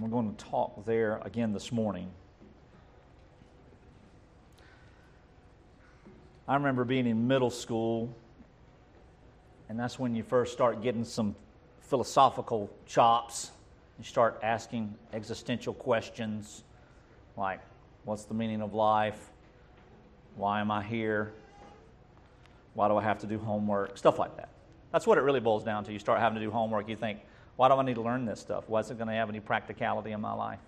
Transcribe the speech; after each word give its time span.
We're 0.00 0.08
going 0.08 0.34
to 0.34 0.44
talk 0.44 0.84
there 0.84 1.20
again 1.24 1.52
this 1.52 1.70
morning. 1.70 2.10
I 6.48 6.54
remember 6.54 6.84
being 6.84 7.06
in 7.06 7.28
middle 7.28 7.50
school, 7.50 8.12
and 9.68 9.78
that's 9.78 9.96
when 9.96 10.16
you 10.16 10.24
first 10.24 10.52
start 10.52 10.82
getting 10.82 11.04
some 11.04 11.36
philosophical 11.80 12.70
chops. 12.86 13.52
You 13.98 14.04
start 14.04 14.40
asking 14.42 14.92
existential 15.12 15.72
questions 15.72 16.64
like, 17.36 17.60
What's 18.04 18.24
the 18.24 18.34
meaning 18.34 18.62
of 18.62 18.74
life? 18.74 19.30
Why 20.34 20.60
am 20.60 20.72
I 20.72 20.82
here? 20.82 21.32
Why 22.74 22.88
do 22.88 22.96
I 22.96 23.02
have 23.02 23.20
to 23.20 23.28
do 23.28 23.38
homework? 23.38 23.96
Stuff 23.96 24.18
like 24.18 24.36
that. 24.36 24.48
That's 24.90 25.06
what 25.06 25.18
it 25.18 25.22
really 25.22 25.40
boils 25.40 25.62
down 25.62 25.84
to. 25.84 25.92
You 25.92 26.00
start 26.00 26.18
having 26.18 26.34
to 26.34 26.44
do 26.44 26.50
homework, 26.50 26.88
you 26.88 26.96
think, 26.96 27.20
why 27.56 27.68
do 27.68 27.74
I 27.74 27.82
need 27.82 27.94
to 27.94 28.02
learn 28.02 28.24
this 28.24 28.40
stuff? 28.40 28.64
Why 28.66 28.80
is 28.80 28.90
it 28.90 28.98
going 28.98 29.08
to 29.08 29.14
have 29.14 29.28
any 29.28 29.40
practicality 29.40 30.12
in 30.12 30.20
my 30.20 30.32
life? 30.32 30.60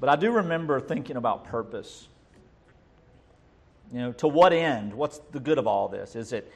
But 0.00 0.08
I 0.08 0.16
do 0.16 0.32
remember 0.32 0.80
thinking 0.80 1.16
about 1.16 1.44
purpose. 1.44 2.08
You 3.92 4.00
know, 4.00 4.12
to 4.14 4.28
what 4.28 4.52
end? 4.52 4.92
What's 4.92 5.18
the 5.30 5.40
good 5.40 5.58
of 5.58 5.66
all 5.66 5.88
this? 5.88 6.16
Is 6.16 6.32
it. 6.32 6.52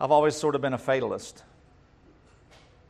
I've 0.00 0.10
always 0.10 0.36
sort 0.36 0.54
of 0.54 0.60
been 0.60 0.74
a 0.74 0.78
fatalist 0.78 1.42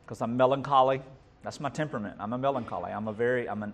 because 0.03 0.21
I'm 0.21 0.35
melancholy. 0.37 1.01
That's 1.43 1.59
my 1.59 1.69
temperament. 1.69 2.17
I'm 2.19 2.33
a 2.33 2.37
melancholy. 2.37 2.91
I'm 2.91 3.07
a 3.07 3.13
very, 3.13 3.47
I'm 3.47 3.63
an 3.63 3.73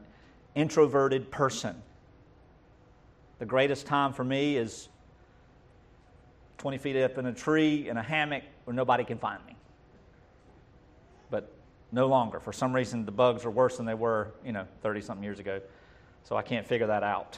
introverted 0.54 1.32
person. 1.32 1.82
The 3.40 3.46
greatest 3.46 3.88
time 3.88 4.14
for 4.14 4.24
me 4.24 4.56
is 4.56 4.88
20 6.66 6.80
feet 6.80 6.96
up 6.96 7.20
in 7.20 7.28
a 7.28 7.32
tree 7.32 7.90
in 7.90 7.96
a 7.96 8.02
hammock 8.02 8.42
where 8.64 8.74
nobody 8.74 9.04
can 9.04 9.20
find 9.20 9.40
me. 9.46 9.56
But 11.30 11.54
no 11.92 12.08
longer. 12.08 12.40
For 12.40 12.52
some 12.52 12.74
reason, 12.74 13.06
the 13.06 13.12
bugs 13.12 13.46
are 13.46 13.52
worse 13.52 13.78
than 13.78 13.86
they 13.86 13.94
were, 13.94 14.32
you 14.44 14.52
know, 14.52 14.66
30 14.82 15.02
something 15.02 15.24
years 15.24 15.38
ago. 15.38 15.62
So 16.24 16.36
I 16.36 16.42
can't 16.42 16.66
figure 16.66 16.88
that 16.88 17.04
out. 17.04 17.38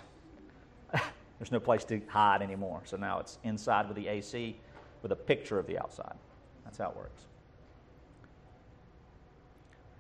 There's 0.94 1.52
no 1.52 1.60
place 1.60 1.84
to 1.84 2.00
hide 2.08 2.42
anymore. 2.42 2.84
So 2.86 2.96
now 2.96 3.20
it's 3.20 3.38
inside 3.44 3.90
with 3.90 3.98
the 3.98 4.08
AC 4.08 4.56
with 5.02 5.12
a 5.12 5.18
picture 5.18 5.60
of 5.60 5.68
the 5.68 5.78
outside. 5.78 6.16
That's 6.64 6.78
how 6.78 6.92
it 6.92 6.96
works. 6.96 7.24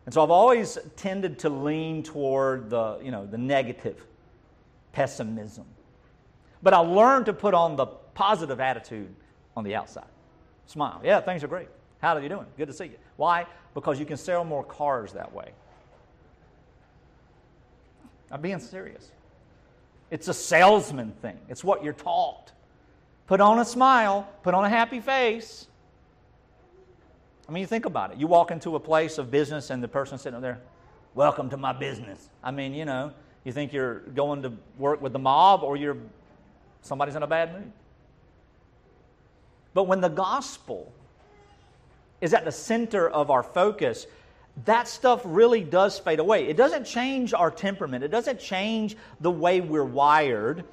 And 0.05 0.13
so 0.13 0.23
I've 0.23 0.31
always 0.31 0.77
tended 0.95 1.37
to 1.39 1.49
lean 1.49 2.01
toward 2.01 2.69
the, 2.69 2.97
you 3.03 3.11
know, 3.11 3.25
the 3.25 3.37
negative 3.37 4.05
pessimism. 4.93 5.65
But 6.63 6.73
I 6.73 6.79
learned 6.79 7.25
to 7.25 7.33
put 7.33 7.53
on 7.53 7.75
the 7.75 7.87
positive 8.17 8.59
attitude 8.59 9.13
on 9.55 9.63
the 9.63 9.75
outside. 9.75 10.07
Smile. 10.65 10.99
Yeah, 11.03 11.21
things 11.21 11.43
are 11.43 11.47
great. 11.47 11.67
How 12.01 12.15
are 12.15 12.19
you 12.21 12.29
doing? 12.29 12.47
Good 12.57 12.65
to 12.65 12.73
see 12.73 12.85
you. 12.85 12.97
Why? 13.15 13.45
Because 13.75 13.99
you 13.99 14.07
can 14.07 14.17
sell 14.17 14.43
more 14.43 14.63
cars 14.63 15.13
that 15.13 15.31
way. 15.31 15.51
I'm 18.31 18.41
being 18.41 18.59
serious. 18.59 19.11
It's 20.09 20.27
a 20.29 20.33
salesman 20.33 21.11
thing, 21.21 21.37
it's 21.47 21.63
what 21.63 21.83
you're 21.83 21.93
taught. 21.93 22.51
Put 23.27 23.39
on 23.39 23.59
a 23.59 23.65
smile, 23.65 24.27
put 24.41 24.55
on 24.55 24.65
a 24.65 24.69
happy 24.69 24.99
face. 24.99 25.67
I 27.47 27.51
mean, 27.51 27.61
you 27.61 27.67
think 27.67 27.85
about 27.85 28.11
it. 28.11 28.17
You 28.17 28.25
walk 28.25 28.49
into 28.49 28.75
a 28.75 28.79
place 28.79 29.19
of 29.19 29.29
business 29.29 29.69
and 29.69 29.83
the 29.83 29.87
person 29.87 30.17
sitting 30.17 30.41
there, 30.41 30.59
welcome 31.13 31.49
to 31.51 31.57
my 31.57 31.71
business. 31.71 32.29
I 32.43 32.49
mean, 32.49 32.73
you 32.73 32.85
know, 32.85 33.11
you 33.43 33.51
think 33.51 33.73
you're 33.73 33.99
going 33.99 34.41
to 34.41 34.53
work 34.79 35.01
with 35.01 35.13
the 35.13 35.19
mob 35.19 35.61
or 35.61 35.77
you're 35.77 35.97
somebody's 36.81 37.15
in 37.15 37.23
a 37.23 37.27
bad 37.27 37.53
mood. 37.53 37.71
But 39.73 39.83
when 39.83 40.01
the 40.01 40.09
gospel 40.09 40.91
is 42.21 42.33
at 42.33 42.45
the 42.45 42.51
center 42.51 43.09
of 43.09 43.29
our 43.29 43.43
focus, 43.43 44.07
that 44.65 44.87
stuff 44.87 45.21
really 45.23 45.61
does 45.61 45.99
fade 45.99 46.19
away. 46.19 46.47
It 46.47 46.57
doesn't 46.57 46.85
change 46.85 47.33
our 47.33 47.51
temperament, 47.51 48.03
it 48.03 48.09
doesn't 48.09 48.39
change 48.39 48.97
the 49.21 49.31
way 49.31 49.61
we're 49.61 49.83
wired, 49.83 50.63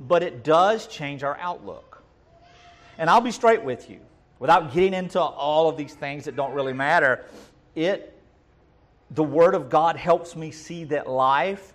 but 0.00 0.22
it 0.22 0.44
does 0.44 0.86
change 0.86 1.22
our 1.22 1.36
outlook. 1.38 2.02
And 2.98 3.08
I'll 3.08 3.20
be 3.20 3.30
straight 3.30 3.62
with 3.62 3.88
you, 3.88 4.00
without 4.38 4.72
getting 4.72 4.94
into 4.94 5.20
all 5.20 5.68
of 5.68 5.76
these 5.76 5.94
things 5.94 6.24
that 6.26 6.36
don't 6.36 6.52
really 6.52 6.72
matter, 6.72 7.24
it 7.74 8.12
the 9.12 9.22
word 9.22 9.54
of 9.54 9.70
God 9.70 9.96
helps 9.96 10.34
me 10.34 10.50
see 10.50 10.84
that 10.84 11.08
life 11.08 11.74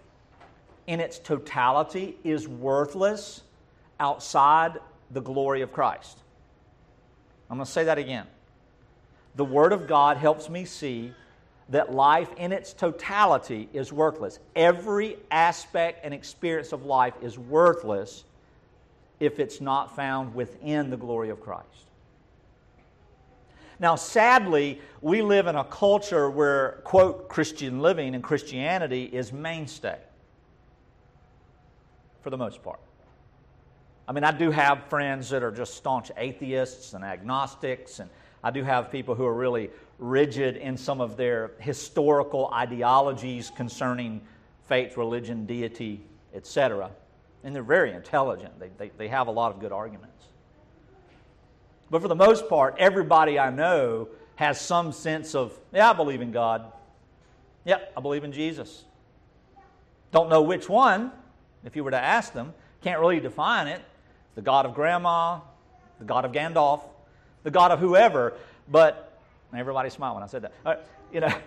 in 0.88 1.00
its 1.00 1.18
totality 1.18 2.18
is 2.24 2.48
worthless 2.48 3.44
outside 4.00 4.80
the 5.12 5.22
glory 5.22 5.62
of 5.62 5.72
Christ. 5.72 6.20
I'm 7.52 7.58
going 7.58 7.66
to 7.66 7.72
say 7.72 7.84
that 7.84 7.98
again. 7.98 8.26
The 9.36 9.44
Word 9.44 9.74
of 9.74 9.86
God 9.86 10.16
helps 10.16 10.50
me 10.50 10.64
see 10.64 11.14
that 11.68 11.94
life 11.94 12.30
in 12.38 12.54
its 12.54 12.72
totality 12.72 13.68
is 13.74 13.92
worthless. 13.92 14.40
Every 14.56 15.18
aspect 15.30 16.06
and 16.06 16.14
experience 16.14 16.72
of 16.72 16.86
life 16.86 17.14
is 17.22 17.38
worthless 17.38 18.24
if 19.20 19.38
it's 19.38 19.60
not 19.60 19.98
found 19.98 20.34
within 20.34 20.90
the 20.90 20.96
glory 20.96 21.30
of 21.30 21.42
Christ. 21.42 21.68
Now, 23.80 23.96
sadly, 23.96 24.80
we 25.02 25.22
live 25.22 25.48
in 25.48 25.56
a 25.56 25.66
culture 25.66 26.30
where, 26.30 26.80
quote, 26.86 27.28
Christian 27.28 27.82
living 27.82 28.16
and 28.16 28.24
Christianity 28.24 29.04
is 29.04 29.34
mainstay 29.34 29.98
for 32.22 32.30
the 32.30 32.38
most 32.38 32.64
part. 32.64 32.80
I 34.12 34.14
mean, 34.14 34.26
I 34.26 34.38
do 34.38 34.52
have 34.52 34.88
friends 34.90 35.30
that 35.30 35.42
are 35.42 35.54
just 35.54 35.76
staunch 35.76 36.12
atheists 36.18 36.92
and 36.92 37.02
agnostics, 37.02 38.00
and 38.00 38.10
I 38.44 38.52
do 38.52 38.62
have 38.62 38.92
people 38.92 39.16
who 39.16 39.26
are 39.26 39.34
really 39.34 39.70
rigid 40.00 40.58
in 40.58 40.76
some 40.76 41.00
of 41.00 41.16
their 41.16 41.52
historical 41.60 42.50
ideologies 42.54 43.54
concerning 43.56 44.20
faith, 44.68 44.98
religion, 44.98 45.46
deity, 45.46 46.02
etc. 46.34 46.92
And 47.46 47.56
they're 47.56 47.64
very 47.64 47.94
intelligent, 47.94 48.60
they, 48.60 48.68
they, 48.78 48.92
they 48.98 49.08
have 49.08 49.28
a 49.28 49.32
lot 49.32 49.54
of 49.54 49.62
good 49.62 49.72
arguments. 49.72 50.26
But 51.90 52.02
for 52.02 52.10
the 52.10 52.14
most 52.16 52.50
part, 52.50 52.76
everybody 52.80 53.40
I 53.40 53.50
know 53.50 54.10
has 54.36 54.60
some 54.60 54.92
sense 54.92 55.36
of, 55.36 55.58
yeah, 55.72 55.90
I 55.90 55.94
believe 55.94 56.20
in 56.20 56.34
God. 56.34 56.70
Yep, 57.64 57.94
I 57.96 58.02
believe 58.02 58.26
in 58.26 58.34
Jesus. 58.34 58.84
Don't 60.12 60.28
know 60.28 60.42
which 60.42 60.68
one, 60.68 61.14
if 61.64 61.78
you 61.78 61.86
were 61.86 61.92
to 61.92 62.04
ask 62.04 62.34
them. 62.34 62.54
Can't 62.82 63.00
really 63.00 63.22
define 63.22 63.68
it 63.68 63.82
the 64.36 64.42
God 64.42 64.66
of 64.66 64.74
Grandma, 64.74 65.40
the 66.00 66.06
God 66.06 66.26
of 66.26 66.32
Gandalf, 66.32 66.82
the 67.44 67.52
God 67.52 67.72
of 67.72 67.80
whoever, 67.80 68.34
but 68.70 69.20
everybody 69.56 69.90
smiled 69.90 70.16
when 70.16 70.24
I 70.24 70.28
said 70.28 70.50
that. 70.64 70.86
You 71.12 71.22
know, 71.22 71.34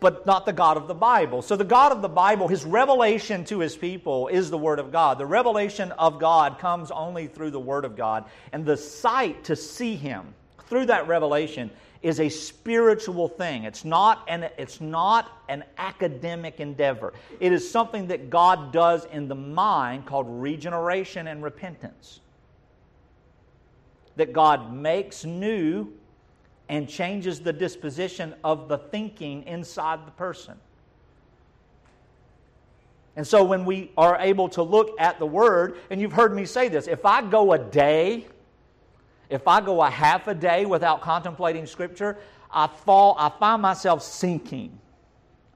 but 0.00 0.26
not 0.26 0.46
the 0.46 0.52
God 0.52 0.76
of 0.76 0.86
the 0.86 0.94
Bible. 0.94 1.42
So 1.42 1.56
the 1.56 1.64
God 1.64 1.92
of 1.92 2.02
the 2.02 2.08
Bible, 2.08 2.48
his 2.48 2.64
revelation 2.64 3.44
to 3.46 3.58
his 3.58 3.76
people 3.76 4.28
is 4.28 4.50
the 4.50 4.58
Word 4.58 4.78
of 4.78 4.92
God. 4.92 5.18
The 5.18 5.26
revelation 5.26 5.92
of 5.92 6.18
God 6.18 6.58
comes 6.58 6.90
only 6.90 7.26
through 7.26 7.50
the 7.50 7.60
Word 7.60 7.84
of 7.84 7.96
God, 7.96 8.24
and 8.52 8.64
the 8.64 8.76
sight 8.76 9.44
to 9.44 9.56
see 9.56 9.96
him 9.96 10.34
through 10.68 10.86
that 10.86 11.08
revelation 11.08 11.70
is 12.02 12.20
a 12.20 12.28
spiritual 12.28 13.28
thing. 13.28 13.64
It's 13.64 13.84
not 13.84 14.24
an, 14.28 14.48
it's 14.56 14.80
not 14.80 15.42
an 15.48 15.64
academic 15.78 16.60
endeavor. 16.60 17.12
It 17.40 17.52
is 17.52 17.68
something 17.68 18.06
that 18.08 18.30
God 18.30 18.72
does 18.72 19.04
in 19.06 19.28
the 19.28 19.34
mind 19.34 20.06
called 20.06 20.26
regeneration 20.28 21.26
and 21.26 21.42
repentance. 21.42 22.20
That 24.16 24.32
God 24.32 24.72
makes 24.72 25.24
new 25.24 25.92
and 26.68 26.88
changes 26.88 27.40
the 27.40 27.52
disposition 27.52 28.34
of 28.44 28.68
the 28.68 28.78
thinking 28.78 29.44
inside 29.44 30.06
the 30.06 30.10
person. 30.12 30.54
And 33.16 33.26
so 33.26 33.42
when 33.42 33.64
we 33.64 33.90
are 33.96 34.16
able 34.20 34.48
to 34.50 34.62
look 34.62 34.94
at 35.00 35.18
the 35.18 35.26
Word, 35.26 35.78
and 35.90 36.00
you've 36.00 36.12
heard 36.12 36.32
me 36.32 36.44
say 36.44 36.68
this, 36.68 36.86
if 36.86 37.04
I 37.04 37.22
go 37.22 37.52
a 37.52 37.58
day 37.58 38.26
if 39.30 39.46
I 39.46 39.60
go 39.60 39.82
a 39.82 39.90
half 39.90 40.26
a 40.28 40.34
day 40.34 40.64
without 40.64 41.00
contemplating 41.00 41.66
Scripture, 41.66 42.18
I 42.50 42.66
fall, 42.66 43.16
I 43.18 43.28
find 43.28 43.60
myself 43.60 44.02
sinking. 44.02 44.78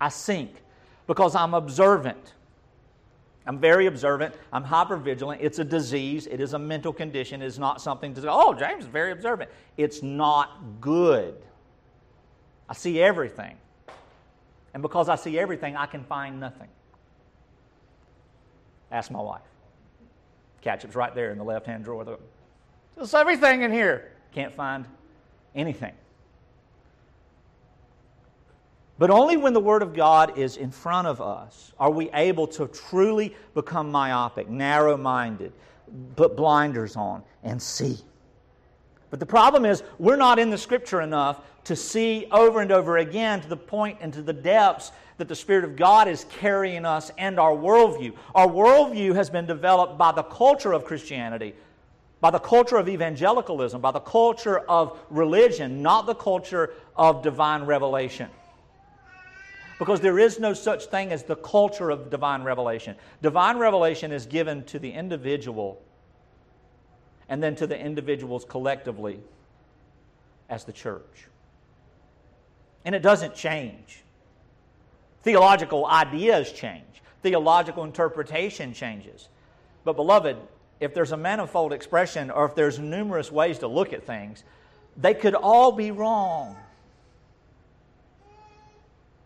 I 0.01 0.09
sink 0.09 0.51
because 1.07 1.35
I'm 1.35 1.55
observant. 1.55 2.35
I'm 3.47 3.59
very 3.59 3.87
observant. 3.87 4.35
I'm 4.53 4.63
hyper 4.63 4.97
vigilant. 4.97 5.41
It's 5.43 5.59
a 5.59 5.65
disease. 5.65 6.27
It 6.27 6.41
is 6.41 6.53
a 6.55 6.59
mental 6.59 6.93
condition. 6.93 7.43
It 7.43 7.47
is 7.47 7.59
not 7.59 7.81
something 7.81 8.15
to 8.15 8.21
say, 8.21 8.29
oh, 8.31 8.55
James 8.55 8.85
is 8.85 8.91
very 8.91 9.11
observant. 9.11 9.51
It's 9.77 10.03
not 10.03 10.81
good. 10.81 11.35
I 12.69 12.75
see 12.75 13.03
everything. 13.03 13.57
And 14.75 14.83
because 14.83 15.09
I 15.09 15.17
see 15.17 15.39
everything, 15.39 15.77
I 15.77 15.87
can 15.87 16.05
find 16.05 16.39
nothing. 16.39 16.69
Ask 18.91 19.11
my 19.11 19.21
wife. 19.21 19.43
Ketchup's 20.63 20.95
right 20.95 21.15
there 21.15 21.33
in 21.33 21.39
the 21.39 21.45
left 21.45 21.67
hand 21.67 21.85
drawer. 21.85 22.19
There's 22.97 23.15
everything 23.15 23.63
in 23.63 23.73
here. 23.73 24.13
Can't 24.33 24.55
find 24.55 24.87
anything. 25.55 25.93
But 28.99 29.11
only 29.11 29.37
when 29.37 29.53
the 29.53 29.61
Word 29.61 29.83
of 29.83 29.95
God 29.95 30.39
is 30.39 30.57
in 30.57 30.71
front 30.71 31.09
of 31.09 31.21
us 31.21 31.73
are 31.79 31.91
we 31.91 32.11
able 32.13 32.47
to 32.49 32.69
truly 32.69 33.35
become 33.55 33.91
myopic, 33.91 34.49
narrow 34.49 34.97
minded, 34.97 35.53
put 36.15 36.37
blinders 36.37 36.95
on, 36.95 37.23
and 37.43 37.61
see. 37.61 37.99
But 39.11 39.19
the 39.21 39.27
problem 39.27 39.65
is, 39.65 39.83
we're 39.99 40.17
not 40.17 40.39
in 40.39 40.51
the 40.51 40.59
Scripture 40.59 41.01
enough 41.01 41.41
to 41.65 41.77
see 41.77 42.27
over 42.31 42.61
and 42.61 42.73
over 42.73 42.99
again 42.99 43.41
to 43.41 43.49
the 43.49 43.57
point 43.57 43.99
and 44.01 44.13
to 44.13 44.23
the 44.23 44.33
depths 44.33 44.93
that 45.19 45.29
the 45.29 45.35
Spirit 45.35 45.65
of 45.65 45.77
God 45.77 46.09
is 46.09 46.25
carrying 46.31 46.85
us 46.85 47.11
and 47.19 47.39
our 47.39 47.53
worldview. 47.53 48.15
Our 48.35 48.49
worldview 48.49 49.15
has 49.15 49.29
been 49.31 49.47
developed 49.47 49.99
by 49.99 50.13
the 50.13 50.23
culture 50.23 50.73
of 50.73 50.85
Christianity, 50.85 51.55
by 52.23 52.31
the 52.31 52.39
culture 52.39 52.77
of 52.77 52.89
evangelicalism, 52.89 53.81
by 53.81 53.91
the 53.91 53.99
culture 53.99 54.61
of 54.61 54.97
religion, 55.11 55.83
not 55.83 56.07
the 56.07 56.15
culture 56.15 56.73
of 56.95 57.21
divine 57.21 57.65
revelation. 57.65 58.31
Because 59.81 60.01
there 60.01 60.21
is 60.21 60.39
no 60.39 60.55
such 60.55 60.87
thing 60.87 61.11
as 61.11 61.25
the 61.25 61.35
culture 61.35 61.91
of 61.91 62.11
divine 62.11 62.45
revelation. 62.45 62.95
Divine 63.23 63.59
revelation 63.59 64.13
is 64.13 64.25
given 64.25 64.63
to 64.67 64.79
the 64.79 64.93
individual 64.93 65.83
and 67.29 67.43
then 67.43 67.57
to 67.57 67.67
the 67.67 67.77
individuals 67.77 68.45
collectively 68.45 69.19
as 70.49 70.65
the 70.65 70.73
church. 70.73 71.27
And 72.85 72.95
it 72.95 73.03
doesn't 73.03 73.35
change. 73.35 74.05
Theological 75.25 75.87
ideas 75.87 76.53
change, 76.53 77.03
theological 77.21 77.83
interpretation 77.83 78.73
changes. 78.75 79.29
But, 79.83 79.97
beloved, 79.97 80.37
if 80.83 80.95
there's 80.95 81.13
a 81.13 81.17
manifold 81.17 81.73
expression 81.73 82.31
or 82.31 82.45
if 82.45 82.55
there's 82.55 82.79
numerous 82.79 83.31
ways 83.31 83.61
to 83.61 83.69
look 83.69 83.93
at 83.93 84.05
things, 84.05 84.43
they 84.97 85.15
could 85.15 85.35
all 85.35 85.73
be 85.73 85.93
wrong. 85.93 86.57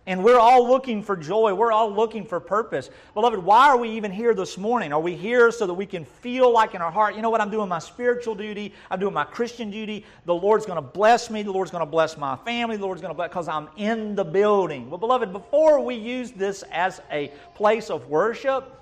And 0.09 0.23
we're 0.23 0.39
all 0.39 0.69
looking 0.69 1.03
for 1.03 1.17
joy. 1.17 1.53
We're 1.55 1.73
all 1.73 1.93
looking 1.93 2.27
for 2.27 2.39
purpose. 2.39 2.91
Beloved, 3.15 3.41
why 3.41 3.69
are 3.69 3.77
we 3.77 3.89
even 3.91 4.13
here 4.13 4.35
this 4.35 4.57
morning? 4.57 4.93
Are 4.93 5.01
we 5.01 5.17
here 5.17 5.51
so 5.51 5.67
that 5.67 5.75
we 5.75 5.87
can 5.87 6.05
feel 6.05 6.53
like 6.53 6.77
in 6.77 6.83
our 6.83 6.93
heart, 6.93 7.17
you 7.17 7.23
know 7.23 7.31
what, 7.31 7.41
I'm 7.41 7.51
doing 7.51 7.69
my 7.69 7.81
spiritual 7.81 8.37
duty, 8.37 8.73
I'm 8.89 9.01
doing 9.01 9.15
my 9.15 9.25
Christian 9.25 9.69
duty, 9.69 10.05
the 10.25 10.35
Lord's 10.35 10.65
going 10.65 10.77
to 10.77 10.83
bless 10.83 11.29
me, 11.29 11.43
the 11.43 11.51
Lord's 11.51 11.73
going 11.73 11.85
to 11.85 11.91
bless 11.91 12.17
my 12.17 12.37
family, 12.37 12.77
the 12.77 12.85
Lord's 12.85 13.01
going 13.01 13.11
to 13.11 13.17
bless, 13.17 13.31
because 13.31 13.49
I'm 13.49 13.69
in 13.77 14.15
the 14.15 14.25
building. 14.25 14.89
Well, 14.89 14.99
beloved, 14.99 15.33
before 15.33 15.81
we 15.81 15.97
use 15.97 16.31
this 16.31 16.63
as 16.71 17.01
a 17.11 17.33
place 17.57 17.91
of 17.91 18.07
worship, 18.09 18.81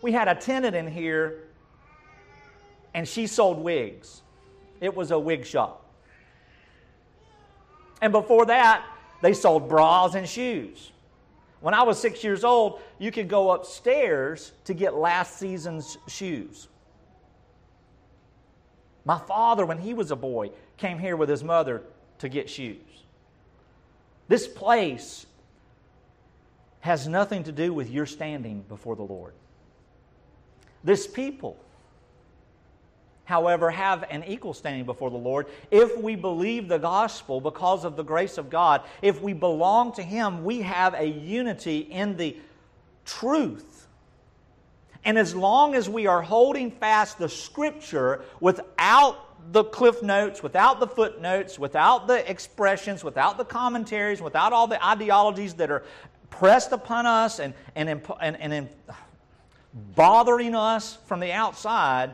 we 0.00 0.12
had 0.12 0.28
a 0.28 0.34
tenant 0.36 0.76
in 0.76 0.86
here, 0.86 1.45
and 2.96 3.06
she 3.06 3.26
sold 3.26 3.58
wigs. 3.58 4.22
It 4.80 4.96
was 4.96 5.10
a 5.10 5.18
wig 5.18 5.44
shop. 5.44 5.84
And 8.00 8.10
before 8.10 8.46
that, 8.46 8.84
they 9.20 9.34
sold 9.34 9.68
bras 9.68 10.14
and 10.14 10.26
shoes. 10.26 10.92
When 11.60 11.74
I 11.74 11.82
was 11.82 12.00
six 12.00 12.24
years 12.24 12.42
old, 12.42 12.80
you 12.98 13.12
could 13.12 13.28
go 13.28 13.52
upstairs 13.52 14.52
to 14.64 14.72
get 14.72 14.94
last 14.94 15.38
season's 15.38 15.98
shoes. 16.08 16.68
My 19.04 19.18
father, 19.18 19.66
when 19.66 19.78
he 19.78 19.92
was 19.92 20.10
a 20.10 20.16
boy, 20.16 20.50
came 20.78 20.98
here 20.98 21.16
with 21.16 21.28
his 21.28 21.44
mother 21.44 21.82
to 22.18 22.30
get 22.30 22.48
shoes. 22.48 22.80
This 24.26 24.48
place 24.48 25.26
has 26.80 27.06
nothing 27.06 27.44
to 27.44 27.52
do 27.52 27.74
with 27.74 27.90
your 27.90 28.06
standing 28.06 28.62
before 28.62 28.96
the 28.96 29.02
Lord. 29.02 29.34
This 30.82 31.06
people 31.06 31.58
however, 33.26 33.70
have 33.70 34.04
an 34.08 34.24
equal 34.24 34.54
standing 34.54 34.86
before 34.86 35.10
the 35.10 35.16
Lord 35.16 35.46
if 35.70 35.98
we 35.98 36.16
believe 36.16 36.68
the 36.68 36.78
gospel 36.78 37.40
because 37.40 37.84
of 37.84 37.96
the 37.96 38.02
grace 38.02 38.38
of 38.38 38.48
God. 38.48 38.82
If 39.02 39.20
we 39.20 39.34
belong 39.34 39.92
to 39.94 40.02
Him, 40.02 40.44
we 40.44 40.62
have 40.62 40.94
a 40.94 41.04
unity 41.04 41.80
in 41.80 42.16
the 42.16 42.36
truth. 43.04 43.86
And 45.04 45.18
as 45.18 45.34
long 45.34 45.74
as 45.74 45.88
we 45.88 46.06
are 46.06 46.22
holding 46.22 46.70
fast 46.70 47.18
the 47.18 47.28
Scripture 47.28 48.24
without 48.40 49.52
the 49.52 49.64
cliff 49.64 50.02
notes, 50.02 50.42
without 50.42 50.80
the 50.80 50.86
footnotes, 50.86 51.58
without 51.58 52.06
the 52.06 52.28
expressions, 52.28 53.04
without 53.04 53.38
the 53.38 53.44
commentaries, 53.44 54.20
without 54.20 54.52
all 54.52 54.66
the 54.66 54.84
ideologies 54.84 55.54
that 55.54 55.70
are 55.70 55.84
pressed 56.30 56.72
upon 56.72 57.06
us 57.06 57.38
and, 57.38 57.54
and, 57.74 57.88
and, 57.88 58.36
and 58.52 58.68
bothering 59.94 60.54
us 60.54 60.98
from 61.06 61.20
the 61.20 61.32
outside, 61.32 62.12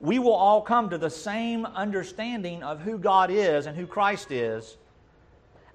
we 0.00 0.18
will 0.18 0.34
all 0.34 0.62
come 0.62 0.90
to 0.90 0.98
the 0.98 1.10
same 1.10 1.66
understanding 1.66 2.62
of 2.62 2.80
who 2.80 2.98
God 2.98 3.30
is 3.30 3.66
and 3.66 3.76
who 3.76 3.86
Christ 3.86 4.30
is. 4.30 4.76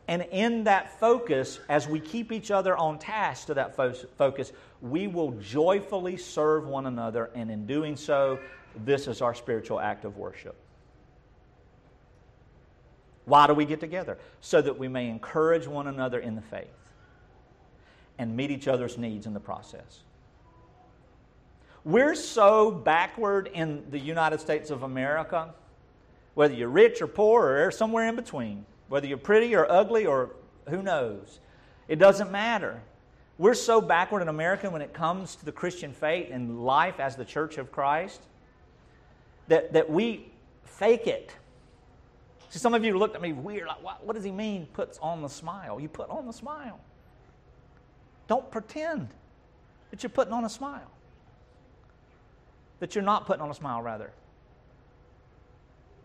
And 0.07 0.23
in 0.31 0.65
that 0.65 0.99
focus, 0.99 1.59
as 1.69 1.87
we 1.87 1.99
keep 1.99 2.31
each 2.31 2.51
other 2.51 2.75
on 2.75 2.99
task 2.99 3.47
to 3.47 3.53
that 3.55 3.75
focus, 3.75 4.51
we 4.81 5.07
will 5.07 5.31
joyfully 5.31 6.17
serve 6.17 6.67
one 6.67 6.85
another. 6.85 7.31
And 7.35 7.49
in 7.49 7.65
doing 7.65 7.95
so, 7.95 8.39
this 8.83 9.07
is 9.07 9.21
our 9.21 9.33
spiritual 9.33 9.79
act 9.79 10.05
of 10.05 10.17
worship. 10.17 10.55
Why 13.25 13.47
do 13.47 13.53
we 13.53 13.65
get 13.65 13.79
together? 13.79 14.17
So 14.41 14.61
that 14.61 14.77
we 14.77 14.87
may 14.87 15.09
encourage 15.09 15.67
one 15.67 15.87
another 15.87 16.19
in 16.19 16.35
the 16.35 16.41
faith 16.41 16.67
and 18.17 18.35
meet 18.35 18.51
each 18.51 18.67
other's 18.67 18.97
needs 18.97 19.25
in 19.25 19.33
the 19.33 19.39
process. 19.39 20.01
We're 21.85 22.15
so 22.15 22.71
backward 22.71 23.51
in 23.53 23.83
the 23.91 23.99
United 23.99 24.41
States 24.41 24.71
of 24.71 24.81
America, 24.81 25.53
whether 26.33 26.55
you're 26.55 26.67
rich 26.67 26.99
or 26.99 27.05
poor 27.05 27.63
or 27.63 27.69
somewhere 27.69 28.09
in 28.09 28.15
between, 28.15 28.65
whether 28.89 29.05
you're 29.05 29.19
pretty 29.19 29.55
or 29.55 29.71
ugly 29.71 30.07
or 30.07 30.31
who 30.67 30.81
knows, 30.81 31.39
it 31.87 31.99
doesn't 31.99 32.31
matter. 32.31 32.81
We're 33.37 33.53
so 33.53 33.81
backward 33.81 34.23
in 34.23 34.29
America 34.29 34.67
when 34.67 34.81
it 34.81 34.93
comes 34.93 35.35
to 35.35 35.45
the 35.45 35.51
Christian 35.51 35.93
faith 35.93 36.29
and 36.31 36.65
life 36.65 36.99
as 36.99 37.15
the 37.15 37.25
church 37.25 37.59
of 37.59 37.71
Christ 37.71 38.21
that, 39.47 39.73
that 39.73 39.87
we 39.87 40.31
fake 40.63 41.05
it. 41.05 41.35
See, 42.49 42.57
some 42.57 42.73
of 42.73 42.83
you 42.83 42.97
looked 42.97 43.15
at 43.15 43.21
me 43.21 43.31
weird, 43.33 43.67
like, 43.67 43.83
what, 43.83 44.03
what 44.03 44.15
does 44.15 44.23
he 44.23 44.31
mean, 44.31 44.65
puts 44.73 44.97
on 45.03 45.21
the 45.21 45.29
smile? 45.29 45.79
You 45.79 45.89
put 45.89 46.09
on 46.09 46.25
the 46.25 46.33
smile. 46.33 46.79
Don't 48.27 48.49
pretend 48.49 49.09
that 49.91 50.01
you're 50.01 50.09
putting 50.09 50.33
on 50.33 50.45
a 50.45 50.49
smile 50.49 50.89
that 52.79 52.95
you're 52.95 53.03
not 53.03 53.25
putting 53.25 53.41
on 53.41 53.49
a 53.49 53.53
smile, 53.53 53.81
rather. 53.81 54.11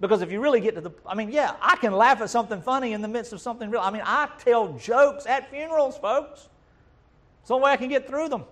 Because 0.01 0.23
if 0.23 0.33
you 0.33 0.41
really 0.41 0.61
get 0.61 0.75
to 0.77 0.81
the, 0.81 0.91
I 1.07 1.15
mean, 1.15 1.31
yeah, 1.31 1.57
I 1.61 1.77
can 1.77 1.93
laugh 1.93 2.21
at 2.23 2.31
something 2.31 2.63
funny 2.63 2.95
in 2.95 3.03
the 3.03 3.09
midst 3.09 3.33
of 3.33 3.41
something 3.41 3.71
real. 3.71 3.83
I 3.83 3.91
mean, 3.91 4.03
I 4.05 4.29
tell 4.39 4.73
jokes 4.75 5.27
at 5.27 5.51
funerals, 5.51 5.99
folks. 5.99 6.49
It's 7.41 7.49
the 7.49 7.55
only 7.55 7.67
way 7.67 7.73
I 7.73 7.77
can 7.77 7.89
get 7.89 8.07
through 8.07 8.31
them. 8.31 8.45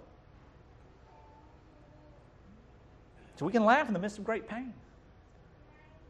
So 3.36 3.46
we 3.46 3.52
can 3.52 3.64
laugh 3.64 3.86
in 3.86 3.94
the 3.94 4.00
midst 4.00 4.18
of 4.18 4.24
great 4.24 4.48
pain. 4.48 4.74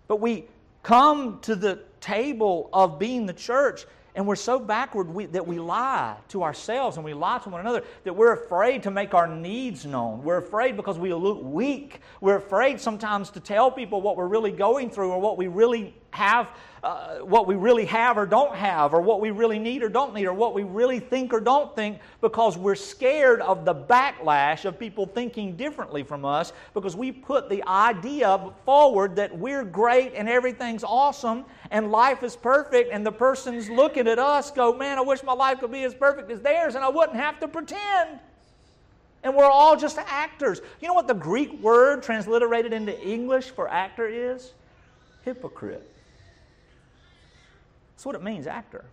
But 0.08 0.20
we 0.20 0.46
come 0.82 1.38
to 1.42 1.54
the 1.54 1.80
table 2.00 2.70
of 2.72 2.98
being 2.98 3.26
the 3.26 3.32
church 3.32 3.84
and 4.14 4.26
we're 4.26 4.36
so 4.36 4.58
backward 4.58 5.08
we, 5.08 5.26
that 5.26 5.46
we 5.46 5.58
lie 5.58 6.16
to 6.28 6.42
ourselves 6.42 6.96
and 6.96 7.04
we 7.04 7.14
lie 7.14 7.38
to 7.38 7.48
one 7.48 7.60
another 7.60 7.84
that 8.04 8.14
we're 8.14 8.32
afraid 8.32 8.82
to 8.82 8.90
make 8.90 9.14
our 9.14 9.26
needs 9.26 9.84
known. 9.84 10.22
We're 10.22 10.38
afraid 10.38 10.76
because 10.76 10.98
we 10.98 11.12
look 11.12 11.42
weak. 11.42 12.00
We're 12.20 12.36
afraid 12.36 12.80
sometimes 12.80 13.30
to 13.30 13.40
tell 13.40 13.70
people 13.70 14.00
what 14.00 14.16
we're 14.16 14.26
really 14.26 14.52
going 14.52 14.90
through 14.90 15.10
or 15.10 15.20
what 15.20 15.36
we 15.36 15.46
really 15.46 15.94
have 16.10 16.48
uh, 16.82 17.18
what 17.18 17.46
we 17.46 17.56
really 17.56 17.84
have 17.84 18.16
or 18.16 18.24
don't 18.24 18.54
have, 18.54 18.94
or 18.94 19.00
what 19.00 19.20
we 19.20 19.30
really 19.30 19.58
need 19.58 19.82
or 19.82 19.88
don't 19.88 20.14
need, 20.14 20.26
or 20.26 20.32
what 20.32 20.54
we 20.54 20.62
really 20.62 21.00
think 21.00 21.32
or 21.32 21.40
don't 21.40 21.74
think, 21.74 21.98
because 22.20 22.56
we're 22.56 22.76
scared 22.76 23.40
of 23.40 23.64
the 23.64 23.74
backlash 23.74 24.64
of 24.64 24.78
people 24.78 25.04
thinking 25.06 25.56
differently 25.56 26.02
from 26.02 26.24
us, 26.24 26.52
because 26.74 26.94
we 26.94 27.10
put 27.10 27.48
the 27.48 27.62
idea 27.66 28.50
forward 28.64 29.16
that 29.16 29.36
we're 29.36 29.64
great 29.64 30.14
and 30.14 30.28
everything's 30.28 30.84
awesome 30.84 31.44
and 31.70 31.90
life 31.90 32.22
is 32.22 32.36
perfect, 32.36 32.90
and 32.92 33.04
the 33.04 33.12
person's 33.12 33.68
looking 33.68 34.08
at 34.08 34.18
us 34.18 34.50
go, 34.50 34.72
Man, 34.72 34.98
I 34.98 35.02
wish 35.02 35.22
my 35.22 35.32
life 35.32 35.60
could 35.60 35.72
be 35.72 35.84
as 35.84 35.94
perfect 35.94 36.30
as 36.30 36.40
theirs, 36.40 36.74
and 36.74 36.84
I 36.84 36.88
wouldn't 36.88 37.16
have 37.16 37.40
to 37.40 37.48
pretend. 37.48 38.20
And 39.24 39.34
we're 39.34 39.44
all 39.44 39.76
just 39.76 39.98
actors. 39.98 40.60
You 40.80 40.88
know 40.88 40.94
what 40.94 41.08
the 41.08 41.14
Greek 41.14 41.60
word 41.60 42.02
transliterated 42.02 42.72
into 42.72 42.98
English 43.06 43.50
for 43.50 43.68
actor 43.68 44.06
is? 44.06 44.52
Hypocrite. 45.24 45.97
That's 47.98 48.06
what 48.06 48.14
it 48.14 48.22
means, 48.22 48.46
actor. 48.46 48.84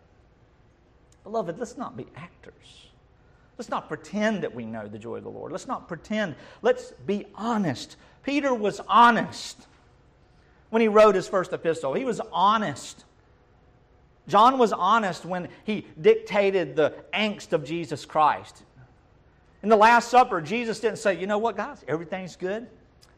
Beloved, 1.26 1.60
let's 1.60 1.78
not 1.78 1.96
be 1.96 2.08
actors. 2.16 2.88
Let's 3.56 3.70
not 3.70 3.88
pretend 3.88 4.42
that 4.42 4.56
we 4.56 4.66
know 4.66 4.88
the 4.88 4.98
joy 4.98 5.18
of 5.18 5.24
the 5.24 5.30
Lord. 5.30 5.52
Let's 5.52 5.68
not 5.68 5.88
pretend. 5.88 6.34
Let's 6.64 6.92
be 7.06 7.28
honest. 7.36 7.98
Peter 8.24 8.52
was 8.52 8.82
honest 8.88 9.68
when 10.72 10.82
he 10.82 10.88
wrote 10.88 11.14
his 11.14 11.28
first 11.28 11.54
epistle. 11.54 11.94
He 11.94 12.04
was 12.04 12.20
honest. 12.32 13.06
John 14.28 14.58
was 14.58 14.74
honest 14.74 15.24
when 15.24 15.50
he 15.66 15.86
dictated 16.02 16.76
the 16.76 16.96
angst 17.14 17.54
of 17.54 17.64
Jesus 17.64 18.06
Christ. 18.06 18.64
In 19.62 19.70
the 19.70 19.76
Last 19.76 20.10
Supper, 20.10 20.42
Jesus 20.42 20.80
didn't 20.80 20.98
say, 20.98 21.16
you 21.16 21.28
know 21.28 21.38
what, 21.38 21.56
guys, 21.56 21.86
everything's 21.88 22.36
good. 22.36 22.66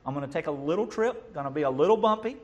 I'm 0.06 0.14
going 0.14 0.28
to 0.28 0.34
take 0.34 0.48
a 0.48 0.52
little 0.52 0.86
trip, 0.86 1.34
going 1.34 1.46
to 1.46 1.50
be 1.50 1.62
a 1.62 1.70
little 1.70 1.96
bumpy, 1.96 2.36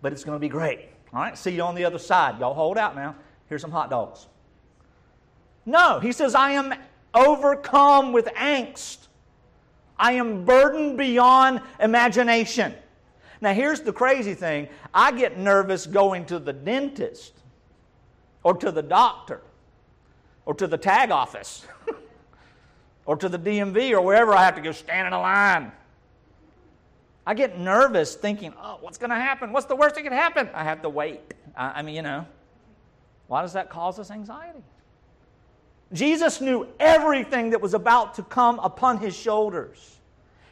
but 0.00 0.12
it's 0.12 0.22
going 0.22 0.36
to 0.36 0.40
be 0.40 0.48
great. 0.48 0.90
All 1.12 1.20
right, 1.20 1.38
see 1.38 1.52
you 1.52 1.62
on 1.62 1.74
the 1.74 1.84
other 1.84 1.98
side. 1.98 2.38
Y'all 2.38 2.54
hold 2.54 2.76
out 2.76 2.94
now. 2.94 3.14
Here's 3.48 3.62
some 3.62 3.70
hot 3.70 3.90
dogs. 3.90 4.26
No, 5.64 6.00
he 6.00 6.12
says, 6.12 6.34
I 6.34 6.52
am 6.52 6.74
overcome 7.14 8.12
with 8.12 8.26
angst. 8.26 9.08
I 9.98 10.12
am 10.12 10.44
burdened 10.44 10.96
beyond 10.96 11.60
imagination. 11.80 12.74
Now, 13.40 13.52
here's 13.52 13.80
the 13.80 13.92
crazy 13.92 14.34
thing 14.34 14.68
I 14.92 15.12
get 15.12 15.38
nervous 15.38 15.86
going 15.86 16.26
to 16.26 16.38
the 16.38 16.52
dentist 16.52 17.32
or 18.42 18.54
to 18.54 18.70
the 18.70 18.82
doctor 18.82 19.42
or 20.44 20.54
to 20.54 20.66
the 20.66 20.78
tag 20.78 21.10
office 21.10 21.66
or 23.06 23.16
to 23.16 23.28
the 23.28 23.38
DMV 23.38 23.92
or 23.92 24.00
wherever 24.00 24.34
I 24.34 24.44
have 24.44 24.54
to 24.56 24.60
go 24.60 24.72
stand 24.72 25.06
in 25.06 25.12
a 25.12 25.20
line. 25.20 25.72
I 27.28 27.34
get 27.34 27.58
nervous 27.58 28.14
thinking, 28.14 28.54
oh, 28.58 28.78
what's 28.80 28.96
going 28.96 29.10
to 29.10 29.16
happen? 29.16 29.52
What's 29.52 29.66
the 29.66 29.76
worst 29.76 29.96
that 29.96 30.02
could 30.02 30.12
happen? 30.12 30.48
I 30.54 30.64
have 30.64 30.80
to 30.80 30.88
wait. 30.88 31.20
I, 31.54 31.80
I 31.80 31.82
mean, 31.82 31.94
you 31.94 32.00
know, 32.00 32.24
why 33.26 33.42
does 33.42 33.52
that 33.52 33.68
cause 33.68 33.98
us 33.98 34.10
anxiety? 34.10 34.62
Jesus 35.92 36.40
knew 36.40 36.66
everything 36.80 37.50
that 37.50 37.60
was 37.60 37.74
about 37.74 38.14
to 38.14 38.22
come 38.22 38.58
upon 38.60 38.96
his 38.96 39.14
shoulders. 39.14 39.98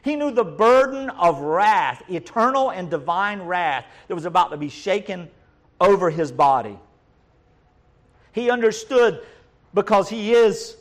He 0.03 0.15
knew 0.15 0.29
the 0.29 0.43
burden 0.43 1.09
of 1.09 1.39
wrath, 1.39 2.03
eternal 2.11 2.69
and 2.69 2.91
divine 2.91 3.41
wrath, 3.41 3.85
that 4.07 4.13
was 4.13 4.25
about 4.25 4.51
to 4.51 4.57
be 4.57 4.69
shaken 4.69 5.29
over 5.81 6.11
his 6.11 6.31
body. 6.31 6.77
He 8.33 8.51
understood 8.51 9.25
because 9.73 10.09
he 10.09 10.31
is 10.31 10.77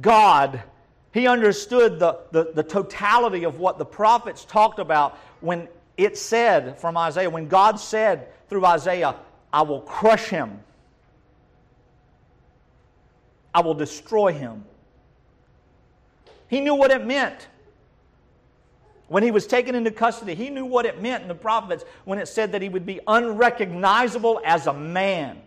God. 0.00 0.60
He 1.12 1.26
understood 1.26 1.98
the, 1.98 2.20
the, 2.30 2.52
the 2.54 2.62
totality 2.62 3.44
of 3.44 3.58
what 3.58 3.78
the 3.78 3.84
prophets 3.84 4.44
talked 4.44 4.78
about 4.78 5.18
when 5.40 5.68
it 5.96 6.16
said 6.16 6.78
from 6.78 6.96
Isaiah, 6.96 7.28
when 7.28 7.48
God 7.48 7.80
said 7.80 8.28
through 8.48 8.64
Isaiah, 8.64 9.16
I 9.52 9.62
will 9.62 9.80
crush 9.80 10.28
him, 10.28 10.60
I 13.52 13.60
will 13.60 13.74
destroy 13.74 14.32
him. 14.32 14.64
He 16.48 16.60
knew 16.60 16.74
what 16.74 16.90
it 16.90 17.04
meant 17.04 17.48
when 19.10 19.24
he 19.24 19.32
was 19.32 19.44
taken 19.44 19.74
into 19.74 19.90
custody, 19.90 20.36
he 20.36 20.50
knew 20.50 20.64
what 20.64 20.86
it 20.86 21.02
meant 21.02 21.22
in 21.22 21.28
the 21.28 21.34
prophets 21.34 21.84
when 22.04 22.20
it 22.20 22.28
said 22.28 22.52
that 22.52 22.62
he 22.62 22.68
would 22.68 22.86
be 22.86 23.00
unrecognizable 23.08 24.40
as 24.44 24.68
a 24.68 24.72
man. 24.72 25.42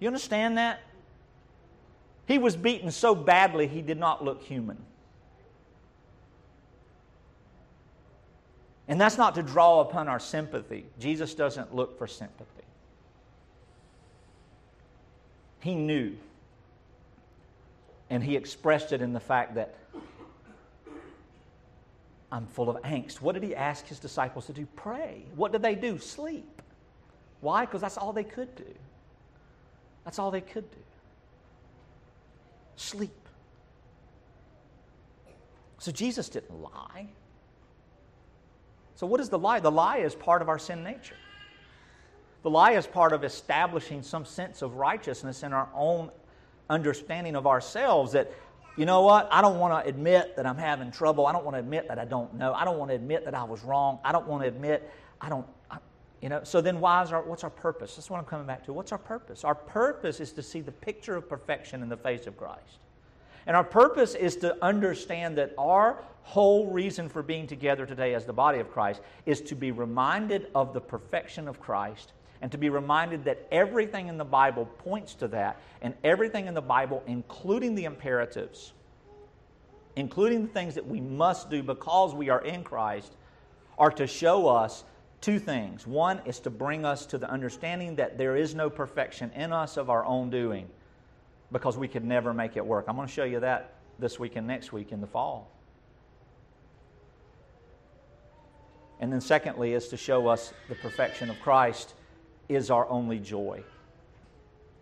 You 0.00 0.06
understand 0.06 0.56
that? 0.56 0.80
He 2.26 2.38
was 2.38 2.56
beaten 2.56 2.90
so 2.90 3.14
badly 3.14 3.66
he 3.66 3.82
did 3.82 3.98
not 3.98 4.24
look 4.24 4.42
human. 4.42 4.78
And 8.88 9.00
that's 9.00 9.18
not 9.18 9.34
to 9.34 9.42
draw 9.42 9.80
upon 9.80 10.08
our 10.08 10.20
sympathy. 10.20 10.86
Jesus 10.98 11.34
doesn't 11.34 11.74
look 11.74 11.98
for 11.98 12.06
sympathy. 12.06 12.50
He 15.60 15.74
knew. 15.74 16.16
And 18.10 18.22
he 18.22 18.36
expressed 18.36 18.92
it 18.92 19.02
in 19.02 19.12
the 19.12 19.20
fact 19.20 19.56
that 19.56 19.74
I'm 22.30 22.46
full 22.46 22.68
of 22.68 22.80
angst. 22.82 23.20
What 23.20 23.34
did 23.34 23.42
he 23.42 23.54
ask 23.54 23.86
his 23.86 23.98
disciples 23.98 24.46
to 24.46 24.52
do? 24.52 24.66
Pray. 24.76 25.24
What 25.34 25.52
did 25.52 25.62
they 25.62 25.74
do? 25.74 25.98
Sleep. 25.98 26.62
Why? 27.40 27.64
Because 27.64 27.80
that's 27.80 27.96
all 27.96 28.12
they 28.12 28.24
could 28.24 28.54
do. 28.54 28.74
That's 30.04 30.18
all 30.18 30.30
they 30.30 30.40
could 30.40 30.70
do. 30.70 30.78
Sleep. 32.76 33.10
So 35.78 35.92
Jesus 35.92 36.28
didn't 36.28 36.62
lie. 36.62 37.08
So, 38.94 39.06
what 39.06 39.20
is 39.20 39.28
the 39.28 39.38
lie? 39.38 39.60
The 39.60 39.70
lie 39.70 39.98
is 39.98 40.14
part 40.14 40.40
of 40.40 40.48
our 40.48 40.58
sin 40.58 40.82
nature. 40.82 41.16
The 42.42 42.50
lie 42.50 42.72
is 42.72 42.86
part 42.86 43.12
of 43.12 43.24
establishing 43.24 44.02
some 44.02 44.24
sense 44.24 44.62
of 44.62 44.76
righteousness 44.76 45.42
in 45.42 45.52
our 45.52 45.68
own 45.74 46.10
understanding 46.70 47.36
of 47.36 47.46
ourselves 47.46 48.12
that 48.12 48.32
you 48.76 48.84
know 48.84 49.02
what? 49.02 49.28
I 49.30 49.40
don't 49.40 49.58
want 49.58 49.82
to 49.82 49.88
admit 49.88 50.36
that 50.36 50.46
I'm 50.46 50.58
having 50.58 50.90
trouble. 50.90 51.26
I 51.26 51.32
don't 51.32 51.44
want 51.44 51.54
to 51.54 51.60
admit 51.60 51.88
that 51.88 51.98
I 51.98 52.04
don't 52.04 52.34
know. 52.34 52.52
I 52.52 52.64
don't 52.64 52.78
want 52.78 52.90
to 52.90 52.94
admit 52.94 53.24
that 53.24 53.34
I 53.34 53.44
was 53.44 53.62
wrong. 53.64 53.98
I 54.04 54.12
don't 54.12 54.26
want 54.26 54.42
to 54.42 54.48
admit 54.48 54.90
I 55.20 55.30
don't, 55.30 55.46
you 56.20 56.28
know. 56.28 56.40
So 56.44 56.60
then, 56.60 56.80
why 56.80 57.02
is 57.02 57.12
our, 57.12 57.22
what's 57.22 57.44
our 57.44 57.50
purpose? 57.50 57.96
That's 57.96 58.10
what 58.10 58.18
I'm 58.18 58.24
coming 58.24 58.46
back 58.46 58.64
to. 58.66 58.72
What's 58.72 58.92
our 58.92 58.98
purpose? 58.98 59.44
Our 59.44 59.54
purpose 59.54 60.20
is 60.20 60.32
to 60.32 60.42
see 60.42 60.60
the 60.60 60.72
picture 60.72 61.16
of 61.16 61.28
perfection 61.28 61.82
in 61.82 61.88
the 61.88 61.96
face 61.96 62.26
of 62.26 62.36
Christ. 62.36 62.78
And 63.46 63.56
our 63.56 63.64
purpose 63.64 64.14
is 64.14 64.36
to 64.36 64.56
understand 64.64 65.38
that 65.38 65.54
our 65.56 66.02
whole 66.22 66.66
reason 66.66 67.08
for 67.08 67.22
being 67.22 67.46
together 67.46 67.86
today 67.86 68.14
as 68.14 68.24
the 68.24 68.32
body 68.32 68.58
of 68.58 68.72
Christ 68.72 69.00
is 69.24 69.40
to 69.42 69.54
be 69.54 69.70
reminded 69.70 70.48
of 70.54 70.72
the 70.72 70.80
perfection 70.80 71.46
of 71.46 71.60
Christ 71.60 72.12
and 72.42 72.52
to 72.52 72.58
be 72.58 72.68
reminded 72.68 73.24
that 73.24 73.46
everything 73.50 74.08
in 74.08 74.18
the 74.18 74.24
Bible 74.24 74.66
points 74.78 75.14
to 75.14 75.28
that, 75.28 75.60
and 75.80 75.94
everything 76.04 76.46
in 76.46 76.54
the 76.54 76.60
Bible, 76.60 77.02
including 77.06 77.74
the 77.74 77.84
imperatives, 77.84 78.72
including 79.96 80.42
the 80.42 80.52
things 80.52 80.74
that 80.74 80.86
we 80.86 81.00
must 81.00 81.50
do 81.50 81.62
because 81.62 82.14
we 82.14 82.28
are 82.28 82.42
in 82.42 82.62
Christ, 82.62 83.12
are 83.78 83.90
to 83.92 84.06
show 84.06 84.48
us 84.48 84.84
two 85.20 85.38
things. 85.38 85.86
One 85.86 86.20
is 86.24 86.40
to 86.40 86.50
bring 86.50 86.84
us 86.84 87.06
to 87.06 87.18
the 87.18 87.30
understanding 87.30 87.96
that 87.96 88.18
there 88.18 88.36
is 88.36 88.54
no 88.54 88.70
perfection 88.70 89.30
in 89.34 89.52
us 89.52 89.76
of 89.76 89.90
our 89.90 90.04
own 90.04 90.30
doing 90.30 90.68
because 91.52 91.76
we 91.76 91.88
could 91.88 92.04
never 92.04 92.34
make 92.34 92.56
it 92.56 92.64
work. 92.64 92.86
I'm 92.88 92.96
going 92.96 93.08
to 93.08 93.12
show 93.12 93.24
you 93.24 93.40
that 93.40 93.74
this 93.98 94.18
week 94.18 94.36
and 94.36 94.46
next 94.46 94.72
week 94.72 94.92
in 94.92 95.00
the 95.00 95.06
fall. 95.06 95.50
And 98.98 99.12
then, 99.12 99.20
secondly, 99.20 99.74
is 99.74 99.88
to 99.88 99.96
show 99.96 100.26
us 100.28 100.52
the 100.68 100.74
perfection 100.74 101.28
of 101.28 101.38
Christ 101.40 101.94
is 102.48 102.70
our 102.70 102.88
only 102.88 103.18
joy. 103.18 103.62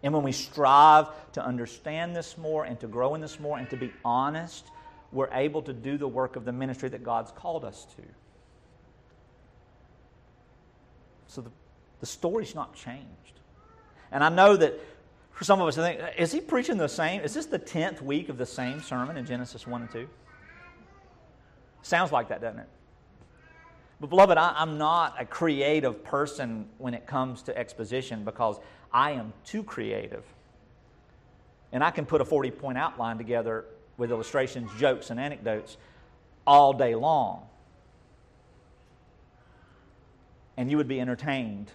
And 0.03 0.13
when 0.13 0.23
we 0.23 0.33
strive 0.33 1.09
to 1.33 1.45
understand 1.45 2.15
this 2.15 2.37
more 2.37 2.65
and 2.65 2.79
to 2.81 2.87
grow 2.87 3.15
in 3.15 3.21
this 3.21 3.41
more 3.41 3.59
and 3.59 3.69
to 3.71 3.77
be 3.77 3.91
honest, 4.05 4.67
we're 5.11 5.33
able 5.33 5.63
to 5.63 5.73
do 5.73 5.97
the 5.97 6.07
work 6.07 6.37
of 6.37 6.45
the 6.45 6.53
ministry 6.53 6.89
that 6.91 7.03
God's 7.03 7.33
called 7.33 7.65
us 7.65 7.87
to. 7.97 8.03
So 11.29 11.41
the, 11.41 11.51
the 12.01 12.07
story's 12.07 12.55
not 12.55 12.75
changed. 12.75 13.41
And 14.13 14.23
I 14.23 14.29
know 14.29 14.57
that 14.57 14.79
for 15.33 15.45
some 15.45 15.61
of 15.61 15.67
us, 15.67 15.77
I 15.79 15.95
think, 15.95 16.19
is 16.19 16.31
he 16.31 16.41
preaching 16.41 16.77
the 16.77 16.89
same? 16.89 17.21
Is 17.23 17.35
this 17.35 17.47
the 17.47 17.59
10th 17.59 18.01
week 18.01 18.29
of 18.29 18.39
the 18.39 18.47
same 18.47 18.81
sermon 18.81 19.17
in 19.17 19.27
Genesis 19.27 19.67
1 19.67 19.83
and 19.83 19.91
2? 19.91 20.09
Sounds 21.83 22.13
like 22.13 22.29
that, 22.29 22.41
doesn't 22.41 22.61
it? 22.61 22.69
But, 24.01 24.11
beloved, 24.11 24.39
I, 24.39 24.63
am 24.63 24.79
not 24.79 25.17
a 25.19 25.25
creative 25.25 26.05
person 26.05 26.67
when 26.79 26.95
it 26.95 27.07
comes 27.07 27.43
to 27.43 27.57
exposition 27.57 28.25
because 28.25 28.59
I 28.93 29.13
am 29.13 29.33
too 29.45 29.63
creative. 29.65 30.25
And 31.73 31.83
I 31.83 31.91
can 31.91 32.07
put 32.07 32.21
a 32.21 32.25
40 32.25 32.53
point 32.53 32.79
outline 32.79 33.19
together 33.19 33.65
with 33.97 34.11
illustrations, 34.11 34.71
jokes, 34.79 35.11
and 35.11 35.19
anecdotes 35.19 35.77
all 36.47 36.73
day 36.73 36.95
long. 36.95 37.47
And 40.57 40.71
you 40.71 40.77
would 40.77 40.89
be 40.89 41.01
entertained. 41.01 41.71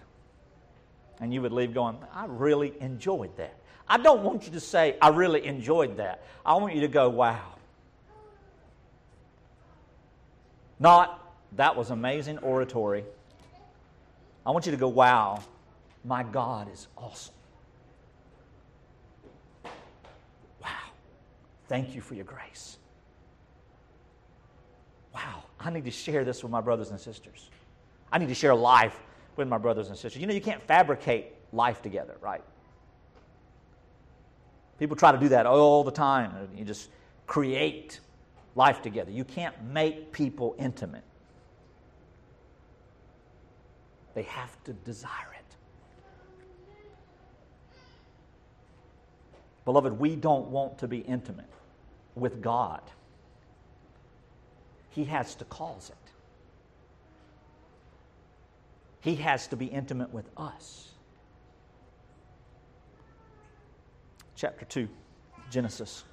And 1.20 1.34
you 1.34 1.42
would 1.42 1.52
leave 1.52 1.74
going, 1.74 1.98
I 2.12 2.24
really 2.26 2.72
enjoyed 2.80 3.36
that. 3.36 3.54
I 3.86 3.98
don't 3.98 4.22
want 4.22 4.46
you 4.46 4.52
to 4.52 4.60
say, 4.60 4.96
I 5.02 5.08
really 5.08 5.44
enjoyed 5.44 5.96
that. 5.96 6.22
I 6.46 6.54
want 6.54 6.74
you 6.74 6.80
to 6.82 6.88
go, 6.88 7.08
wow. 7.10 7.42
Not, 10.78 11.20
that 11.56 11.76
was 11.76 11.90
amazing 11.90 12.38
oratory. 12.38 13.04
I 14.46 14.50
want 14.50 14.64
you 14.64 14.72
to 14.72 14.78
go, 14.78 14.88
wow, 14.88 15.42
my 16.04 16.22
God 16.22 16.72
is 16.72 16.88
awesome. 16.96 17.34
Wow, 20.62 20.68
thank 21.68 21.94
you 21.94 22.00
for 22.00 22.14
your 22.14 22.24
grace. 22.24 22.78
Wow, 25.14 25.42
I 25.58 25.70
need 25.70 25.84
to 25.84 25.90
share 25.90 26.24
this 26.24 26.42
with 26.42 26.50
my 26.50 26.60
brothers 26.60 26.90
and 26.90 26.98
sisters. 26.98 27.50
I 28.12 28.18
need 28.18 28.28
to 28.28 28.34
share 28.34 28.54
life 28.54 28.98
with 29.36 29.48
my 29.48 29.58
brothers 29.58 29.88
and 29.88 29.96
sisters. 29.96 30.20
You 30.20 30.26
know, 30.26 30.34
you 30.34 30.40
can't 30.40 30.62
fabricate 30.62 31.32
life 31.52 31.82
together, 31.82 32.16
right? 32.20 32.42
People 34.78 34.96
try 34.96 35.12
to 35.12 35.18
do 35.18 35.28
that 35.28 35.46
all 35.46 35.84
the 35.84 35.90
time. 35.90 36.48
You 36.56 36.64
just 36.64 36.88
create 37.26 38.00
life 38.54 38.82
together. 38.82 39.10
You 39.10 39.24
can't 39.24 39.54
make 39.64 40.12
people 40.12 40.56
intimate. 40.58 41.04
They 44.14 44.22
have 44.22 44.62
to 44.64 44.72
desire 44.72 45.10
it. 45.38 45.56
Beloved, 49.64 49.98
we 49.98 50.16
don't 50.16 50.48
want 50.48 50.78
to 50.78 50.88
be 50.88 50.98
intimate 50.98 51.44
with 52.14 52.42
God. 52.42 52.82
He 54.90 55.04
has 55.04 55.34
to 55.36 55.44
cause 55.44 55.90
it. 55.90 55.99
He 59.00 59.16
has 59.16 59.46
to 59.48 59.56
be 59.56 59.66
intimate 59.66 60.12
with 60.12 60.28
us. 60.36 60.88
Chapter 64.36 64.64
2, 64.64 64.88
Genesis. 65.50 66.04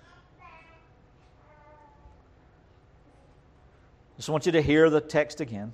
Just 4.15 4.29
want 4.29 4.45
you 4.45 4.51
to 4.53 4.61
hear 4.61 4.89
the 4.89 4.99
text 4.99 5.41
again, 5.41 5.73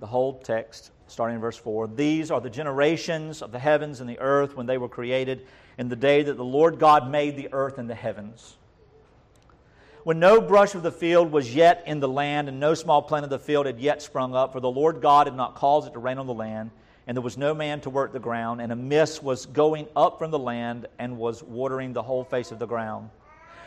the 0.00 0.06
whole 0.06 0.38
text 0.40 0.90
starting 1.06 1.36
in 1.36 1.40
verse 1.40 1.56
4. 1.56 1.88
These 1.88 2.30
are 2.30 2.40
the 2.40 2.50
generations 2.50 3.42
of 3.42 3.52
the 3.52 3.58
heavens 3.58 4.00
and 4.00 4.08
the 4.08 4.18
earth 4.18 4.56
when 4.56 4.66
they 4.66 4.78
were 4.78 4.88
created 4.88 5.46
in 5.78 5.88
the 5.88 5.96
day 5.96 6.22
that 6.22 6.36
the 6.36 6.44
Lord 6.44 6.78
God 6.78 7.10
made 7.10 7.36
the 7.36 7.48
earth 7.52 7.78
and 7.78 7.88
the 7.88 7.94
heavens. 7.94 8.56
When 10.04 10.18
no 10.18 10.40
brush 10.40 10.74
of 10.74 10.82
the 10.82 10.92
field 10.92 11.30
was 11.30 11.54
yet 11.54 11.82
in 11.86 12.00
the 12.00 12.08
land, 12.08 12.48
and 12.48 12.58
no 12.58 12.74
small 12.74 13.02
plant 13.02 13.24
of 13.24 13.30
the 13.30 13.38
field 13.38 13.66
had 13.66 13.78
yet 13.78 14.02
sprung 14.02 14.34
up, 14.34 14.52
for 14.52 14.60
the 14.60 14.70
Lord 14.70 15.00
God 15.00 15.26
had 15.26 15.36
not 15.36 15.54
caused 15.54 15.88
it 15.88 15.92
to 15.92 15.98
rain 15.98 16.18
on 16.18 16.26
the 16.26 16.34
land, 16.34 16.70
and 17.06 17.16
there 17.16 17.22
was 17.22 17.38
no 17.38 17.54
man 17.54 17.80
to 17.82 17.90
work 17.90 18.12
the 18.12 18.18
ground, 18.18 18.60
and 18.60 18.72
a 18.72 18.76
mist 18.76 19.22
was 19.22 19.46
going 19.46 19.86
up 19.96 20.18
from 20.18 20.30
the 20.30 20.38
land 20.38 20.86
and 20.98 21.18
was 21.18 21.42
watering 21.42 21.92
the 21.92 22.02
whole 22.02 22.24
face 22.24 22.50
of 22.52 22.58
the 22.58 22.66
ground. 22.66 23.10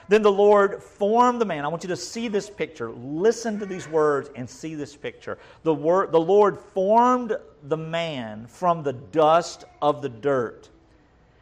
Then 0.08 0.22
the 0.22 0.32
Lord 0.32 0.84
formed 0.84 1.42
the 1.42 1.46
man. 1.46 1.66
I 1.66 1.68
want 1.68 1.84
you 1.84 1.90
to 1.90 1.96
see 1.96 2.28
this 2.28 2.50
picture. 2.50 2.92
Listen 2.92 3.58
to 3.60 3.66
these 3.66 3.88
words 3.88 4.30
and 4.36 4.48
see 4.48 4.76
this 4.76 4.96
picture. 4.96 5.40
The, 5.64 5.74
word, 5.74 6.12
the 6.12 6.20
Lord 6.20 6.60
formed 6.60 7.36
the 7.64 7.78
man 7.78 8.46
from 8.46 8.84
the 8.84 8.94
dust 8.94 9.66
of 9.82 10.04
the 10.04 10.10
dirt 10.10 10.70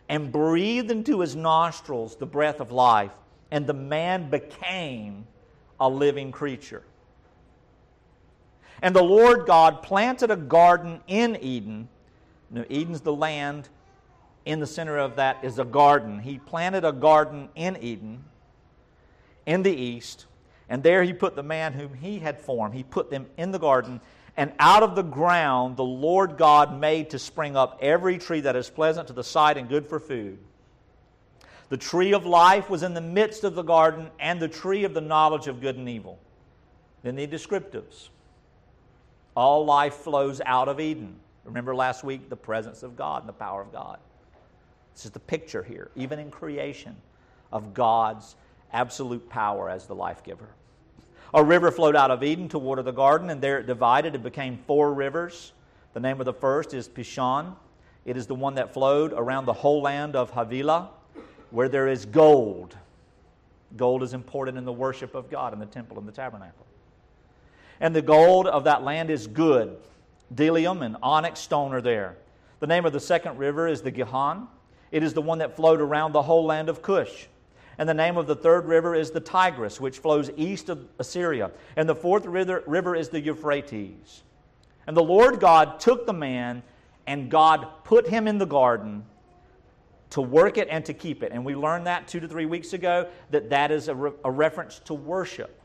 and 0.07 0.31
breathed 0.31 0.91
into 0.91 1.19
his 1.19 1.35
nostrils 1.35 2.15
the 2.15 2.25
breath 2.25 2.61
of 2.61 2.71
life, 2.71 3.11
and 3.53 3.67
the 3.67 3.73
man 3.73 4.31
became 4.31 5.27
a 5.79 5.87
living 5.87 6.31
creature. 6.31 6.81
And 8.81 8.95
the 8.95 9.03
Lord 9.03 9.45
God 9.45 9.83
planted 9.83 10.31
a 10.31 10.35
garden 10.35 11.01
in 11.07 11.37
Eden. 11.39 11.87
Now, 12.49 12.65
Eden's 12.67 13.01
the 13.01 13.13
land. 13.13 13.69
In 14.43 14.59
the 14.59 14.65
center 14.65 14.97
of 14.97 15.17
that 15.17 15.43
is 15.43 15.59
a 15.59 15.63
garden. 15.63 16.19
He 16.19 16.39
planted 16.39 16.83
a 16.83 16.91
garden 16.91 17.47
in 17.53 17.77
Eden 17.77 18.23
in 19.45 19.61
the 19.61 19.71
east, 19.71 20.25
and 20.67 20.81
there 20.81 21.03
he 21.03 21.13
put 21.13 21.35
the 21.35 21.43
man 21.43 21.73
whom 21.73 21.93
he 21.93 22.19
had 22.19 22.41
formed. 22.41 22.73
He 22.73 22.83
put 22.83 23.11
them 23.11 23.27
in 23.37 23.51
the 23.51 23.59
garden, 23.59 24.01
and 24.35 24.51
out 24.57 24.81
of 24.81 24.95
the 24.95 25.03
ground 25.03 25.77
the 25.77 25.83
Lord 25.83 26.37
God 26.37 26.79
made 26.79 27.11
to 27.11 27.19
spring 27.19 27.55
up 27.55 27.77
every 27.81 28.17
tree 28.17 28.41
that 28.41 28.55
is 28.55 28.69
pleasant 28.69 29.07
to 29.07 29.13
the 29.13 29.23
sight 29.23 29.57
and 29.57 29.69
good 29.69 29.85
for 29.85 29.99
food. 29.99 30.39
The 31.73 31.77
tree 31.77 32.13
of 32.13 32.27
life 32.27 32.69
was 32.69 32.83
in 32.83 32.93
the 32.93 33.01
midst 33.01 33.43
of 33.43 33.55
the 33.55 33.63
garden, 33.63 34.11
and 34.19 34.39
the 34.39 34.47
tree 34.47 34.83
of 34.83 34.93
the 34.93 35.01
knowledge 35.01 35.47
of 35.47 35.59
good 35.59 35.75
and 35.75 35.89
evil. 35.89 36.19
Then 37.01 37.15
the 37.15 37.25
descriptives. 37.25 38.09
All 39.35 39.65
life 39.65 39.95
flows 39.95 40.39
out 40.45 40.67
of 40.67 40.79
Eden. 40.79 41.15
Remember 41.43 41.73
last 41.73 42.03
week 42.03 42.29
the 42.29 42.35
presence 42.35 42.83
of 42.83 42.95
God 42.95 43.23
and 43.23 43.29
the 43.29 43.33
power 43.33 43.59
of 43.59 43.71
God. 43.71 43.97
This 44.93 45.05
is 45.05 45.09
the 45.09 45.19
picture 45.19 45.63
here, 45.63 45.89
even 45.95 46.19
in 46.19 46.29
creation, 46.29 46.95
of 47.51 47.73
God's 47.73 48.35
absolute 48.71 49.27
power 49.27 49.67
as 49.67 49.87
the 49.87 49.95
life 49.95 50.23
giver. 50.23 50.49
A 51.33 51.43
river 51.43 51.71
flowed 51.71 51.95
out 51.95 52.11
of 52.11 52.21
Eden 52.21 52.49
to 52.49 52.59
water 52.59 52.83
the 52.83 52.91
garden, 52.91 53.31
and 53.31 53.41
there 53.41 53.57
it 53.57 53.65
divided 53.65 54.13
and 54.13 54.23
became 54.23 54.59
four 54.67 54.93
rivers. 54.93 55.53
The 55.95 56.01
name 56.01 56.21
of 56.21 56.25
the 56.25 56.33
first 56.33 56.75
is 56.75 56.87
Pishon. 56.87 57.55
It 58.05 58.15
is 58.15 58.27
the 58.27 58.35
one 58.35 58.53
that 58.53 58.75
flowed 58.75 59.11
around 59.11 59.45
the 59.45 59.53
whole 59.53 59.81
land 59.81 60.15
of 60.15 60.29
Havilah, 60.29 60.91
where 61.53 61.69
there 61.69 61.87
is 61.87 62.05
gold. 62.05 62.75
Gold 63.77 64.01
is 64.01 64.15
important 64.15 64.57
in 64.57 64.65
the 64.65 64.73
worship 64.73 65.13
of 65.13 65.29
God 65.29 65.53
in 65.53 65.59
the 65.59 65.67
temple 65.67 65.99
and 65.99 66.07
the 66.07 66.11
tabernacle. 66.11 66.65
And 67.79 67.95
the 67.95 68.01
gold 68.01 68.47
of 68.47 68.63
that 68.63 68.83
land 68.83 69.11
is 69.11 69.27
good. 69.27 69.77
Bdellium 70.33 70.83
and 70.83 70.97
onyx 71.03 71.39
stone 71.39 71.71
are 71.71 71.81
there. 71.81 72.17
The 72.59 72.65
name 72.65 72.85
of 72.85 72.91
the 72.91 72.99
second 72.99 73.37
river 73.37 73.67
is 73.67 73.83
the 73.83 73.91
Gihon. 73.91 74.47
It 74.91 75.03
is 75.03 75.13
the 75.13 75.21
one 75.21 75.37
that 75.37 75.55
flowed 75.55 75.79
around 75.79 76.11
the 76.11 76.23
whole 76.23 76.43
land 76.43 76.69
of 76.69 76.81
Cush. 76.81 77.27
And 77.77 77.87
the 77.87 77.93
name 77.93 78.17
of 78.17 78.25
the 78.25 78.35
third 78.35 78.65
river 78.65 78.95
is 78.95 79.11
the 79.11 79.19
Tigris, 79.21 79.79
which 79.79 79.99
flows 79.99 80.31
east 80.35 80.69
of 80.69 80.87
Assyria. 80.97 81.51
And 81.75 81.87
the 81.87 81.95
fourth 81.95 82.25
river 82.25 82.95
is 82.95 83.09
the 83.09 83.21
Euphrates. 83.21 84.23
And 84.87 84.97
the 84.97 85.03
Lord 85.03 85.39
God 85.39 85.79
took 85.79 86.07
the 86.07 86.13
man, 86.13 86.63
and 87.05 87.29
God 87.29 87.67
put 87.83 88.07
him 88.07 88.27
in 88.27 88.39
the 88.39 88.45
garden 88.45 89.05
to 90.13 90.21
work 90.21 90.59
it 90.59 90.67
and 90.69 90.85
to 90.85 90.93
keep 90.93 91.23
it. 91.23 91.31
And 91.31 91.43
we 91.43 91.55
learned 91.55 91.87
that 91.87 92.07
two 92.07 92.19
to 92.19 92.27
three 92.27 92.45
weeks 92.45 92.73
ago 92.73 93.09
that 93.31 93.49
that 93.49 93.71
is 93.71 93.87
a, 93.87 93.95
re- 93.95 94.11
a 94.23 94.29
reference 94.29 94.77
to 94.85 94.93
worship. 94.93 95.59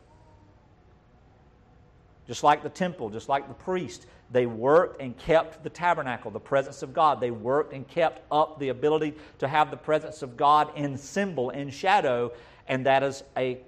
Just 2.27 2.43
like 2.43 2.63
the 2.63 2.71
temple, 2.71 3.11
just 3.11 3.29
like 3.29 3.47
the 3.47 3.53
priest, 3.53 4.07
they 4.31 4.47
worked 4.47 5.03
and 5.03 5.17
kept 5.19 5.63
the 5.63 5.69
tabernacle, 5.69 6.31
the 6.31 6.41
presence 6.41 6.83
of 6.83 6.95
God. 6.95 7.21
They 7.21 7.31
worked 7.31 7.75
and 7.75 7.87
kept 7.87 8.23
up 8.33 8.59
the 8.59 8.71
ability 8.71 9.17
to 9.39 9.47
have 9.47 9.71
the 9.71 9.77
presence 9.77 10.23
of 10.23 10.39
God 10.39 10.73
in 10.77 10.97
symbol, 10.97 11.51
in 11.51 11.69
shadow, 11.69 12.33
and 12.69 12.87
that 12.87 13.03
is 13.03 13.25
a 13.37 13.59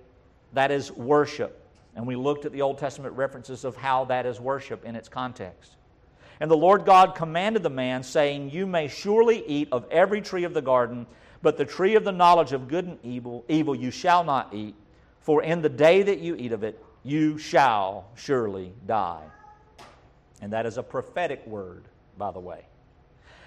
that 0.55 0.71
is 0.71 0.91
worship. 0.93 1.63
And 1.95 2.07
we 2.07 2.17
looked 2.17 2.47
at 2.47 2.53
the 2.53 2.63
Old 2.63 2.79
Testament 2.79 3.15
references 3.15 3.65
of 3.65 3.77
how 3.77 4.07
that 4.07 4.25
is 4.25 4.41
worship 4.41 4.87
in 4.87 4.97
its 4.97 5.11
context. 5.11 5.77
And 6.41 6.51
the 6.51 6.57
Lord 6.57 6.87
God 6.87 7.15
commanded 7.15 7.63
the 7.63 7.71
man, 7.71 8.03
saying, 8.03 8.51
You 8.51 8.67
may 8.67 8.89
surely 8.89 9.47
eat 9.47 9.69
of 9.71 9.87
every 9.91 10.23
tree 10.23 10.45
of 10.45 10.55
the 10.55 10.63
garden, 10.63 11.07
but 11.43 11.59
the 11.59 11.67
tree 11.67 11.95
of 11.97 12.05
the 12.05 12.13
knowledge 12.13 12.53
of 12.53 12.67
good 12.67 12.87
and 12.87 12.99
evil, 13.05 13.45
evil 13.49 13.75
you 13.75 13.91
shall 13.91 14.25
not 14.25 14.55
eat, 14.55 14.75
for 15.21 15.43
in 15.43 15.61
the 15.61 15.69
day 15.69 16.03
that 16.03 16.21
you 16.21 16.35
eat 16.37 16.53
of 16.53 16.65
it, 16.65 16.83
you 17.05 17.37
shall 17.37 18.07
surely 18.15 18.73
die. 18.87 19.23
And 20.41 20.55
that 20.55 20.65
is 20.65 20.79
a 20.79 20.83
prophetic 20.83 21.47
word, 21.47 21.85
by 22.17 22.31
the 22.31 22.41
way. 22.41 22.65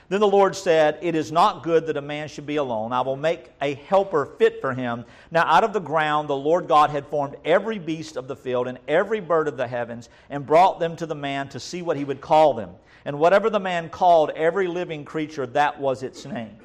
Then 0.09 0.19
the 0.19 0.27
Lord 0.27 0.55
said, 0.55 0.99
It 1.01 1.15
is 1.15 1.31
not 1.31 1.63
good 1.63 1.87
that 1.87 1.97
a 1.97 2.01
man 2.01 2.27
should 2.27 2.45
be 2.45 2.57
alone. 2.57 2.91
I 2.91 3.01
will 3.01 3.15
make 3.15 3.51
a 3.61 3.73
helper 3.73 4.25
fit 4.25 4.61
for 4.61 4.73
him. 4.73 5.05
Now, 5.31 5.45
out 5.45 5.63
of 5.63 5.73
the 5.73 5.79
ground, 5.79 6.27
the 6.27 6.35
Lord 6.35 6.67
God 6.67 6.89
had 6.89 7.07
formed 7.07 7.35
every 7.45 7.79
beast 7.79 8.17
of 8.17 8.27
the 8.27 8.35
field 8.35 8.67
and 8.67 8.79
every 8.87 9.19
bird 9.19 9.47
of 9.47 9.57
the 9.57 9.67
heavens 9.67 10.09
and 10.29 10.45
brought 10.45 10.79
them 10.79 10.95
to 10.97 11.05
the 11.05 11.15
man 11.15 11.49
to 11.49 11.59
see 11.59 11.81
what 11.81 11.97
he 11.97 12.03
would 12.03 12.21
call 12.21 12.53
them. 12.53 12.71
And 13.05 13.19
whatever 13.19 13.49
the 13.49 13.59
man 13.59 13.89
called 13.89 14.29
every 14.31 14.67
living 14.67 15.05
creature, 15.05 15.45
that 15.47 15.79
was 15.79 16.03
its 16.03 16.25
name. 16.25 16.57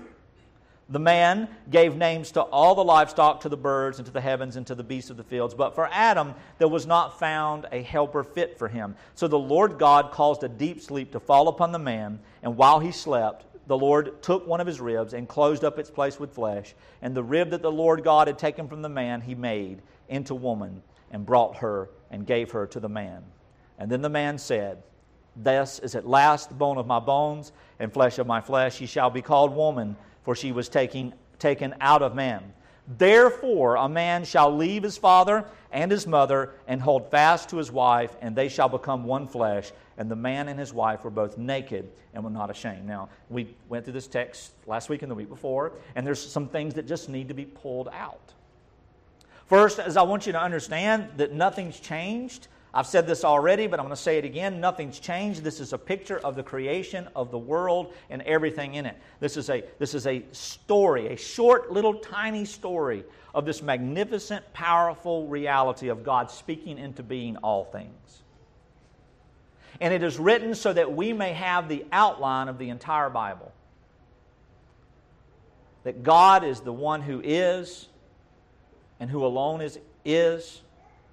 The 0.91 0.99
man 0.99 1.49
gave 1.71 1.97
names 1.97 2.31
to 2.33 2.41
all 2.41 2.75
the 2.75 2.85
livestock, 2.85 3.43
to 3.43 3.51
the 3.51 3.59
birds, 3.59 3.99
and 3.99 4.07
to 4.07 4.13
the 4.13 4.23
heavens, 4.23 4.57
and 4.57 4.67
to 4.69 4.75
the 4.75 4.83
beasts 4.83 5.11
of 5.11 5.19
the 5.19 5.25
fields. 5.25 5.53
But 5.55 5.75
for 5.75 5.87
Adam, 5.93 6.35
there 6.57 6.69
was 6.69 6.87
not 6.87 7.19
found 7.19 7.67
a 7.71 7.83
helper 7.83 8.25
fit 8.25 8.59
for 8.59 8.69
him. 8.69 8.97
So 9.15 9.29
the 9.29 9.39
Lord 9.39 9.79
God 9.79 10.13
caused 10.13 10.45
a 10.45 10.49
deep 10.49 10.81
sleep 10.81 11.13
to 11.13 11.21
fall 11.21 11.49
upon 11.49 11.73
the 11.73 11.79
man, 11.79 12.21
and 12.43 12.57
while 12.57 12.81
he 12.81 12.91
slept, 12.91 13.45
the 13.67 13.77
Lord 13.77 14.23
took 14.23 14.47
one 14.47 14.63
of 14.63 14.67
his 14.67 14.81
ribs 14.81 15.13
and 15.13 15.29
closed 15.29 15.63
up 15.63 15.79
its 15.79 15.91
place 15.91 16.19
with 16.19 16.33
flesh. 16.33 16.75
And 17.03 17.15
the 17.15 17.23
rib 17.23 17.51
that 17.51 17.61
the 17.61 17.71
Lord 17.71 18.03
God 18.03 18.27
had 18.27 18.39
taken 18.39 18.67
from 18.67 18.81
the 18.81 18.89
man, 18.89 19.21
he 19.21 19.35
made 19.35 19.83
into 20.09 20.35
woman, 20.35 20.83
and 21.11 21.27
brought 21.27 21.57
her 21.59 21.91
and 22.11 22.27
gave 22.27 22.51
her 22.53 22.67
to 22.67 22.81
the 22.81 22.89
man. 22.89 23.23
And 23.79 23.91
then 23.91 24.01
the 24.01 24.09
man 24.09 24.39
said, 24.39 24.83
This 25.37 25.81
is 25.81 25.95
at 25.95 26.09
last 26.09 26.49
the 26.49 26.55
bone 26.55 26.79
of 26.79 26.87
my 26.87 26.99
bones 26.99 27.53
and 27.79 27.93
flesh 27.93 28.19
of 28.19 28.27
my 28.27 28.41
flesh. 28.41 28.77
She 28.77 28.87
shall 28.87 29.11
be 29.11 29.21
called 29.21 29.55
woman 29.55 29.97
for 30.29 30.35
she 30.35 30.53
was 30.53 30.69
taking, 30.69 31.15
taken 31.39 31.75
out 31.81 32.03
of 32.03 32.15
man. 32.15 32.53
Therefore, 32.99 33.77
a 33.77 33.89
man 33.89 34.27
shall 34.27 34.55
leave 34.55 34.83
his 34.83 34.99
father 34.99 35.47
and 35.73 35.91
his 35.91 36.07
mother 36.07 36.51
and 36.67 36.83
hold 36.83 37.11
fast 37.11 37.49
to 37.49 37.57
his 37.57 37.73
wife, 37.73 38.15
and 38.21 38.37
they 38.37 38.51
shall 38.51 38.69
become 38.69 39.05
one 39.05 39.27
flesh. 39.27 39.73
And 39.97 40.11
the 40.11 40.17
man 40.17 40.49
and 40.49 40.61
his 40.61 40.71
wife 40.71 41.03
were 41.03 41.11
both 41.11 41.39
naked 41.39 41.91
and 42.13 42.23
were 42.23 42.29
not 42.29 42.51
ashamed. 42.51 42.87
Now, 42.87 43.09
we 43.31 43.57
went 43.71 43.87
through 43.87 43.95
this 43.95 44.07
text 44.07 44.53
last 44.67 44.91
week 44.91 45.01
and 45.01 45.11
the 45.11 45.15
week 45.15 45.31
before, 45.31 45.73
and 45.97 46.07
there's 46.07 46.21
some 46.21 46.47
things 46.47 46.75
that 46.75 46.87
just 46.87 47.09
need 47.09 47.29
to 47.29 47.35
be 47.35 47.47
pulled 47.47 47.89
out. 47.89 48.35
First, 49.47 49.79
as 49.79 49.97
I 49.97 50.03
want 50.03 50.27
you 50.27 50.33
to 50.33 50.43
understand 50.43 51.09
that 51.17 51.33
nothing's 51.33 51.81
changed 51.81 52.49
I've 52.79 52.87
said 52.87 53.09
this 53.09 53.25
already, 53.25 53.67
but 53.67 53.81
I'm 53.81 53.87
going 53.87 53.97
to 53.97 54.01
say 54.01 54.19
it 54.19 54.25
again. 54.25 54.61
Nothing's 54.61 55.01
changed. 55.01 55.43
This 55.43 55.59
is 55.59 55.73
a 55.73 55.79
picture 55.79 56.21
of 56.21 56.37
the 56.37 56.45
creation 56.45 57.09
of 57.17 57.33
the 57.33 57.39
world 57.39 57.93
and 58.09 58.23
everything 58.23 58.77
in 58.77 58.87
it. 58.87 58.97
This 59.19 59.37
is 59.37 59.51
a, 59.51 59.65
this 59.81 59.95
is 59.95 60.07
a 60.07 60.25
story, 60.31 61.09
a 61.09 61.17
short, 61.17 61.73
little, 61.73 61.95
tiny 61.95 62.45
story 62.45 63.03
of 63.35 63.45
this 63.45 63.63
magnificent, 63.63 64.53
powerful 64.53 65.27
reality 65.27 65.89
of 65.89 66.05
God 66.05 66.31
speaking 66.31 66.79
into 66.79 67.03
being 67.03 67.37
all 67.39 67.65
things. 67.65 68.23
And 69.81 69.93
it 69.93 70.05
is 70.05 70.17
written 70.17 70.55
so 70.55 70.73
that 70.73 70.95
we 70.95 71.13
may 71.13 71.33
have 71.33 71.69
the 71.69 71.85
outline 71.91 72.47
of 72.47 72.59
the 72.59 72.69
entire 72.69 73.11
Bible. 73.11 73.51
That 75.83 76.05
God 76.05 76.45
is 76.45 76.61
the 76.61 76.73
one 76.73 77.03
who 77.03 77.21
is 77.25 77.89
and 79.01 79.11
who 79.11 79.27
alone 79.27 79.63
is, 79.63 79.81
is 80.05 80.61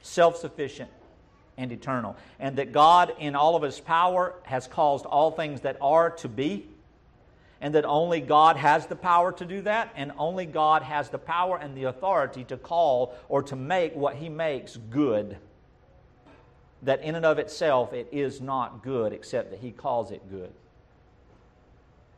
self 0.04 0.38
sufficient 0.38 0.92
and 1.58 1.72
eternal. 1.72 2.16
And 2.40 2.58
that 2.58 2.72
God, 2.72 3.14
in 3.20 3.36
all 3.36 3.56
of 3.56 3.64
His 3.64 3.80
power, 3.80 4.36
has 4.44 4.68
caused 4.68 5.06
all 5.06 5.32
things 5.32 5.62
that 5.62 5.78
are 5.82 6.12
to 6.12 6.28
be. 6.28 6.68
And 7.62 7.74
that 7.74 7.86
only 7.86 8.20
God 8.20 8.58
has 8.58 8.86
the 8.86 8.96
power 8.96 9.32
to 9.32 9.46
do 9.46 9.62
that, 9.62 9.92
and 9.96 10.12
only 10.18 10.46
God 10.46 10.84
has 10.84 11.10
the 11.10 11.18
power 11.18 11.58
and 11.58 11.76
the 11.76 11.86
authority 11.86 12.44
to 12.46 12.58
call 12.58 13.16
or 13.30 13.42
to 13.44 13.56
make 13.56 13.96
what 13.96 14.16
He 14.16 14.30
makes 14.30 14.78
good. 14.78 15.38
That 16.84 17.02
in 17.02 17.16
and 17.16 17.26
of 17.26 17.40
itself 17.40 17.94
it 17.94 18.10
is 18.12 18.42
not 18.42 18.84
good, 18.84 19.14
except 19.14 19.52
that 19.52 19.60
He 19.60 19.72
calls 19.72 20.12
it 20.12 20.30
good 20.30 20.52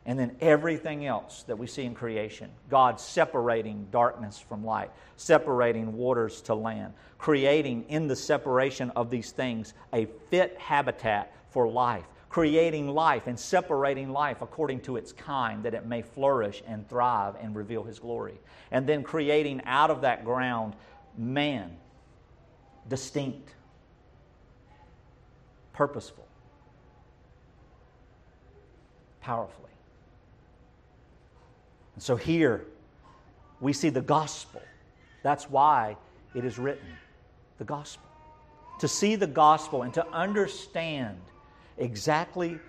and 0.08 0.18
then 0.18 0.34
everything 0.40 1.04
else 1.04 1.42
that 1.48 1.58
we 1.58 1.66
see 1.66 1.84
in 1.84 1.94
creation 1.94 2.50
God 2.70 2.98
separating 2.98 3.86
darkness 3.92 4.38
from 4.38 4.64
light, 4.64 4.90
separating 5.16 5.92
waters 5.92 6.40
to 6.42 6.54
land, 6.54 6.94
creating 7.18 7.84
in 7.90 8.08
the 8.08 8.16
separation 8.16 8.90
of 8.96 9.10
these 9.10 9.32
things 9.32 9.74
a 9.92 10.06
fit 10.30 10.56
habitat 10.58 11.34
for 11.50 11.68
life, 11.68 12.06
creating 12.30 12.88
life 12.88 13.26
and 13.26 13.38
separating 13.38 14.10
life 14.10 14.40
according 14.40 14.80
to 14.80 14.96
its 14.96 15.12
kind 15.12 15.62
that 15.64 15.74
it 15.74 15.84
may 15.84 16.00
flourish 16.00 16.62
and 16.66 16.88
thrive 16.88 17.34
and 17.38 17.54
reveal 17.54 17.82
His 17.82 17.98
glory, 17.98 18.40
and 18.70 18.86
then 18.86 19.02
creating 19.02 19.60
out 19.66 19.90
of 19.90 20.00
that 20.00 20.24
ground 20.24 20.74
man 21.18 21.76
distinct, 22.88 23.50
purposeful, 25.74 26.26
powerfully. 29.20 29.67
And 31.98 32.02
so 32.04 32.14
here 32.14 32.64
we 33.58 33.72
see 33.72 33.88
the 33.88 34.00
gospel. 34.00 34.62
That's 35.24 35.50
why 35.50 35.96
it 36.32 36.44
is 36.44 36.56
written 36.56 36.86
the 37.58 37.64
gospel. 37.64 38.08
To 38.78 38.86
see 38.86 39.16
the 39.16 39.26
gospel 39.26 39.82
and 39.82 39.92
to 39.94 40.06
understand 40.12 41.18
exactly 41.76 42.60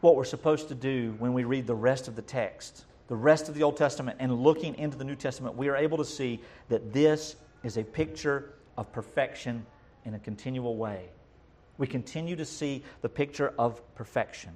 what 0.00 0.16
we're 0.16 0.24
supposed 0.24 0.66
to 0.66 0.74
do 0.74 1.14
when 1.20 1.32
we 1.32 1.44
read 1.44 1.68
the 1.68 1.76
rest 1.76 2.08
of 2.08 2.16
the 2.16 2.22
text, 2.22 2.86
the 3.06 3.14
rest 3.14 3.48
of 3.48 3.54
the 3.54 3.62
Old 3.62 3.76
Testament, 3.76 4.16
and 4.18 4.42
looking 4.42 4.74
into 4.78 4.98
the 4.98 5.04
New 5.04 5.14
Testament, 5.14 5.54
we 5.54 5.68
are 5.68 5.76
able 5.76 5.98
to 5.98 6.04
see 6.04 6.40
that 6.70 6.92
this 6.92 7.36
is 7.62 7.76
a 7.76 7.84
picture 7.84 8.54
of 8.76 8.92
perfection 8.92 9.64
in 10.04 10.14
a 10.14 10.18
continual 10.18 10.76
way. 10.76 11.04
We 11.78 11.86
continue 11.86 12.34
to 12.34 12.44
see 12.44 12.82
the 13.00 13.08
picture 13.08 13.54
of 13.60 13.80
perfection. 13.94 14.50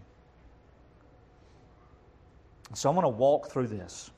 So 2.72 2.88
I'm 2.88 2.94
going 2.94 3.04
to 3.04 3.08
walk 3.08 3.50
through 3.50 3.68
this. 3.68 4.10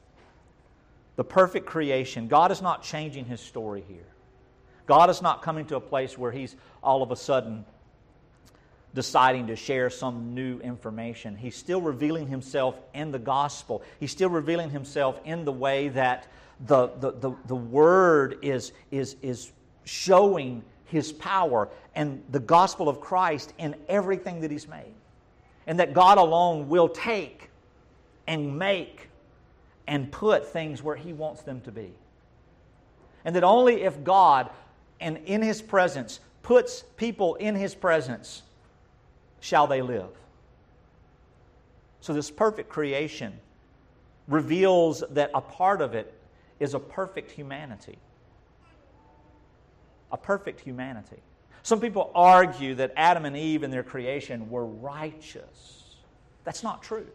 The 1.16 1.24
perfect 1.24 1.66
creation. 1.66 2.28
God 2.28 2.52
is 2.52 2.62
not 2.62 2.82
changing 2.82 3.24
his 3.24 3.40
story 3.40 3.82
here. 3.88 4.06
God 4.86 5.10
is 5.10 5.20
not 5.20 5.42
coming 5.42 5.66
to 5.66 5.76
a 5.76 5.80
place 5.80 6.16
where 6.16 6.30
he's 6.30 6.54
all 6.82 7.02
of 7.02 7.10
a 7.10 7.16
sudden 7.16 7.64
deciding 8.94 9.48
to 9.48 9.56
share 9.56 9.90
some 9.90 10.34
new 10.34 10.58
information. 10.60 11.36
He's 11.36 11.56
still 11.56 11.82
revealing 11.82 12.28
himself 12.28 12.76
in 12.94 13.10
the 13.10 13.18
gospel. 13.18 13.82
He's 14.00 14.10
still 14.10 14.30
revealing 14.30 14.70
himself 14.70 15.20
in 15.24 15.44
the 15.44 15.52
way 15.52 15.88
that 15.88 16.26
the, 16.66 16.88
the, 17.00 17.12
the, 17.12 17.32
the 17.46 17.56
word 17.56 18.38
is, 18.40 18.72
is, 18.90 19.16
is 19.20 19.52
showing 19.84 20.62
his 20.86 21.12
power 21.12 21.68
and 21.94 22.22
the 22.30 22.40
gospel 22.40 22.88
of 22.88 23.00
Christ 23.00 23.52
in 23.58 23.74
everything 23.88 24.40
that 24.40 24.50
he's 24.50 24.66
made. 24.66 24.94
And 25.66 25.80
that 25.80 25.92
God 25.92 26.16
alone 26.16 26.68
will 26.68 26.88
take 26.88 27.50
and 28.26 28.58
make 28.58 29.08
and 29.86 30.10
put 30.10 30.46
things 30.46 30.82
where 30.82 30.96
He 30.96 31.12
wants 31.12 31.42
them 31.42 31.60
to 31.62 31.72
be. 31.72 31.92
And 33.24 33.34
that 33.36 33.44
only 33.44 33.82
if 33.82 34.02
God, 34.04 34.50
and 35.00 35.18
in 35.26 35.42
His 35.42 35.62
presence, 35.62 36.20
puts 36.42 36.82
people 36.96 37.34
in 37.36 37.54
His 37.54 37.74
presence, 37.74 38.42
shall 39.40 39.66
they 39.66 39.82
live. 39.82 40.10
So, 42.00 42.12
this 42.12 42.30
perfect 42.30 42.68
creation 42.68 43.32
reveals 44.28 45.02
that 45.10 45.30
a 45.34 45.40
part 45.40 45.80
of 45.80 45.94
it 45.94 46.12
is 46.60 46.74
a 46.74 46.78
perfect 46.78 47.30
humanity. 47.30 47.98
A 50.12 50.16
perfect 50.16 50.60
humanity. 50.60 51.18
Some 51.62 51.80
people 51.80 52.12
argue 52.14 52.76
that 52.76 52.92
Adam 52.96 53.24
and 53.24 53.36
Eve 53.36 53.64
in 53.64 53.72
their 53.72 53.82
creation 53.82 54.48
were 54.50 54.66
righteous. 54.66 55.96
That's 56.44 56.62
not 56.62 56.82
true. 56.82 57.06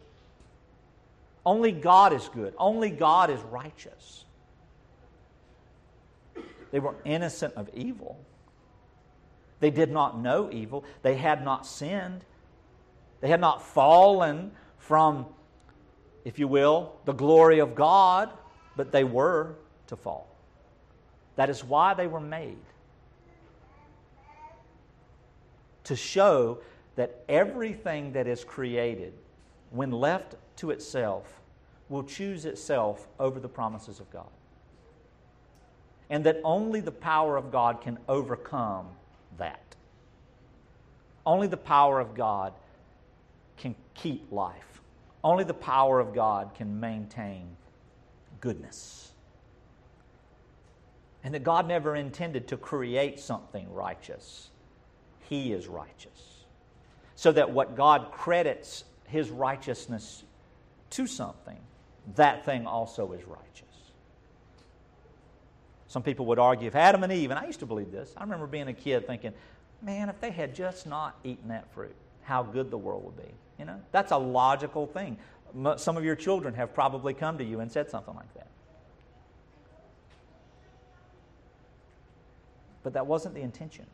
Only 1.44 1.72
God 1.72 2.12
is 2.12 2.28
good. 2.28 2.54
Only 2.56 2.90
God 2.90 3.30
is 3.30 3.40
righteous. 3.40 4.24
They 6.70 6.80
were 6.80 6.94
innocent 7.04 7.54
of 7.54 7.68
evil. 7.74 8.18
They 9.60 9.70
did 9.70 9.90
not 9.90 10.18
know 10.18 10.50
evil. 10.50 10.84
They 11.02 11.16
had 11.16 11.44
not 11.44 11.66
sinned. 11.66 12.24
They 13.20 13.28
had 13.28 13.40
not 13.40 13.62
fallen 13.62 14.52
from, 14.78 15.26
if 16.24 16.38
you 16.38 16.48
will, 16.48 16.94
the 17.04 17.12
glory 17.12 17.60
of 17.60 17.74
God, 17.74 18.30
but 18.76 18.90
they 18.90 19.04
were 19.04 19.54
to 19.88 19.96
fall. 19.96 20.28
That 21.36 21.50
is 21.50 21.62
why 21.62 21.94
they 21.94 22.06
were 22.06 22.20
made. 22.20 22.58
To 25.84 25.96
show 25.96 26.58
that 26.96 27.24
everything 27.28 28.12
that 28.12 28.26
is 28.26 28.44
created, 28.44 29.12
when 29.72 29.90
left 29.90 30.34
to 30.56 30.70
itself 30.70 31.40
will 31.88 32.04
choose 32.04 32.44
itself 32.44 33.08
over 33.18 33.40
the 33.40 33.48
promises 33.48 34.00
of 34.00 34.10
God. 34.10 34.28
And 36.10 36.24
that 36.24 36.40
only 36.44 36.80
the 36.80 36.92
power 36.92 37.36
of 37.36 37.50
God 37.50 37.80
can 37.80 37.98
overcome 38.08 38.86
that. 39.38 39.76
Only 41.24 41.46
the 41.46 41.56
power 41.56 42.00
of 42.00 42.14
God 42.14 42.52
can 43.56 43.74
keep 43.94 44.30
life. 44.30 44.80
Only 45.24 45.44
the 45.44 45.54
power 45.54 46.00
of 46.00 46.14
God 46.14 46.50
can 46.54 46.80
maintain 46.80 47.46
goodness. 48.40 49.12
And 51.24 51.32
that 51.34 51.44
God 51.44 51.68
never 51.68 51.94
intended 51.94 52.48
to 52.48 52.56
create 52.56 53.20
something 53.20 53.72
righteous. 53.72 54.50
He 55.28 55.52
is 55.52 55.68
righteous. 55.68 56.44
So 57.14 57.30
that 57.32 57.50
what 57.50 57.76
God 57.76 58.10
credits 58.10 58.84
his 59.12 59.30
righteousness 59.30 60.24
to 60.90 61.06
something, 61.06 61.58
that 62.16 62.44
thing 62.44 62.66
also 62.66 63.12
is 63.12 63.24
righteous. 63.24 63.68
Some 65.86 66.02
people 66.02 66.26
would 66.26 66.38
argue 66.38 66.66
if 66.68 66.74
Adam 66.74 67.04
and 67.04 67.12
Eve, 67.12 67.30
and 67.30 67.38
I 67.38 67.46
used 67.46 67.60
to 67.60 67.66
believe 67.66 67.92
this, 67.92 68.12
I 68.16 68.22
remember 68.22 68.46
being 68.46 68.68
a 68.68 68.72
kid 68.72 69.06
thinking, 69.06 69.32
man, 69.82 70.08
if 70.08 70.20
they 70.20 70.30
had 70.30 70.54
just 70.54 70.86
not 70.86 71.18
eaten 71.22 71.48
that 71.48 71.70
fruit, 71.72 71.94
how 72.22 72.42
good 72.42 72.70
the 72.70 72.78
world 72.78 73.04
would 73.04 73.16
be. 73.16 73.32
You 73.58 73.66
know, 73.66 73.80
that's 73.92 74.10
a 74.10 74.16
logical 74.16 74.86
thing. 74.86 75.18
Some 75.76 75.98
of 75.98 76.04
your 76.04 76.16
children 76.16 76.54
have 76.54 76.72
probably 76.72 77.12
come 77.12 77.36
to 77.38 77.44
you 77.44 77.60
and 77.60 77.70
said 77.70 77.90
something 77.90 78.14
like 78.14 78.32
that. 78.34 78.46
But 82.82 82.94
that 82.94 83.06
wasn't 83.06 83.34
the 83.34 83.42
intention. 83.42 83.86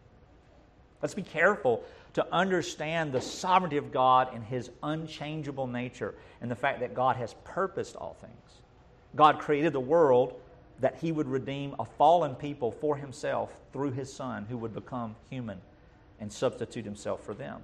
Let's 1.01 1.15
be 1.15 1.23
careful 1.23 1.85
to 2.15 2.27
understand 2.33 3.13
the 3.13 3.21
sovereignty 3.21 3.77
of 3.77 3.93
God 3.93 4.35
and 4.35 4.43
His 4.43 4.71
unchangeable 4.83 5.67
nature 5.67 6.15
and 6.41 6.51
the 6.51 6.57
fact 6.57 6.81
that 6.81 6.95
God 6.95 7.17
has 7.17 7.35
purposed 7.45 7.97
all 7.97 8.17
things. 8.21 8.63
God 9.15 9.39
created 9.39 9.73
the 9.73 9.81
world 9.81 10.35
that 10.81 10.97
He 11.01 11.13
would 11.13 11.29
redeem 11.29 11.75
a 11.79 11.85
fallen 11.85 12.35
people 12.35 12.73
for 12.73 12.97
Himself 12.97 13.53
through 13.73 13.93
His 13.93 14.13
Son 14.13 14.47
who 14.49 14.57
would 14.59 14.75
become 14.75 15.15
human 15.31 15.61
and 16.21 16.33
substitute 16.33 16.85
Himself 16.85 17.25
for 17.25 17.35
them 17.35 17.63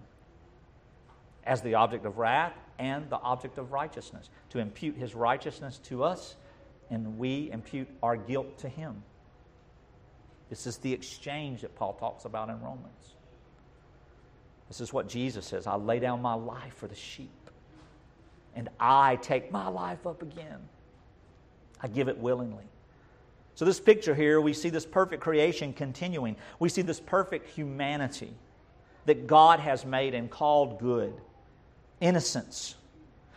as 1.44 1.60
the 1.60 1.74
object 1.74 2.06
of 2.06 2.18
wrath 2.18 2.54
and 2.78 3.08
the 3.10 3.18
object 3.18 3.58
of 3.58 3.72
righteousness, 3.72 4.30
to 4.50 4.58
impute 4.58 4.96
His 4.96 5.14
righteousness 5.14 5.78
to 5.84 6.02
us 6.02 6.36
and 6.90 7.18
we 7.18 7.50
impute 7.50 7.88
our 8.02 8.16
guilt 8.16 8.58
to 8.58 8.68
Him. 8.68 9.02
This 10.50 10.66
is 10.66 10.76
the 10.78 10.92
exchange 10.92 11.62
that 11.62 11.74
Paul 11.74 11.94
talks 11.94 12.24
about 12.24 12.48
in 12.48 12.60
Romans. 12.60 13.13
This 14.74 14.80
is 14.80 14.92
what 14.92 15.08
Jesus 15.08 15.46
says 15.46 15.68
I 15.68 15.76
lay 15.76 16.00
down 16.00 16.20
my 16.20 16.34
life 16.34 16.74
for 16.74 16.88
the 16.88 16.96
sheep, 16.96 17.30
and 18.56 18.68
I 18.80 19.14
take 19.22 19.52
my 19.52 19.68
life 19.68 20.04
up 20.04 20.20
again. 20.20 20.58
I 21.80 21.86
give 21.86 22.08
it 22.08 22.18
willingly. 22.18 22.64
So, 23.54 23.64
this 23.64 23.78
picture 23.78 24.16
here, 24.16 24.40
we 24.40 24.52
see 24.52 24.70
this 24.70 24.84
perfect 24.84 25.22
creation 25.22 25.74
continuing. 25.74 26.34
We 26.58 26.68
see 26.68 26.82
this 26.82 26.98
perfect 26.98 27.50
humanity 27.50 28.34
that 29.06 29.28
God 29.28 29.60
has 29.60 29.84
made 29.84 30.12
and 30.12 30.28
called 30.28 30.80
good, 30.80 31.14
innocence. 32.00 32.74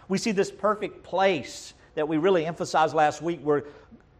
We 0.07 0.17
see 0.17 0.31
this 0.31 0.49
perfect 0.49 1.03
place 1.03 1.75
that 1.93 2.07
we 2.07 2.17
really 2.17 2.47
emphasized 2.47 2.95
last 2.95 3.21
week 3.21 3.41
where 3.43 3.65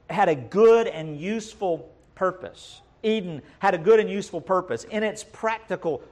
had 0.08 0.30
a 0.30 0.36
good 0.36 0.86
and 0.86 1.20
useful 1.20 1.92
purpose. 2.14 2.82
Eden 3.02 3.42
had 3.58 3.74
a 3.74 3.80
good 3.80 4.00
and 4.00 4.08
useful 4.08 4.40
purpose 4.40 4.84
in 4.84 5.02
its 5.02 5.24
practical 5.24 6.04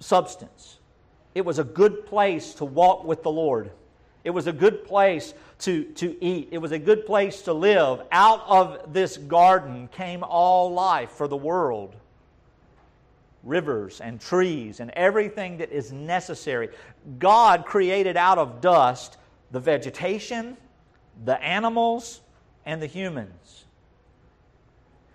substance. 0.00 0.78
It 1.34 1.44
was 1.44 1.58
a 1.58 1.64
good 1.64 2.06
place 2.06 2.54
to 2.54 2.64
walk 2.64 3.04
with 3.04 3.22
the 3.22 3.30
Lord. 3.30 3.72
It 4.22 4.30
was 4.30 4.46
a 4.46 4.52
good 4.52 4.84
place 4.84 5.34
to, 5.60 5.84
to 5.94 6.24
eat. 6.24 6.48
It 6.50 6.58
was 6.58 6.72
a 6.72 6.78
good 6.78 7.04
place 7.06 7.42
to 7.42 7.52
live. 7.52 8.02
Out 8.10 8.42
of 8.48 8.92
this 8.92 9.16
garden 9.16 9.88
came 9.88 10.22
all 10.22 10.72
life 10.72 11.10
for 11.10 11.28
the 11.28 11.36
world 11.36 11.94
rivers 13.44 14.00
and 14.00 14.20
trees 14.20 14.80
and 14.80 14.90
everything 14.92 15.58
that 15.58 15.70
is 15.70 15.92
necessary. 15.92 16.70
God 17.18 17.66
created 17.66 18.16
out 18.16 18.38
of 18.38 18.60
dust 18.60 19.18
the 19.50 19.60
vegetation, 19.60 20.56
the 21.24 21.40
animals, 21.42 22.20
and 22.66 22.80
the 22.80 22.86
humans. 22.86 23.64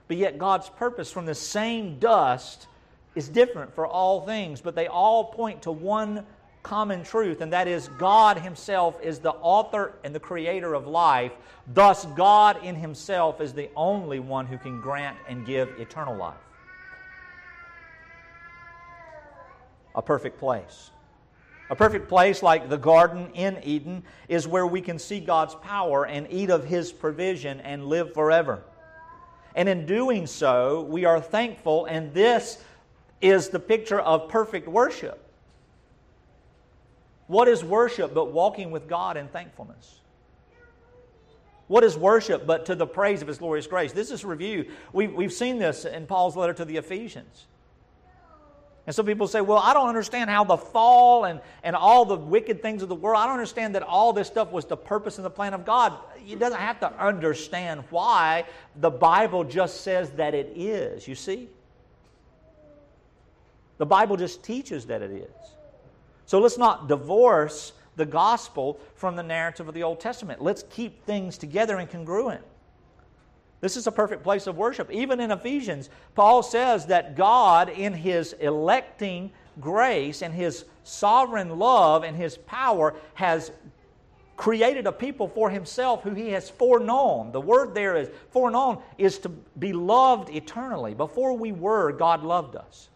But 0.07 0.17
yet, 0.17 0.37
God's 0.37 0.69
purpose 0.69 1.11
from 1.11 1.25
the 1.25 1.35
same 1.35 1.99
dust 1.99 2.67
is 3.15 3.27
different 3.29 3.73
for 3.73 3.87
all 3.87 4.21
things, 4.21 4.61
but 4.61 4.75
they 4.75 4.87
all 4.87 5.25
point 5.25 5.61
to 5.63 5.71
one 5.71 6.25
common 6.63 7.03
truth, 7.03 7.41
and 7.41 7.53
that 7.53 7.67
is 7.67 7.87
God 7.97 8.37
Himself 8.37 9.01
is 9.01 9.19
the 9.19 9.31
author 9.31 9.93
and 10.03 10.13
the 10.13 10.19
creator 10.19 10.73
of 10.73 10.87
life. 10.87 11.31
Thus, 11.73 12.05
God 12.05 12.63
in 12.63 12.75
Himself 12.75 13.41
is 13.41 13.53
the 13.53 13.69
only 13.75 14.19
one 14.19 14.45
who 14.45 14.57
can 14.57 14.81
grant 14.81 15.17
and 15.27 15.45
give 15.45 15.69
eternal 15.79 16.15
life. 16.15 16.37
A 19.95 20.01
perfect 20.01 20.39
place. 20.39 20.91
A 21.71 21.75
perfect 21.75 22.09
place 22.09 22.41
like 22.41 22.69
the 22.69 22.77
garden 22.77 23.29
in 23.33 23.59
Eden 23.63 24.03
is 24.27 24.47
where 24.47 24.65
we 24.65 24.81
can 24.81 24.97
see 24.97 25.19
God's 25.19 25.55
power 25.55 26.05
and 26.05 26.27
eat 26.29 26.49
of 26.49 26.65
His 26.65 26.91
provision 26.91 27.59
and 27.61 27.85
live 27.85 28.13
forever. 28.13 28.63
And 29.55 29.69
in 29.69 29.85
doing 29.85 30.27
so, 30.27 30.81
we 30.81 31.05
are 31.05 31.21
thankful, 31.21 31.85
and 31.85 32.13
this 32.13 32.63
is 33.21 33.49
the 33.49 33.59
picture 33.59 33.99
of 33.99 34.29
perfect 34.29 34.67
worship. 34.67 35.25
What 37.27 37.47
is 37.47 37.63
worship 37.63 38.13
but 38.13 38.31
walking 38.31 38.71
with 38.71 38.87
God 38.87 39.17
in 39.17 39.27
thankfulness? 39.27 39.99
What 41.67 41.83
is 41.83 41.95
worship 41.95 42.47
but 42.47 42.65
to 42.65 42.75
the 42.75 42.87
praise 42.87 43.21
of 43.21 43.27
His 43.27 43.37
glorious 43.37 43.67
grace? 43.67 43.91
This 43.93 44.09
is 44.09 44.25
review. 44.25 44.71
We, 44.91 45.07
we've 45.07 45.31
seen 45.31 45.59
this 45.59 45.85
in 45.85 46.07
Paul's 46.07 46.35
letter 46.35 46.53
to 46.53 46.65
the 46.65 46.77
Ephesians. 46.77 47.45
And 48.87 48.95
some 48.95 49.05
people 49.05 49.27
say, 49.27 49.41
well, 49.41 49.59
I 49.59 49.75
don't 49.75 49.87
understand 49.87 50.31
how 50.31 50.43
the 50.43 50.57
fall 50.57 51.25
and, 51.25 51.41
and 51.61 51.75
all 51.75 52.05
the 52.05 52.15
wicked 52.15 52.63
things 52.63 52.81
of 52.81 52.89
the 52.89 52.95
world, 52.95 53.19
I 53.19 53.25
don't 53.25 53.33
understand 53.33 53.75
that 53.75 53.83
all 53.83 54.13
this 54.13 54.25
stuff 54.25 54.51
was 54.51 54.65
the 54.65 54.77
purpose 54.77 55.19
and 55.19 55.25
the 55.25 55.29
plan 55.29 55.53
of 55.53 55.63
God. 55.63 55.93
You 56.25 56.37
doesn't 56.37 56.59
have 56.59 56.79
to 56.79 56.91
understand 56.99 57.83
why. 57.91 58.45
The 58.77 58.89
Bible 58.89 59.43
just 59.43 59.81
says 59.81 60.09
that 60.13 60.33
it 60.33 60.53
is, 60.55 61.07
you 61.07 61.13
see? 61.13 61.49
The 63.79 63.85
Bible 63.85 64.17
just 64.17 64.43
teaches 64.43 64.85
that 64.85 65.01
it 65.01 65.11
is. 65.11 65.55
So 66.25 66.39
let's 66.39 66.59
not 66.59 66.87
divorce 66.87 67.73
the 67.95 68.05
gospel 68.05 68.79
from 68.93 69.15
the 69.15 69.23
narrative 69.23 69.67
of 69.67 69.73
the 69.73 69.83
Old 69.83 69.99
Testament. 69.99 70.41
Let's 70.41 70.63
keep 70.69 71.03
things 71.05 71.37
together 71.37 71.77
and 71.77 71.89
congruent. 71.89 72.43
This 73.61 73.75
is 73.75 73.87
a 73.87 73.91
perfect 73.91 74.23
place 74.23 74.47
of 74.47 74.57
worship. 74.57 74.91
Even 74.91 75.19
in 75.19 75.31
Ephesians, 75.31 75.89
Paul 76.15 76.43
says 76.43 76.85
that 76.85 77.15
God, 77.15 77.69
in 77.69 77.93
his 77.93 78.33
electing 78.33 79.31
grace 79.59 80.21
and 80.21 80.33
his 80.33 80.65
sovereign 80.83 81.57
love 81.57 82.03
and 82.03 82.15
his 82.15 82.37
power, 82.37 82.95
has 83.15 83.51
created 84.37 84.87
a 84.87 84.91
people 84.91 85.27
for 85.27 85.49
himself 85.49 86.03
who 86.03 86.13
he 86.13 86.29
has 86.29 86.49
foreknown. 86.49 87.31
The 87.33 87.41
word 87.41 87.73
there 87.73 87.97
is 87.97 88.09
foreknown 88.31 88.81
is 88.97 89.19
to 89.19 89.29
be 89.29 89.73
loved 89.73 90.29
eternally. 90.29 90.93
Before 90.93 91.33
we 91.33 91.51
were, 91.51 91.91
God 91.91 92.23
loved 92.23 92.55
us. 92.55 92.89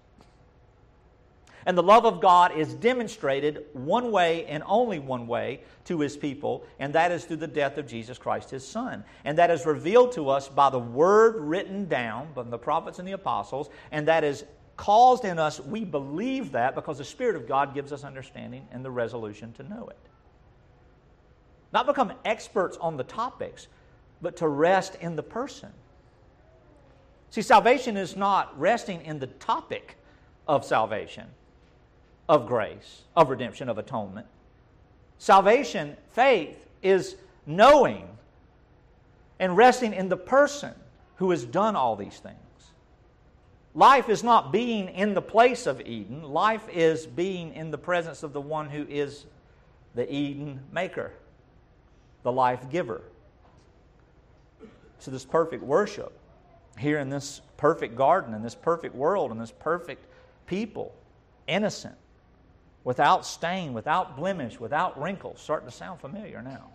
And 1.66 1.78
the 1.78 1.84
love 1.84 2.06
of 2.06 2.20
God 2.20 2.58
is 2.58 2.74
demonstrated 2.74 3.66
one 3.74 4.12
way 4.12 4.46
and 4.46 4.64
only 4.66 5.00
one 5.00 5.28
way 5.28 5.62
to 5.86 6.00
his 6.00 6.18
people, 6.18 6.66
and 6.80 6.94
that 6.94 7.12
is 7.12 7.26
through 7.26 7.38
the 7.38 7.48
death 7.48 7.78
of 7.78 7.88
Jesus 7.88 8.18
Christ, 8.18 8.50
his 8.50 8.68
Son. 8.68 9.04
And 9.24 9.38
that 9.38 9.50
is 9.50 9.66
revealed 9.66 10.12
to 10.14 10.30
us 10.30 10.50
by 10.50 10.70
the 10.70 10.80
word 10.80 11.36
written 11.38 11.88
down 11.88 12.30
by 12.34 12.44
the 12.44 12.58
prophets 12.58 13.00
and 13.00 13.08
the 13.08 13.14
apostles, 13.14 13.70
and 13.92 14.08
that 14.08 14.24
is 14.24 14.44
caused 14.76 15.24
in 15.24 15.40
us, 15.40 15.60
we 15.60 15.86
believe 15.86 16.52
that 16.54 16.76
because 16.76 16.98
the 16.98 17.06
Spirit 17.06 17.36
of 17.36 17.48
God 17.48 17.74
gives 17.74 17.92
us 17.92 18.04
understanding 18.04 18.68
and 18.72 18.84
the 18.84 18.92
resolution 18.92 19.54
to 19.54 19.64
know 19.64 19.88
it. 19.88 19.98
Not 21.72 21.88
become 21.88 22.14
experts 22.26 22.78
on 22.78 22.98
the 22.98 23.04
topics, 23.04 23.68
but 24.22 24.38
to 24.38 24.48
rest 24.48 24.96
in 25.02 25.16
the 25.16 25.24
person. 25.24 25.70
See, 27.30 27.42
salvation 27.42 27.98
is 27.98 28.16
not 28.16 28.58
resting 28.60 29.04
in 29.06 29.20
the 29.20 29.28
topic 29.28 29.98
of 30.48 30.66
salvation 30.66 31.26
of 32.28 32.48
grace, 32.48 33.04
of 33.16 33.30
redemption, 33.30 33.70
of 33.70 33.78
atonement. 33.78 34.28
Salvation, 35.18 35.96
faith, 36.12 36.68
is 36.82 37.16
knowing 37.46 38.08
and 39.40 39.58
resting 39.58 39.94
in 39.94 40.10
the 40.10 40.18
person 40.18 40.74
who 41.16 41.32
has 41.32 41.46
done 41.46 41.76
all 41.76 41.96
these 41.96 42.18
things. 42.20 42.38
Life 43.76 44.10
is 44.10 44.24
not 44.24 44.52
being 44.52 44.90
in 44.90 45.14
the 45.14 45.22
place 45.22 45.66
of 45.66 45.82
Eden, 45.82 46.24
life 46.24 46.68
is 46.70 47.08
being 47.08 47.54
in 47.54 47.72
the 47.72 47.78
presence 47.78 48.22
of 48.22 48.32
the 48.32 48.42
one 48.42 48.70
who 48.70 48.86
is 48.88 49.26
the 49.96 50.12
Eden 50.14 50.60
maker, 50.72 51.12
the 52.22 52.32
life 52.32 52.70
giver. 52.70 53.02
So, 55.00 55.12
this 55.12 55.26
perfect 55.26 55.64
worship 55.64 56.14
here 56.78 57.00
in 57.00 57.10
this 57.10 57.42
perfect 57.58 57.96
garden, 57.96 58.34
in 58.34 58.42
this 58.42 58.56
perfect 58.56 58.96
world, 58.96 59.32
in 59.32 59.40
this 59.40 59.52
perfect 59.52 60.06
people, 60.46 60.94
innocent, 61.48 61.96
without 62.84 63.26
stain, 63.26 63.74
without 63.74 64.18
blemish, 64.18 64.60
without 64.60 65.02
wrinkles. 65.02 65.40
Starting 65.42 65.70
to 65.70 65.76
sound 65.76 66.00
familiar 66.00 66.42
now. 66.42 66.72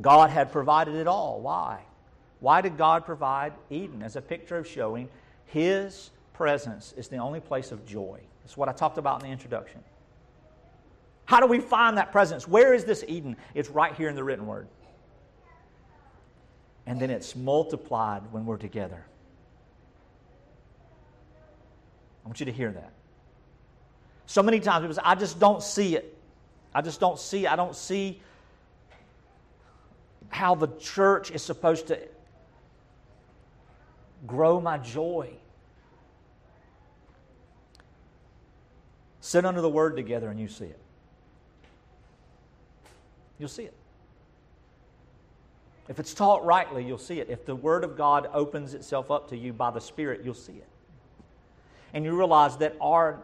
God 0.00 0.30
had 0.30 0.52
provided 0.52 0.94
it 0.94 1.06
all. 1.06 1.40
Why? 1.40 1.80
Why 2.40 2.60
did 2.60 2.76
God 2.76 3.06
provide 3.06 3.52
Eden? 3.70 4.02
As 4.02 4.16
a 4.16 4.20
picture 4.22 4.58
of 4.58 4.66
showing 4.66 5.08
His 5.46 6.10
presence 6.34 6.92
is 6.96 7.08
the 7.08 7.16
only 7.16 7.40
place 7.40 7.72
of 7.72 7.86
joy. 7.86 8.20
That's 8.42 8.56
what 8.56 8.68
I 8.68 8.72
talked 8.72 8.98
about 8.98 9.22
in 9.22 9.28
the 9.28 9.32
introduction. 9.32 9.82
How 11.24 11.40
do 11.40 11.46
we 11.46 11.58
find 11.58 11.98
that 11.98 12.12
presence? 12.12 12.46
Where 12.46 12.74
is 12.74 12.84
this 12.84 13.04
Eden? 13.08 13.36
It's 13.54 13.68
right 13.68 13.94
here 13.94 14.08
in 14.08 14.14
the 14.14 14.22
written 14.22 14.46
word. 14.46 14.68
And 16.86 17.00
then 17.00 17.10
it's 17.10 17.34
multiplied 17.34 18.22
when 18.30 18.46
we're 18.46 18.58
together. 18.58 19.04
I 22.24 22.28
want 22.28 22.38
you 22.38 22.46
to 22.46 22.52
hear 22.52 22.70
that. 22.70 22.92
So 24.26 24.42
many 24.42 24.60
times 24.60 24.82
people 24.82 24.94
say, 24.94 25.02
I 25.04 25.14
just 25.14 25.38
don't 25.38 25.62
see 25.62 25.96
it. 25.96 26.16
I 26.74 26.82
just 26.82 27.00
don't 27.00 27.18
see, 27.18 27.46
I 27.46 27.56
don't 27.56 27.74
see 27.74 28.20
how 30.28 30.54
the 30.54 30.68
church 30.78 31.30
is 31.30 31.42
supposed 31.42 31.86
to 31.88 31.98
grow 34.26 34.60
my 34.60 34.78
joy. 34.78 35.30
Sit 39.20 39.44
under 39.44 39.60
the 39.60 39.68
word 39.68 39.96
together 39.96 40.28
and 40.28 40.38
you 40.38 40.48
see 40.48 40.66
it. 40.66 40.78
You'll 43.38 43.48
see 43.48 43.64
it. 43.64 43.74
If 45.88 46.00
it's 46.00 46.14
taught 46.14 46.44
rightly, 46.44 46.84
you'll 46.84 46.98
see 46.98 47.20
it. 47.20 47.30
If 47.30 47.46
the 47.46 47.54
Word 47.54 47.84
of 47.84 47.96
God 47.96 48.28
opens 48.32 48.74
itself 48.74 49.10
up 49.10 49.28
to 49.30 49.36
you 49.36 49.52
by 49.52 49.70
the 49.70 49.80
Spirit, 49.80 50.22
you'll 50.24 50.34
see 50.34 50.54
it. 50.54 50.66
And 51.94 52.04
you 52.04 52.16
realize 52.16 52.56
that 52.58 52.74
our 52.80 53.20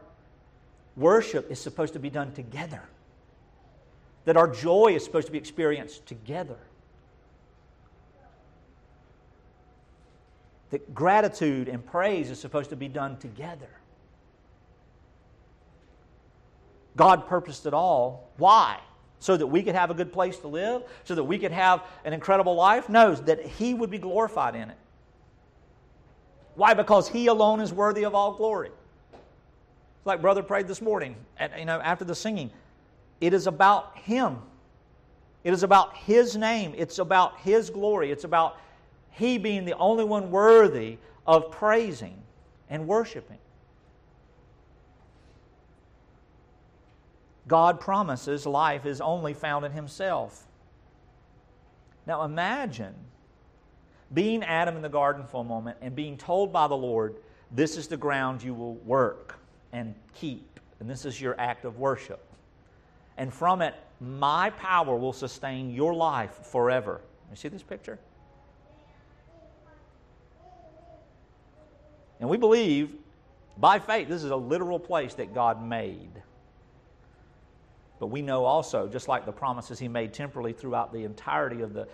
Worship 0.97 1.51
is 1.51 1.59
supposed 1.59 1.95
to 1.95 1.99
be 1.99 2.11
done 2.11 2.33
together, 2.33 2.83
that 4.25 4.37
our 4.37 4.49
joy 4.49 4.95
is 4.95 5.05
supposed 5.05 5.27
to 5.27 5.33
be 5.33 5.39
experienced 5.39 6.07
together. 6.07 6.59
That 10.71 10.95
gratitude 10.95 11.69
and 11.69 11.85
praise 11.85 12.31
is 12.31 12.39
supposed 12.39 12.71
to 12.71 12.77
be 12.77 12.89
done 12.89 13.19
together. 13.19 13.69
God 16.95 17.27
purposed 17.27 17.65
it 17.65 17.73
all. 17.73 18.31
Why? 18.37 18.79
So 19.19 19.37
that 19.37 19.47
we 19.47 19.63
could 19.63 19.75
have 19.75 19.91
a 19.91 19.95
good 19.95 20.13
place 20.13 20.39
to 20.39 20.49
live? 20.49 20.83
So 21.05 21.15
that 21.15 21.25
we 21.25 21.39
could 21.39 21.53
have 21.53 21.83
an 22.05 22.13
incredible 22.13 22.55
life? 22.55 22.89
No, 22.91 23.15
that 23.15 23.45
He 23.45 23.73
would 23.73 23.91
be 23.91 23.99
glorified 23.99 24.55
in 24.55 24.69
it. 24.69 24.77
Why? 26.55 26.75
Because 26.75 27.09
He 27.09 27.29
alone 27.29 27.61
is 27.61 27.73
worthy 27.73 28.05
of 28.05 28.15
all 28.15 28.35
glory 28.35 28.71
like 30.05 30.21
brother 30.21 30.43
prayed 30.43 30.67
this 30.67 30.83
morning, 30.83 31.17
at, 31.39 31.59
you 31.59 31.65
know, 31.65 31.81
after 31.81 32.05
the 32.05 32.15
singing. 32.15 32.51
It 33.21 33.33
is 33.33 33.47
about 33.47 33.97
him. 33.99 34.39
It 35.45 35.53
is 35.53 35.63
about 35.63 35.97
his 35.97 36.37
name. 36.37 36.75
It's 36.77 36.99
about 36.99 37.39
his 37.41 37.71
glory. 37.71 38.11
It's 38.11 38.25
about 38.25 38.59
he 39.11 39.39
being 39.39 39.65
the 39.65 39.77
only 39.77 40.05
one 40.05 40.31
worthy 40.31 40.99
of 41.27 41.51
praising 41.51 42.21
and 42.69 42.87
worshiping. 42.89 43.39
God 47.47 47.81
promises 47.81 48.47
life 48.47 48.87
is 48.87 49.01
only 49.01 49.35
found 49.35 49.65
in 49.65 49.73
himself. 49.73 50.47
Now 52.07 52.23
imagine 52.23 52.95
being 54.13 54.43
Adam 54.43 54.77
in 54.77 54.83
the 54.83 54.89
garden 54.89 55.27
for 55.27 55.43
a 55.43 55.45
moment 55.45 55.79
and 55.81 55.95
being 55.95 56.17
told 56.17 56.53
by 56.53 56.67
the 56.67 56.77
Lord, 56.77 57.17
This 57.51 57.77
is 57.77 57.89
the 57.89 57.97
ground 57.97 58.43
you 58.43 58.55
will 58.55 58.75
work 58.75 59.42
and 59.73 59.95
keep. 60.15 60.61
And 60.81 60.89
this 60.89 61.05
is 61.05 61.21
your 61.21 61.39
act 61.39 61.65
of 61.65 61.79
worship. 61.79 62.25
And 63.17 63.33
from 63.33 63.63
it, 63.63 63.75
my 64.01 64.51
power 64.51 64.97
will 64.97 65.13
sustain 65.13 65.71
your 65.71 65.95
life 65.95 66.47
forever. 66.47 67.01
You 67.31 67.37
see 67.37 67.49
this 67.49 67.63
picture? 67.63 67.99
And 72.21 72.29
we 72.29 72.37
believe 72.37 72.91
by 73.59 73.79
faith 73.79 74.09
this 74.09 74.23
is 74.23 74.31
a 74.31 74.37
literal 74.37 74.79
place 74.79 75.15
that 75.15 75.35
God 75.35 75.63
made. 75.63 76.11
But 77.99 78.09
we 78.09 78.23
know 78.23 78.45
also, 78.45 78.89
just 78.89 79.07
like 79.07 79.27
the 79.27 79.33
promises 79.33 79.79
He 79.79 79.89
made 79.89 80.13
temporally 80.13 80.53
throughout 80.53 80.93
the 80.93 81.05
entirety 81.05 81.63
of 81.63 81.73
the 81.73 81.87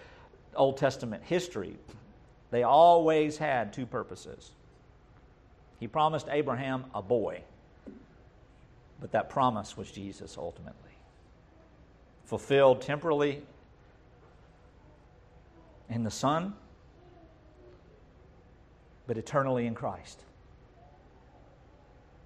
Old 0.54 0.76
Testament 0.78 1.22
history, 1.22 1.76
they 2.50 2.62
always 2.62 3.36
had 3.36 3.72
two 3.72 3.84
purposes. 3.84 4.52
He 5.78 5.86
promised 5.86 6.26
Abraham 6.30 6.84
a 6.94 7.02
boy. 7.02 7.42
But 9.00 9.12
that 9.12 9.30
promise 9.30 9.76
was 9.76 9.90
Jesus 9.90 10.36
ultimately. 10.36 10.74
Fulfilled 12.24 12.82
temporally 12.82 13.42
in 15.88 16.02
the 16.04 16.10
Son, 16.10 16.54
but 19.06 19.16
eternally 19.16 19.66
in 19.66 19.74
Christ, 19.74 20.20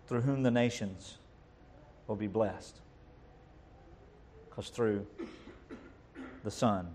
through 0.07 0.23
whom 0.23 0.43
the 0.43 0.51
nations 0.51 1.19
will 2.07 2.17
be 2.17 2.27
blessed. 2.27 2.77
Because 4.49 4.69
through 4.69 5.07
the 6.43 6.51
Son 6.51 6.89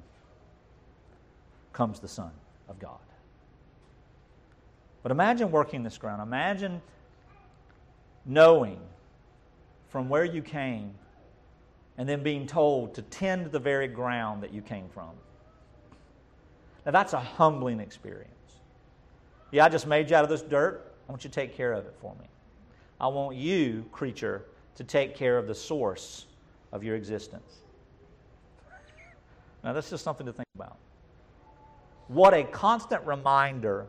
comes 1.72 2.00
the 2.00 2.08
Son 2.08 2.32
of 2.68 2.80
God. 2.80 3.00
But 5.04 5.12
imagine 5.12 5.52
working 5.52 5.84
this 5.84 5.98
ground. 5.98 6.22
Imagine 6.22 6.82
knowing 8.26 8.80
from 9.98 10.10
where 10.10 10.26
you 10.26 10.44
came 10.44 10.94
and 11.98 12.08
then 12.08 12.22
being 12.22 12.46
told 12.46 12.94
to 12.94 13.02
tend 13.02 13.52
the 13.52 13.58
very 13.58 13.88
ground 13.88 14.44
that 14.44 14.54
you 14.54 14.62
came 14.62 14.88
from. 14.90 15.10
Now, 16.86 16.92
that's 16.92 17.14
a 17.14 17.20
humbling 17.20 17.80
experience. 17.80 18.30
Yeah, 19.50 19.66
I 19.66 19.70
just 19.70 19.88
made 19.88 20.12
you 20.12 20.16
out 20.16 20.24
of 20.24 20.30
this 20.30 20.44
dirt. 20.44 20.94
I 21.10 21.12
want 21.12 21.24
you 21.24 21.32
to 21.32 21.34
take 21.34 21.56
care 21.56 21.74
of 21.74 21.84
it 21.88 21.96
for 22.00 22.14
me. 22.20 22.28
I 23.02 23.08
want 23.08 23.38
you, 23.38 23.86
creature, 23.92 24.46
to 24.76 24.84
take 24.84 25.16
care 25.16 25.36
of 25.36 25.48
the 25.48 25.56
source 25.56 26.28
of 26.72 26.84
your 26.84 26.96
existence. 26.96 27.62
Now, 29.64 29.74
that's 29.74 29.90
just 29.90 30.04
something 30.04 30.28
to 30.28 30.32
think 30.32 30.50
about. 30.54 30.78
What 32.08 32.36
a 32.36 32.44
constant 32.44 33.04
reminder 33.04 33.88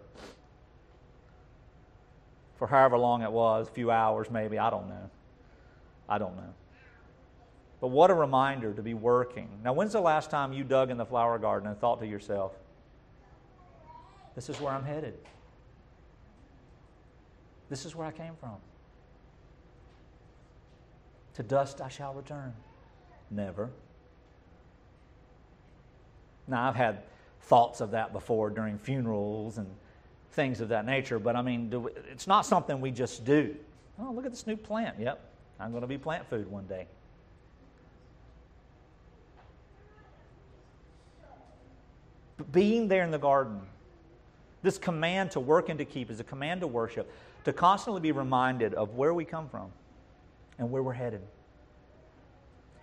for 2.56 2.66
however 2.66 2.96
long 2.96 3.20
it 3.20 3.30
was, 3.30 3.68
a 3.68 3.72
few 3.72 3.90
hours 3.90 4.30
maybe, 4.30 4.58
I 4.58 4.70
don't 4.70 4.88
know. 4.88 5.10
I 6.08 6.18
don't 6.18 6.36
know. 6.36 6.54
But 7.80 7.88
what 7.88 8.10
a 8.10 8.14
reminder 8.14 8.72
to 8.74 8.82
be 8.82 8.94
working. 8.94 9.48
Now, 9.62 9.72
when's 9.72 9.92
the 9.92 10.00
last 10.00 10.30
time 10.30 10.52
you 10.52 10.64
dug 10.64 10.90
in 10.90 10.96
the 10.96 11.06
flower 11.06 11.38
garden 11.38 11.68
and 11.68 11.78
thought 11.78 12.00
to 12.00 12.06
yourself, 12.06 12.52
this 14.34 14.48
is 14.48 14.60
where 14.60 14.72
I'm 14.72 14.84
headed? 14.84 15.14
This 17.68 17.84
is 17.84 17.94
where 17.94 18.06
I 18.06 18.12
came 18.12 18.34
from. 18.40 18.56
To 21.34 21.42
dust 21.42 21.80
I 21.80 21.88
shall 21.88 22.14
return. 22.14 22.52
Never. 23.30 23.70
Now, 26.48 26.68
I've 26.68 26.74
had 26.74 27.02
thoughts 27.42 27.80
of 27.80 27.92
that 27.92 28.12
before 28.12 28.50
during 28.50 28.78
funerals 28.78 29.58
and 29.58 29.68
things 30.32 30.60
of 30.60 30.68
that 30.70 30.84
nature, 30.84 31.18
but 31.18 31.36
I 31.36 31.42
mean, 31.42 31.70
we, 31.70 31.90
it's 32.10 32.26
not 32.26 32.44
something 32.46 32.80
we 32.80 32.90
just 32.90 33.24
do. 33.24 33.54
Oh, 33.98 34.12
look 34.12 34.24
at 34.24 34.30
this 34.30 34.46
new 34.46 34.56
plant. 34.56 34.98
Yep, 34.98 35.27
I'm 35.60 35.70
going 35.70 35.82
to 35.82 35.88
be 35.88 35.98
plant 35.98 36.28
food 36.28 36.50
one 36.50 36.66
day. 36.66 36.86
But 42.36 42.52
being 42.52 42.88
there 42.88 43.02
in 43.02 43.10
the 43.10 43.18
garden, 43.18 43.60
this 44.62 44.78
command 44.78 45.32
to 45.32 45.40
work 45.40 45.68
and 45.68 45.78
to 45.78 45.84
keep 45.84 46.10
is 46.10 46.20
a 46.20 46.24
command 46.24 46.60
to 46.60 46.66
worship, 46.66 47.10
to 47.44 47.52
constantly 47.52 48.00
be 48.00 48.12
reminded 48.12 48.74
of 48.74 48.94
where 48.94 49.12
we 49.12 49.24
come 49.24 49.48
from 49.48 49.70
and 50.58 50.70
where 50.70 50.82
we're 50.82 50.92
headed. 50.92 51.22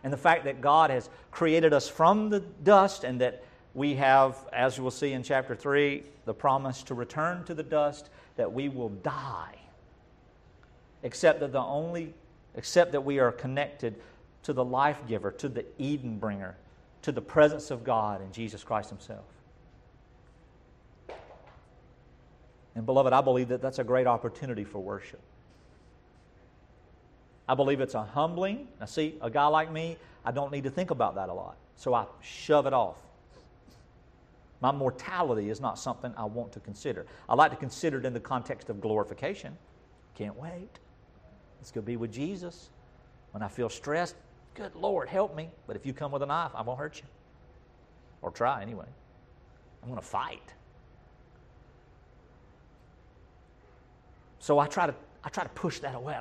And 0.03 0.11
the 0.13 0.17
fact 0.17 0.43
that 0.43 0.61
God 0.61 0.91
has 0.91 1.09
created 1.31 1.73
us 1.73 1.89
from 1.89 2.29
the 2.29 2.41
dust 2.63 3.03
and 3.03 3.19
that 3.21 3.43
we 3.73 3.95
have, 3.95 4.37
as 4.53 4.79
we'll 4.79 4.91
see 4.91 5.13
in 5.13 5.23
chapter 5.23 5.55
3, 5.55 6.03
the 6.25 6.33
promise 6.33 6.83
to 6.83 6.93
return 6.93 7.43
to 7.45 7.53
the 7.53 7.63
dust, 7.63 8.09
that 8.35 8.51
we 8.51 8.69
will 8.69 8.89
die. 8.89 9.55
Except 11.03 11.39
that 11.39 11.51
the 11.51 11.61
only, 11.61 12.13
except 12.55 12.91
that 12.91 13.01
we 13.01 13.19
are 13.19 13.31
connected 13.31 13.95
to 14.43 14.53
the 14.53 14.63
life 14.63 14.99
giver, 15.07 15.31
to 15.31 15.49
the 15.49 15.65
Eden 15.77 16.17
bringer, 16.17 16.55
to 17.01 17.11
the 17.11 17.21
presence 17.21 17.71
of 17.71 17.83
God 17.83 18.21
in 18.21 18.31
Jesus 18.31 18.63
Christ 18.63 18.89
Himself. 18.89 19.25
And, 22.75 22.85
beloved, 22.85 23.13
I 23.13 23.21
believe 23.21 23.47
that 23.49 23.61
that's 23.61 23.79
a 23.79 23.83
great 23.83 24.05
opportunity 24.05 24.63
for 24.63 24.79
worship. 24.79 25.21
I 27.47 27.55
believe 27.55 27.79
it's 27.79 27.93
a 27.93 28.03
humbling. 28.03 28.67
Now, 28.79 28.85
see, 28.85 29.15
a 29.21 29.29
guy 29.29 29.47
like 29.47 29.71
me, 29.71 29.97
I 30.25 30.31
don't 30.31 30.51
need 30.51 30.63
to 30.63 30.69
think 30.69 30.91
about 30.91 31.15
that 31.15 31.29
a 31.29 31.33
lot. 31.33 31.57
So 31.77 31.93
I 31.93 32.05
shove 32.21 32.65
it 32.65 32.73
off. 32.73 32.97
My 34.61 34.71
mortality 34.71 35.49
is 35.49 35.61
not 35.61 35.77
something 35.77 36.13
I 36.17 36.25
want 36.25 36.51
to 36.53 36.59
consider. 36.59 37.05
I 37.29 37.35
like 37.35 37.51
to 37.51 37.57
consider 37.57 37.99
it 37.99 38.05
in 38.05 38.13
the 38.13 38.19
context 38.19 38.69
of 38.69 38.81
glorification. 38.81 39.57
Can't 40.15 40.35
wait. 40.35 40.79
Let's 41.65 41.71
go 41.71 41.81
be 41.81 41.97
with 41.97 42.13
Jesus. 42.13 42.69
When 43.31 43.41
I 43.41 43.47
feel 43.47 43.69
stressed, 43.69 44.13
good 44.53 44.75
Lord, 44.75 45.09
help 45.09 45.35
me. 45.35 45.49
But 45.65 45.75
if 45.75 45.83
you 45.83 45.93
come 45.93 46.11
with 46.11 46.21
a 46.21 46.27
knife, 46.27 46.51
I 46.53 46.61
won't 46.61 46.77
hurt 46.77 46.97
you. 46.97 47.07
Or 48.21 48.29
try 48.29 48.61
anyway. 48.61 48.85
I'm 49.81 49.89
going 49.89 49.99
to 49.99 50.05
fight. 50.05 50.53
So 54.37 54.59
I 54.59 54.67
try 54.67 54.85
to, 54.85 54.93
I 55.23 55.29
try 55.29 55.41
to 55.41 55.49
push 55.49 55.79
that 55.79 55.95
away. 55.95 56.15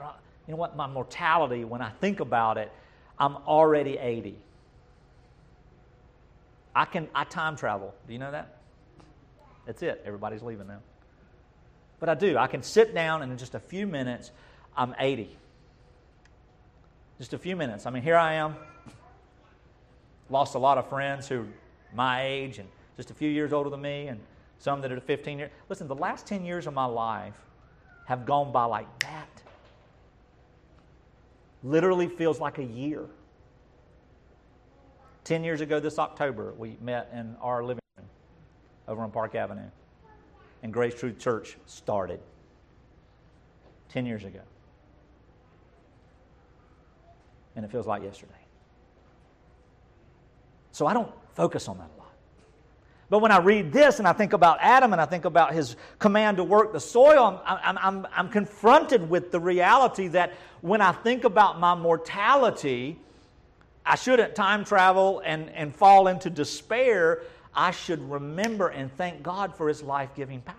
You 0.47 0.53
know 0.53 0.57
what? 0.57 0.77
My 0.77 0.87
mortality, 0.87 1.63
when 1.63 1.83
I 1.83 1.91
think 1.91 2.21
about 2.21 2.57
it, 2.57 2.73
I'm 3.19 3.37
already 3.37 3.99
80. 3.99 4.39
I 6.75 6.87
can 6.87 7.07
I 7.15 7.25
time 7.25 7.57
travel. 7.57 7.95
Do 8.07 8.15
you 8.15 8.19
know 8.19 8.31
that? 8.31 8.61
That's 9.67 9.83
it. 9.83 10.03
Everybody's 10.07 10.43
leaving 10.43 10.69
now. 10.69 10.81
But 12.01 12.09
I 12.09 12.15
do. 12.15 12.39
I 12.39 12.47
can 12.47 12.63
sit 12.63 12.95
down 12.95 13.21
and 13.21 13.31
in 13.31 13.37
just 13.37 13.55
a 13.55 13.61
few 13.61 13.87
minutes, 13.87 14.31
I'm 14.77 14.95
80. 14.99 15.37
Just 17.19 17.33
a 17.33 17.39
few 17.39 17.57
minutes. 17.57 17.87
I 17.87 17.91
mean, 17.91 18.03
here 18.03 18.17
I 18.17 18.35
am. 18.35 18.57
Lost 20.31 20.55
a 20.55 20.59
lot 20.59 20.79
of 20.79 20.89
friends 20.89 21.29
who 21.29 21.47
my 21.95 22.25
age 22.25 22.59
and 22.59 22.69
just 22.97 23.11
a 23.11 23.15
few 23.15 23.31
years 23.31 23.53
older 23.53 23.71
than 23.71 23.83
me, 23.83 24.09
and 24.09 24.21
some 24.59 24.81
that 24.81 24.93
are 24.93 25.01
15 25.01 25.39
years. 25.39 25.51
Listen, 25.69 25.89
the 25.89 25.95
last 25.95 26.27
10 26.27 26.45
years 26.45 26.67
of 26.67 26.75
my 26.75 26.85
life 26.85 27.35
have 28.07 28.25
gone 28.25 28.53
by 28.53 28.65
like 28.65 28.87
that. 29.01 29.43
Literally 31.63 32.09
feels 32.09 32.41
like 32.41 32.59
a 32.59 32.65
year. 32.65 33.07
Ten 35.25 35.43
years 35.43 35.63
ago, 35.63 35.81
this 35.81 35.99
October, 35.99 36.53
we 36.59 36.77
met 36.83 37.11
in 37.15 37.35
our 37.41 37.65
living 37.65 37.81
room 37.97 38.07
over 38.87 39.03
on 39.03 39.11
Park 39.11 39.35
Avenue, 39.35 39.71
and 40.63 40.71
Grace 40.71 40.95
Truth 40.95 41.19
Church 41.19 41.57
started. 41.65 42.21
Ten 43.89 44.05
years 44.05 44.25
ago. 44.25 44.41
And 47.57 47.65
it 47.65 47.71
feels 47.71 47.87
like 47.87 48.03
yesterday. 48.03 48.33
So 50.73 50.87
I 50.87 50.95
don't 50.95 51.13
focus 51.35 51.69
on 51.69 51.79
that 51.79 51.91
a 51.97 51.99
lot. 51.99 52.13
But 53.11 53.21
when 53.21 53.31
I 53.31 53.39
read 53.39 53.73
this 53.73 53.99
and 53.99 54.09
I 54.09 54.13
think 54.13 54.33
about 54.33 54.59
Adam 54.61 54.93
and 54.93 55.01
I 55.01 55.07
think 55.07 55.25
about 55.25 55.53
his 55.53 55.77
command 55.99 56.39
to 56.39 56.45
work 56.45 56.73
the 56.73 56.81
soil, 56.81 57.41
I'm, 57.47 57.79
I'm, 57.79 58.07
I'm, 58.13 58.29
confronted 58.29 59.09
with 59.09 59.31
the 59.31 59.39
reality 59.39 60.09
that 60.09 60.33
when 60.63 60.81
I 60.81 60.91
think 60.91 61.23
about 61.23 61.61
my 61.61 61.75
mortality, 61.75 62.99
I 63.87 63.95
shouldn't 63.97 64.35
time 64.35 64.65
travel 64.65 65.23
and, 65.25 65.51
and 65.51 65.73
fall 65.73 66.09
into 66.09 66.31
despair. 66.31 67.23
I 67.55 67.71
should 67.71 68.11
remember 68.11 68.69
and 68.69 68.91
thank 68.97 69.23
God 69.23 69.55
for 69.55 69.69
his 69.69 69.83
life 69.83 70.11
giving 70.17 70.41
power. 70.41 70.57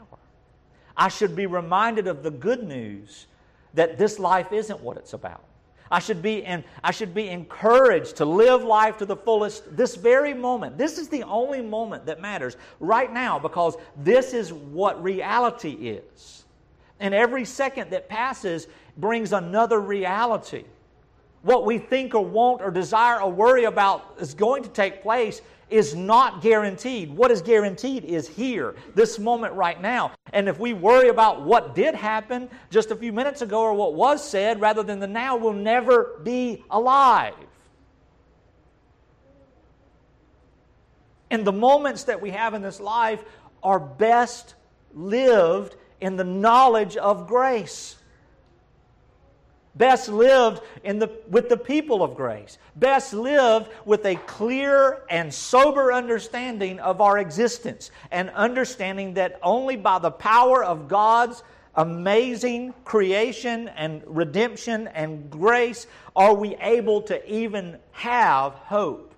I 0.96 1.10
should 1.10 1.36
be 1.36 1.48
reminded 1.48 2.08
of 2.08 2.24
the 2.24 2.32
good 2.32 2.64
news 2.64 3.28
that 3.74 3.98
this 3.98 4.18
life 4.18 4.54
isn't 4.54 4.80
what 4.80 4.96
it's 4.98 5.14
about. 5.14 5.44
I 5.92 6.00
should 6.00 6.22
be 6.22 6.44
in, 6.44 6.64
I 6.84 6.92
should 6.92 7.14
be 7.14 7.30
encouraged 7.30 8.18
to 8.18 8.26
live 8.26 8.64
life 8.64 8.98
to 8.98 9.06
the 9.06 9.16
fullest 9.16 9.76
this 9.76 9.96
very 9.96 10.34
moment. 10.34 10.78
This 10.78 10.98
is 10.98 11.10
the 11.10 11.24
only 11.24 11.62
moment 11.62 12.06
that 12.08 12.20
matters 12.20 12.58
right 12.80 13.12
now 13.12 13.38
because 13.38 13.76
this 13.98 14.34
is 14.34 14.52
what 14.52 15.02
reality 15.04 15.72
is. 15.72 16.46
And 17.00 17.14
every 17.14 17.46
second 17.46 17.92
that 17.92 18.10
passes 18.10 18.68
brings 18.98 19.34
another 19.34 19.80
reality. 19.80 20.64
What 21.44 21.66
we 21.66 21.78
think 21.78 22.16
or 22.16 22.26
want 22.26 22.64
or 22.64 22.72
desire 22.72 23.22
or 23.22 23.32
worry 23.32 23.66
about 23.66 24.16
is 24.20 24.34
going 24.34 24.64
to 24.64 24.70
take 24.70 25.04
place 25.04 25.42
is 25.70 25.96
not 25.96 26.42
guaranteed. 26.42 27.10
What 27.10 27.32
is 27.32 27.42
guaranteed 27.42 28.06
is 28.06 28.28
here, 28.28 28.76
this 28.94 29.18
moment 29.18 29.54
right 29.54 29.82
now. 29.82 30.12
And 30.34 30.48
if 30.48 30.60
we 30.60 30.74
worry 30.74 31.10
about 31.10 31.44
what 31.44 31.74
did 31.74 31.96
happen 31.96 32.50
just 32.70 32.92
a 32.92 32.96
few 32.96 33.12
minutes 33.12 33.42
ago 33.42 33.62
or 33.62 33.74
what 33.74 33.94
was 33.96 34.28
said 34.28 34.62
rather 34.62 34.84
than 34.84 35.00
the 35.00 35.08
now, 35.08 35.36
we'll 35.36 35.54
never 35.54 36.20
be 36.24 36.64
alive. 36.70 37.34
And 41.32 41.46
the 41.46 41.52
moments 41.52 42.04
that 42.04 42.22
we 42.22 42.30
have 42.30 42.54
in 42.54 42.62
this 42.62 42.80
life 42.80 43.24
are 43.64 43.80
best 43.80 44.54
lived 44.94 45.76
in 46.00 46.16
the 46.16 46.24
knowledge 46.24 46.96
of 46.98 47.28
grace 47.28 47.98
best 49.76 50.10
lived 50.10 50.62
in 50.84 51.00
the, 51.00 51.12
with 51.30 51.50
the 51.50 51.58
people 51.58 52.02
of 52.04 52.16
grace, 52.16 52.58
best 52.76 53.14
lived 53.14 53.70
with 53.86 54.06
a 54.06 54.16
clear 54.16 55.04
and 55.10 55.34
sober 55.34 55.92
understanding 55.92 56.80
of 56.80 57.02
our 57.02 57.18
existence, 57.18 57.92
and 58.12 58.30
understanding 58.32 59.14
that 59.16 59.40
only 59.44 59.76
by 59.76 60.00
the 60.00 60.12
power 60.12 60.64
of 60.64 60.88
God's 60.88 61.44
amazing 61.76 62.74
creation 62.86 63.68
and 63.70 64.02
redemption 64.06 64.88
and 64.88 65.30
grace 65.30 65.88
are 66.16 66.34
we 66.34 66.56
able 66.56 67.02
to 67.04 67.32
even 67.32 67.78
have 67.92 68.54
hope. 68.54 69.14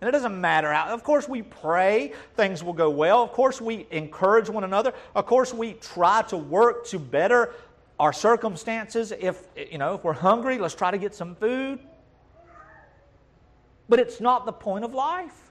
And 0.00 0.06
it 0.06 0.12
doesn't 0.12 0.40
matter 0.40 0.72
how, 0.72 0.94
of 0.94 1.02
course, 1.02 1.28
we 1.28 1.42
pray 1.42 2.12
things 2.36 2.62
will 2.62 2.72
go 2.72 2.88
well. 2.88 3.24
Of 3.24 3.32
course, 3.32 3.60
we 3.60 3.84
encourage 3.90 4.48
one 4.48 4.62
another. 4.62 4.92
Of 5.16 5.26
course, 5.26 5.52
we 5.52 5.72
try 5.72 6.22
to 6.28 6.36
work 6.36 6.86
to 6.86 7.00
better 7.00 7.52
our 7.98 8.12
circumstances. 8.12 9.12
If, 9.18 9.42
you 9.56 9.78
know, 9.78 9.94
if 9.94 10.04
we're 10.04 10.12
hungry, 10.12 10.58
let's 10.58 10.74
try 10.74 10.90
to 10.90 10.98
get 10.98 11.14
some 11.14 11.34
food. 11.34 11.80
But 13.88 13.98
it's 13.98 14.20
not 14.20 14.46
the 14.46 14.52
point 14.52 14.84
of 14.84 14.94
life. 14.94 15.50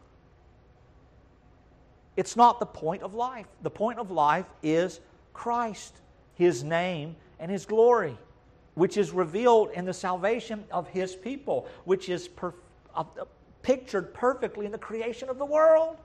It's 2.15 2.35
not 2.35 2.59
the 2.59 2.65
point 2.65 3.03
of 3.03 3.13
life. 3.13 3.47
The 3.61 3.69
point 3.69 3.99
of 3.99 4.11
life 4.11 4.47
is 4.63 4.99
Christ, 5.33 5.95
His 6.35 6.63
name, 6.63 7.15
and 7.39 7.51
His 7.51 7.65
glory, 7.65 8.17
which 8.75 8.97
is 8.97 9.11
revealed 9.11 9.71
in 9.71 9.85
the 9.85 9.93
salvation 9.93 10.63
of 10.71 10.87
His 10.87 11.15
people, 11.15 11.67
which 11.85 12.09
is 12.09 12.27
per- 12.27 12.53
uh, 12.95 13.03
pictured 13.61 14.13
perfectly 14.13 14.65
in 14.65 14.71
the 14.71 14.77
creation 14.77 15.29
of 15.29 15.37
the 15.37 15.45
world. 15.45 15.97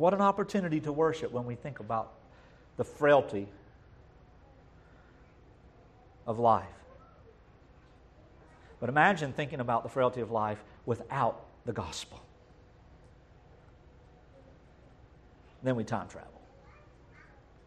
What 0.00 0.14
an 0.14 0.22
opportunity 0.22 0.80
to 0.80 0.92
worship 0.94 1.30
when 1.30 1.44
we 1.44 1.56
think 1.56 1.78
about 1.78 2.14
the 2.78 2.84
frailty 2.84 3.46
of 6.26 6.38
life. 6.38 6.64
But 8.80 8.88
imagine 8.88 9.34
thinking 9.34 9.60
about 9.60 9.82
the 9.82 9.90
frailty 9.90 10.22
of 10.22 10.30
life 10.30 10.64
without 10.86 11.44
the 11.66 11.74
gospel. 11.74 12.18
Then 15.62 15.76
we 15.76 15.84
time 15.84 16.08
travel. 16.08 16.40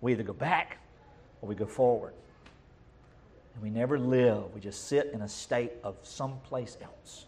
We 0.01 0.13
either 0.13 0.23
go 0.23 0.33
back 0.33 0.79
or 1.39 1.49
we 1.49 1.53
go 1.53 1.67
forward. 1.67 2.13
And 3.53 3.61
we 3.61 3.69
never 3.69 3.99
live. 3.99 4.55
We 4.55 4.59
just 4.59 4.87
sit 4.87 5.11
in 5.13 5.21
a 5.21 5.29
state 5.29 5.73
of 5.83 5.97
someplace 6.01 6.79
else 6.81 7.25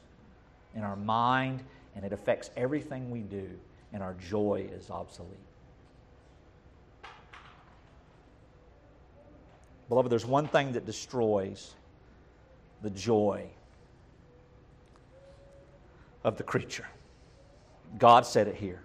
in 0.73 0.81
our 0.81 0.95
mind, 0.95 1.61
and 1.95 2.03
it 2.03 2.11
affects 2.11 2.49
everything 2.57 3.11
we 3.11 3.19
do, 3.19 3.51
and 3.95 4.03
our 4.03 4.13
joy 4.29 4.67
is 4.77 4.89
obsolete. 4.89 5.31
Beloved, 9.87 10.11
there's 10.11 10.25
one 10.25 10.49
thing 10.49 10.73
that 10.73 10.85
destroys 10.85 11.73
the 12.81 12.89
joy 12.89 13.47
of 16.25 16.35
the 16.35 16.43
creature. 16.43 16.85
God 17.97 18.25
said 18.25 18.49
it 18.49 18.55
here. 18.55 18.81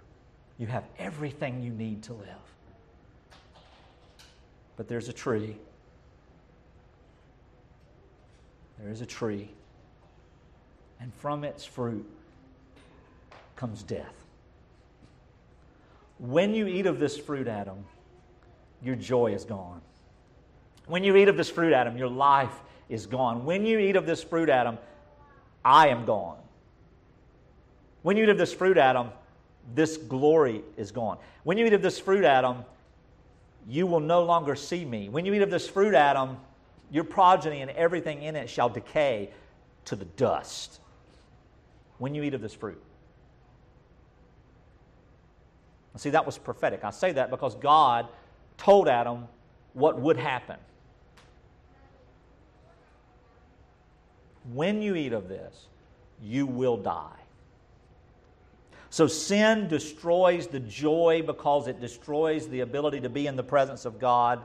You 0.58 0.68
have 0.68 0.84
everything 0.96 1.60
you 1.60 1.72
need 1.72 2.04
to 2.04 2.12
live. 2.12 2.28
But 4.76 4.86
there's 4.86 5.08
a 5.08 5.12
tree. 5.12 5.56
There 8.78 8.92
is 8.92 9.00
a 9.00 9.06
tree. 9.06 9.50
And 11.00 11.12
from 11.14 11.42
its 11.42 11.64
fruit 11.64 12.08
comes 13.56 13.82
death. 13.82 14.19
When 16.20 16.54
you 16.54 16.66
eat 16.66 16.86
of 16.86 16.98
this 16.98 17.16
fruit, 17.16 17.48
Adam, 17.48 17.84
your 18.82 18.94
joy 18.94 19.32
is 19.32 19.44
gone. 19.44 19.80
When 20.86 21.02
you 21.02 21.16
eat 21.16 21.28
of 21.28 21.36
this 21.36 21.48
fruit, 21.48 21.72
Adam, 21.72 21.96
your 21.96 22.08
life 22.08 22.54
is 22.90 23.06
gone. 23.06 23.44
When 23.44 23.64
you 23.64 23.78
eat 23.78 23.96
of 23.96 24.04
this 24.04 24.22
fruit, 24.22 24.50
Adam, 24.50 24.76
I 25.64 25.88
am 25.88 26.04
gone. 26.04 26.36
When 28.02 28.16
you 28.16 28.24
eat 28.24 28.28
of 28.28 28.38
this 28.38 28.52
fruit, 28.52 28.76
Adam, 28.76 29.10
this 29.74 29.96
glory 29.96 30.62
is 30.76 30.90
gone. 30.90 31.18
When 31.44 31.56
you 31.56 31.66
eat 31.66 31.72
of 31.72 31.82
this 31.82 31.98
fruit, 31.98 32.24
Adam, 32.24 32.64
you 33.68 33.86
will 33.86 34.00
no 34.00 34.22
longer 34.22 34.54
see 34.54 34.84
me. 34.84 35.08
When 35.08 35.24
you 35.24 35.32
eat 35.32 35.42
of 35.42 35.50
this 35.50 35.68
fruit, 35.68 35.94
Adam, 35.94 36.36
your 36.90 37.04
progeny 37.04 37.62
and 37.62 37.70
everything 37.70 38.22
in 38.22 38.36
it 38.36 38.50
shall 38.50 38.68
decay 38.68 39.30
to 39.86 39.96
the 39.96 40.04
dust. 40.04 40.80
When 41.98 42.14
you 42.14 42.22
eat 42.22 42.34
of 42.34 42.40
this 42.40 42.54
fruit. 42.54 42.82
See, 46.00 46.08
that 46.08 46.24
was 46.24 46.38
prophetic. 46.38 46.82
I 46.82 46.92
say 46.92 47.12
that 47.12 47.28
because 47.28 47.54
God 47.56 48.08
told 48.56 48.88
Adam 48.88 49.28
what 49.74 50.00
would 50.00 50.16
happen. 50.16 50.56
When 54.54 54.80
you 54.80 54.94
eat 54.94 55.12
of 55.12 55.28
this, 55.28 55.66
you 56.22 56.46
will 56.46 56.78
die. 56.78 57.20
So 58.88 59.06
sin 59.06 59.68
destroys 59.68 60.46
the 60.46 60.60
joy 60.60 61.22
because 61.26 61.68
it 61.68 61.82
destroys 61.82 62.48
the 62.48 62.60
ability 62.60 63.00
to 63.00 63.10
be 63.10 63.26
in 63.26 63.36
the 63.36 63.42
presence 63.42 63.84
of 63.84 64.00
God. 64.00 64.42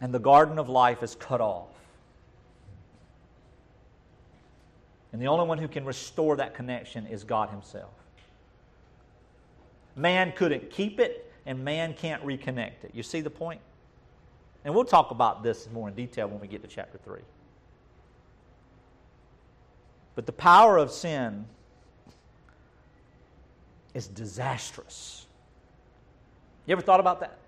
And 0.00 0.14
the 0.14 0.18
garden 0.18 0.58
of 0.58 0.70
life 0.70 1.02
is 1.02 1.14
cut 1.16 1.42
off. 1.42 1.68
And 5.12 5.20
the 5.20 5.26
only 5.26 5.46
one 5.46 5.58
who 5.58 5.68
can 5.68 5.84
restore 5.84 6.36
that 6.36 6.54
connection 6.54 7.06
is 7.08 7.22
God 7.22 7.50
Himself. 7.50 7.90
Man 9.96 10.32
couldn't 10.32 10.70
keep 10.70 11.00
it, 11.00 11.32
and 11.46 11.64
man 11.64 11.94
can't 11.94 12.24
reconnect 12.24 12.84
it. 12.84 12.90
You 12.92 13.02
see 13.02 13.22
the 13.22 13.30
point? 13.30 13.60
And 14.64 14.74
we'll 14.74 14.84
talk 14.84 15.10
about 15.10 15.42
this 15.42 15.68
more 15.72 15.88
in 15.88 15.94
detail 15.94 16.28
when 16.28 16.40
we 16.40 16.46
get 16.46 16.62
to 16.62 16.68
chapter 16.68 16.98
3. 16.98 17.20
But 20.14 20.26
the 20.26 20.32
power 20.32 20.76
of 20.76 20.90
sin 20.90 21.46
is 23.94 24.06
disastrous. 24.08 25.26
You 26.66 26.72
ever 26.72 26.82
thought 26.82 27.00
about 27.00 27.20
that? 27.20 27.38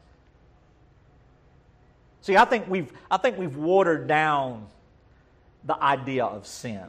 See, 2.23 2.37
I 2.37 2.45
think 2.45 2.69
we've, 2.69 2.93
I 3.11 3.17
think 3.17 3.37
we've 3.37 3.57
watered 3.57 4.07
down 4.07 4.67
the 5.65 5.83
idea 5.83 6.25
of 6.25 6.47
sin, 6.47 6.85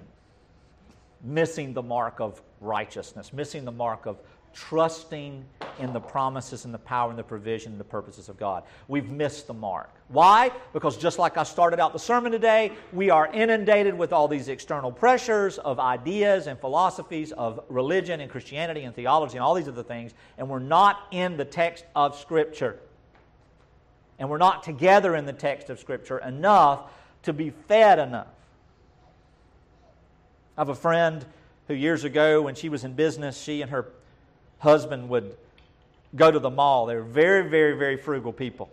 missing 1.23 1.73
the 1.73 1.81
mark 1.81 2.19
of 2.19 2.41
righteousness, 2.61 3.33
missing 3.33 3.65
the 3.65 3.71
mark 3.71 4.05
of 4.05 4.17
trusting 4.53 5.45
in 5.79 5.93
the 5.93 5.99
promises 5.99 6.65
and 6.65 6.73
the 6.73 6.79
power 6.79 7.09
and 7.09 7.17
the 7.17 7.23
provision 7.23 7.71
and 7.71 7.79
the 7.79 7.85
purposes 7.85 8.29
of 8.29 8.37
God. 8.37 8.63
We've 8.87 9.09
missed 9.09 9.47
the 9.47 9.53
mark. 9.53 9.89
Why? 10.07 10.51
Because 10.73 10.97
just 10.97 11.19
like 11.19 11.37
I 11.37 11.43
started 11.43 11.79
out 11.79 11.93
the 11.93 11.99
sermon 11.99 12.31
today, 12.31 12.71
we 12.91 13.09
are 13.09 13.27
inundated 13.31 13.97
with 13.97 14.11
all 14.11 14.27
these 14.27 14.47
external 14.47 14.91
pressures 14.91 15.57
of 15.57 15.79
ideas 15.79 16.47
and 16.47 16.59
philosophies 16.59 17.31
of 17.31 17.63
religion 17.69 18.19
and 18.19 18.29
Christianity 18.29 18.83
and 18.83 18.95
theology 18.95 19.37
and 19.37 19.43
all 19.43 19.53
these 19.53 19.67
other 19.67 19.83
things, 19.83 20.13
and 20.37 20.49
we're 20.49 20.59
not 20.59 21.07
in 21.11 21.37
the 21.37 21.45
text 21.45 21.85
of 21.95 22.17
Scripture. 22.17 22.79
And 24.17 24.29
we're 24.29 24.37
not 24.37 24.63
together 24.63 25.15
in 25.15 25.25
the 25.25 25.33
text 25.33 25.69
of 25.69 25.79
Scripture 25.79 26.17
enough 26.17 26.91
to 27.23 27.33
be 27.33 27.51
fed 27.51 27.99
enough. 27.99 28.27
I 30.57 30.61
have 30.61 30.69
a 30.69 30.75
friend 30.75 31.25
who 31.67 31.73
years 31.73 32.03
ago, 32.03 32.41
when 32.41 32.55
she 32.55 32.67
was 32.67 32.83
in 32.83 32.93
business, 32.93 33.39
she 33.39 33.61
and 33.61 33.71
her 33.71 33.91
husband 34.59 35.09
would 35.09 35.35
go 36.15 36.29
to 36.31 36.39
the 36.39 36.49
mall. 36.49 36.85
They 36.85 36.95
were 36.95 37.01
very, 37.01 37.49
very, 37.49 37.77
very 37.77 37.97
frugal 37.97 38.33
people. 38.33 38.69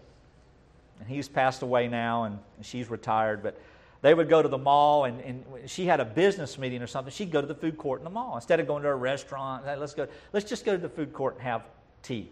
And 1.01 1.09
he's 1.09 1.29
passed 1.29 1.63
away 1.63 1.89
now, 1.89 2.25
and 2.25 2.39
she's 2.63 2.91
retired. 2.91 3.43
But 3.43 3.59
they 4.03 4.15
would 4.15 4.29
go 4.29 4.43
to 4.43 4.49
the 4.49 4.59
mall, 4.59 5.05
and, 5.05 5.21
and 5.21 5.45
she 5.67 5.87
had 5.87 6.01
a 6.01 6.05
business 6.05 6.59
meeting 6.59 6.83
or 6.83 6.87
something. 6.87 7.13
She'd 7.13 7.31
go 7.31 7.41
to 7.41 7.47
the 7.47 7.55
food 7.55 7.77
court 7.77 8.01
in 8.01 8.05
the 8.05 8.11
mall 8.11 8.37
instead 8.37 8.61
of 8.61 8.67
going 8.67 8.83
to 8.83 8.89
a 8.89 8.95
restaurant. 8.95 9.67
Let's 9.67 9.95
go. 9.95 10.07
Let's 10.33 10.49
just 10.49 10.65
go 10.65 10.73
to 10.73 10.81
the 10.81 10.89
food 10.89 11.13
court 11.13 11.35
and 11.35 11.43
have 11.43 11.63
tea. 12.03 12.31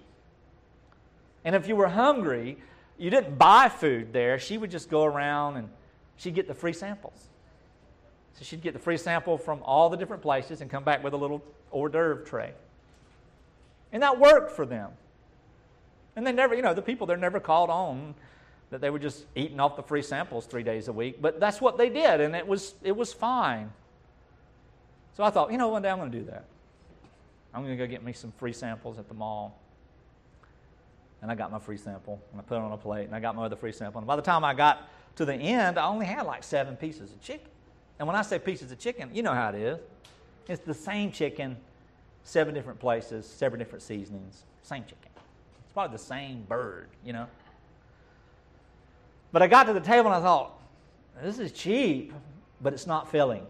And 1.45 1.55
if 1.55 1.69
you 1.69 1.77
were 1.77 1.89
hungry, 1.89 2.57
you 2.97 3.11
didn't 3.11 3.37
buy 3.39 3.69
food 3.69 4.13
there. 4.13 4.39
She 4.39 4.57
would 4.57 4.71
just 4.71 4.89
go 4.89 5.05
around 5.05 5.57
and 5.57 5.69
she'd 6.17 6.35
get 6.35 6.49
the 6.49 6.55
free 6.55 6.73
samples. 6.73 7.29
So 8.35 8.45
she'd 8.45 8.63
get 8.63 8.73
the 8.73 8.79
free 8.79 8.97
sample 8.97 9.37
from 9.37 9.61
all 9.63 9.91
the 9.91 9.97
different 9.97 10.23
places 10.23 10.61
and 10.61 10.71
come 10.71 10.85
back 10.85 11.05
with 11.05 11.13
a 11.13 11.17
little 11.17 11.43
hors 11.71 11.91
d'oeuvre 11.91 12.25
tray. 12.25 12.53
And 13.95 14.03
that 14.03 14.19
worked 14.19 14.51
for 14.51 14.67
them. 14.67 14.91
And 16.17 16.27
they 16.27 16.33
never, 16.33 16.55
you 16.55 16.63
know, 16.63 16.75
the 16.75 16.83
people, 16.83 17.07
they're 17.07 17.17
never 17.17 17.41
called 17.41 17.71
on 17.71 18.15
that 18.71 18.81
they 18.81 18.91
were 18.91 18.99
just 18.99 19.25
eating 19.37 19.61
off 19.61 19.77
the 19.77 19.83
free 19.83 20.03
samples 20.03 20.47
three 20.47 20.65
days 20.65 20.89
a 20.89 20.93
week. 20.93 21.23
But 21.23 21.39
that's 21.39 21.61
what 21.61 21.79
they 21.79 21.89
did, 21.89 22.21
and 22.21 22.35
it 22.35 22.47
was, 22.47 22.75
it 22.83 22.97
was 22.97 23.13
fine. 23.13 23.73
So 25.17 25.23
I 25.23 25.31
thought, 25.31 25.53
you 25.53 25.59
know, 25.59 25.69
one 25.69 25.83
day 25.83 25.91
I'm 25.91 25.99
going 25.99 26.11
to 26.11 26.19
do 26.19 26.25
that. 26.25 26.45
I'm 27.55 27.63
going 27.63 27.79
to 27.79 27.87
go 27.87 27.89
get 27.89 28.03
me 28.03 28.13
some 28.13 28.33
free 28.33 28.53
samples 28.53 28.99
at 28.99 29.07
the 29.07 29.15
mall. 29.15 29.61
And 31.23 31.31
I 31.31 31.37
got 31.37 31.53
my 31.53 31.61
free 31.61 31.77
sample, 31.77 32.21
and 32.33 32.41
I 32.41 32.43
put 32.45 32.57
it 32.57 32.63
on 32.63 32.73
a 32.73 32.77
plate, 32.77 33.07
and 33.07 33.15
I 33.15 33.21
got 33.21 33.37
my 33.37 33.45
other 33.45 33.57
free 33.57 33.73
sample. 33.73 33.99
And 33.99 34.09
by 34.09 34.17
the 34.17 34.23
time 34.23 34.45
I 34.45 34.55
got 34.55 34.89
to 35.17 35.25
the 35.25 35.35
end, 35.35 35.79
I 35.79 35.87
only 35.87 36.07
had 36.07 36.27
like 36.27 36.43
seven 36.43 36.77
pieces 36.77 37.13
of 37.13 37.23
chicken. 37.23 37.47
And 38.01 38.09
when 38.09 38.17
I 38.17 38.23
say 38.23 38.41
pieces 38.41 38.73
of 38.73 38.79
chicken, 38.81 39.11
you 39.13 39.23
know 39.23 39.35
how 39.35 39.51
it 39.51 39.55
is. 39.55 39.79
It's 40.49 40.65
the 40.65 40.75
same 40.75 41.13
chicken 41.13 41.57
seven 42.25 42.55
different 42.55 42.81
places, 42.81 43.27
seven 43.27 43.59
different 43.59 43.83
seasonings, 43.83 44.43
same 44.63 44.83
chicken. 44.85 45.11
It's 45.65 45.73
probably 45.73 45.97
the 45.97 46.03
same 46.03 46.43
bird, 46.49 46.89
you 47.05 47.13
know. 47.13 47.27
But 49.31 49.43
I 49.43 49.47
got 49.47 49.65
to 49.65 49.73
the 49.73 49.81
table 49.81 50.07
and 50.07 50.17
I 50.17 50.21
thought, 50.21 50.61
this 51.23 51.39
is 51.39 51.53
cheap, 51.53 52.13
but 52.61 52.73
it's 52.73 52.87
not 52.87 53.11
filling. 53.11 53.47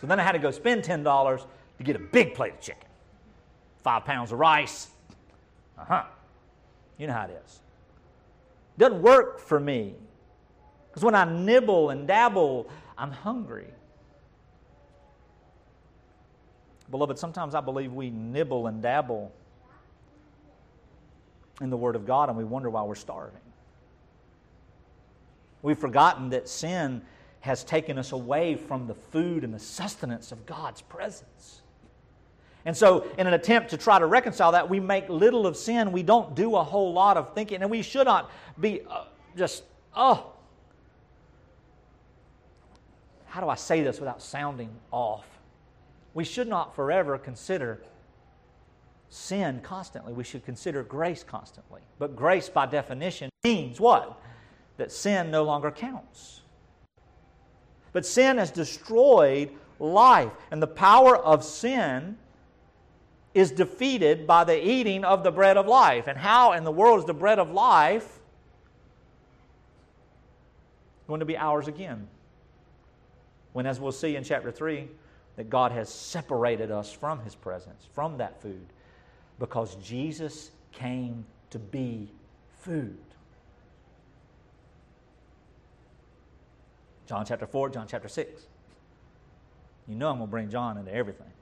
So 0.00 0.06
then 0.06 0.20
I 0.20 0.22
had 0.22 0.32
to 0.32 0.38
go 0.38 0.50
spend 0.50 0.82
$10 0.82 1.44
to 1.78 1.84
get 1.84 1.96
a 1.96 2.00
big 2.00 2.34
plate 2.34 2.54
of 2.54 2.60
chicken, 2.60 2.88
five 3.82 4.04
pounds 4.04 4.32
of 4.32 4.38
rice. 4.38 4.88
Uh 5.78 5.84
huh. 5.84 6.04
You 6.98 7.06
know 7.06 7.14
how 7.14 7.24
it 7.24 7.42
is. 7.44 7.60
Doesn't 8.78 9.02
work 9.02 9.40
for 9.40 9.58
me. 9.58 9.94
Because 10.88 11.04
when 11.04 11.14
I 11.14 11.24
nibble 11.24 11.90
and 11.90 12.06
dabble, 12.06 12.68
I'm 12.98 13.10
hungry. 13.10 13.68
Beloved, 16.90 17.18
sometimes 17.18 17.54
I 17.54 17.60
believe 17.60 17.92
we 17.92 18.10
nibble 18.10 18.66
and 18.66 18.82
dabble 18.82 19.32
in 21.60 21.70
the 21.70 21.76
Word 21.76 21.94
of 21.94 22.06
God 22.06 22.28
and 22.28 22.36
we 22.36 22.44
wonder 22.44 22.70
why 22.70 22.82
we're 22.82 22.94
starving. 22.94 23.40
We've 25.62 25.78
forgotten 25.78 26.30
that 26.30 26.48
sin 26.48 27.02
has 27.40 27.64
taken 27.64 27.98
us 27.98 28.12
away 28.12 28.54
from 28.54 28.86
the 28.86 28.94
food 28.94 29.44
and 29.44 29.52
the 29.52 29.58
sustenance 29.58 30.32
of 30.32 30.46
God's 30.46 30.82
presence. 30.82 31.62
And 32.64 32.76
so, 32.76 33.06
in 33.16 33.26
an 33.26 33.32
attempt 33.32 33.70
to 33.70 33.78
try 33.78 33.98
to 33.98 34.04
reconcile 34.04 34.52
that, 34.52 34.68
we 34.68 34.80
make 34.80 35.08
little 35.08 35.46
of 35.46 35.56
sin. 35.56 35.92
We 35.92 36.02
don't 36.02 36.34
do 36.34 36.56
a 36.56 36.62
whole 36.62 36.92
lot 36.92 37.16
of 37.16 37.34
thinking, 37.34 37.62
and 37.62 37.70
we 37.70 37.80
should 37.80 38.06
not 38.06 38.30
be 38.60 38.82
uh, 38.88 39.04
just, 39.36 39.64
oh. 39.96 40.32
How 43.26 43.40
do 43.40 43.48
I 43.48 43.54
say 43.54 43.82
this 43.82 43.98
without 43.98 44.20
sounding 44.20 44.68
off? 44.90 45.29
We 46.14 46.24
should 46.24 46.48
not 46.48 46.74
forever 46.74 47.18
consider 47.18 47.82
sin 49.08 49.60
constantly. 49.62 50.12
We 50.12 50.24
should 50.24 50.44
consider 50.44 50.82
grace 50.82 51.22
constantly. 51.22 51.80
But 51.98 52.16
grace, 52.16 52.48
by 52.48 52.66
definition, 52.66 53.30
means 53.44 53.80
what? 53.80 54.20
That 54.76 54.90
sin 54.92 55.30
no 55.30 55.44
longer 55.44 55.70
counts. 55.70 56.40
But 57.92 58.06
sin 58.06 58.38
has 58.38 58.50
destroyed 58.50 59.50
life, 59.78 60.32
and 60.50 60.62
the 60.62 60.66
power 60.66 61.16
of 61.16 61.44
sin 61.44 62.16
is 63.34 63.50
defeated 63.50 64.26
by 64.26 64.44
the 64.44 64.66
eating 64.66 65.04
of 65.04 65.22
the 65.22 65.30
bread 65.30 65.56
of 65.56 65.66
life. 65.66 66.06
And 66.06 66.18
how 66.18 66.52
in 66.52 66.64
the 66.64 66.72
world 66.72 67.00
is 67.00 67.04
the 67.04 67.14
bread 67.14 67.38
of 67.38 67.50
life 67.50 68.18
going 71.06 71.20
to 71.20 71.26
be 71.26 71.36
ours 71.36 71.68
again? 71.68 72.08
When, 73.52 73.66
as 73.66 73.80
we'll 73.80 73.92
see 73.92 74.14
in 74.14 74.22
chapter 74.22 74.52
3, 74.52 74.88
that 75.40 75.48
God 75.48 75.72
has 75.72 75.88
separated 75.88 76.70
us 76.70 76.92
from 76.92 77.20
His 77.20 77.34
presence, 77.34 77.88
from 77.94 78.18
that 78.18 78.42
food, 78.42 78.66
because 79.38 79.74
Jesus 79.76 80.50
came 80.70 81.24
to 81.48 81.58
be 81.58 82.10
food. 82.58 82.98
John 87.06 87.24
chapter 87.24 87.46
4, 87.46 87.70
John 87.70 87.86
chapter 87.88 88.06
6. 88.06 88.42
You 89.88 89.94
know 89.94 90.10
I'm 90.10 90.18
going 90.18 90.28
to 90.28 90.30
bring 90.30 90.50
John 90.50 90.76
into 90.76 90.92
everything. 90.92 91.32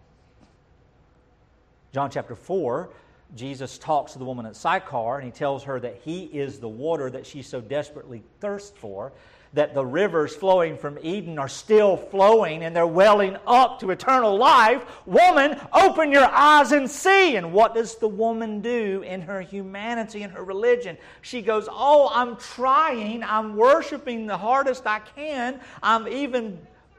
John 1.93 2.09
chapter 2.09 2.37
4, 2.37 2.91
Jesus 3.35 3.79
talks 3.79 4.13
to 4.13 4.21
the 4.21 4.25
woman 4.25 4.47
at 4.47 4.55
Sychar 4.55 5.17
and 5.17 5.25
he 5.25 5.33
tells 5.33 5.65
her 5.65 5.81
that 5.81 6.03
he 6.05 6.27
is 6.27 6.61
the 6.61 6.69
water 6.69 7.11
that 7.11 7.27
she 7.27 7.43
so 7.43 7.61
desperately 7.61 8.23
thirsts 8.39 8.79
for 8.79 9.11
that 9.55 9.75
the 9.75 9.85
rivers 9.85 10.35
flowing 10.35 10.77
from 10.77 10.99
Eden 11.03 11.39
are 11.39 11.49
still 11.49 11.97
flowing 11.97 12.63
and 12.63 12.75
they're 12.75 12.87
welling 12.87 13.37
up 13.47 13.81
to 13.81 13.91
eternal 13.91 14.37
life. 14.37 14.85
Woman, 15.07 15.61
open 15.73 16.13
your 16.13 16.27
eyes 16.27 16.73
and 16.73 16.91
see. 16.91 17.37
And 17.37 17.53
what 17.53 17.75
does 17.75 17.97
the 17.97 18.09
woman 18.09 18.61
do 18.61 19.03
in 19.03 19.23
her 19.23 19.41
humanity 19.41 20.23
and 20.23 20.33
her 20.33 20.45
religion? 20.45 20.99
She 21.23 21.43
goes, 21.43 21.69
Oh, 21.71 22.11
I'm 22.13 22.37
trying. 22.37 23.23
I'm 23.23 23.57
worshiping 23.57 24.27
the 24.27 24.37
hardest 24.37 24.87
I 24.87 25.01
can. 25.01 25.61
I'm 25.83 26.07
even 26.09 26.59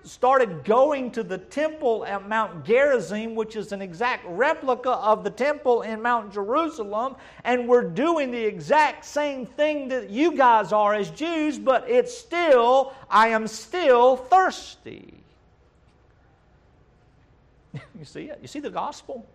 started 0.09 0.63
going 0.63 1.11
to 1.11 1.23
the 1.23 1.37
temple 1.37 2.03
at 2.05 2.27
Mount 2.27 2.65
Gerizim, 2.65 3.35
which 3.35 3.55
is 3.55 3.71
an 3.71 3.81
exact 3.81 4.25
replica 4.27 4.89
of 4.89 5.23
the 5.23 5.29
temple 5.29 5.83
in 5.83 6.01
Mount 6.01 6.33
Jerusalem, 6.33 7.15
and 7.43 7.67
we're 7.67 7.83
doing 7.83 8.31
the 8.31 8.43
exact 8.43 9.05
same 9.05 9.45
thing 9.45 9.87
that 9.89 10.09
you 10.09 10.35
guys 10.35 10.73
are 10.73 10.95
as 10.95 11.11
Jews, 11.11 11.59
but 11.59 11.87
it's 11.87 12.17
still, 12.17 12.93
I 13.09 13.29
am 13.29 13.45
still 13.47 14.17
thirsty. 14.17 15.13
you 17.73 18.05
see 18.05 18.25
it? 18.25 18.39
You 18.41 18.47
see 18.47 18.59
the 18.59 18.71
gospel? 18.71 19.27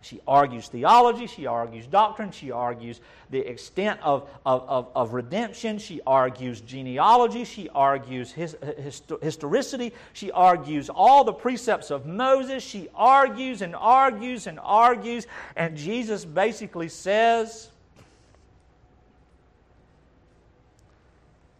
She 0.00 0.20
argues 0.28 0.68
theology, 0.68 1.26
she 1.26 1.46
argues 1.46 1.86
doctrine, 1.86 2.30
she 2.30 2.52
argues 2.52 3.00
the 3.30 3.40
extent 3.40 3.98
of, 4.02 4.30
of, 4.46 4.62
of, 4.68 4.88
of 4.94 5.12
redemption, 5.12 5.78
she 5.78 6.00
argues 6.06 6.60
genealogy, 6.60 7.44
she 7.44 7.68
argues 7.70 8.30
his, 8.30 8.56
his, 8.76 9.02
historicity, 9.20 9.92
she 10.12 10.30
argues 10.30 10.88
all 10.88 11.24
the 11.24 11.32
precepts 11.32 11.90
of 11.90 12.06
Moses, 12.06 12.62
she 12.62 12.88
argues 12.94 13.60
and 13.60 13.74
argues 13.74 14.46
and 14.46 14.60
argues, 14.62 15.26
and 15.56 15.76
Jesus 15.76 16.24
basically 16.24 16.88
says 16.88 17.70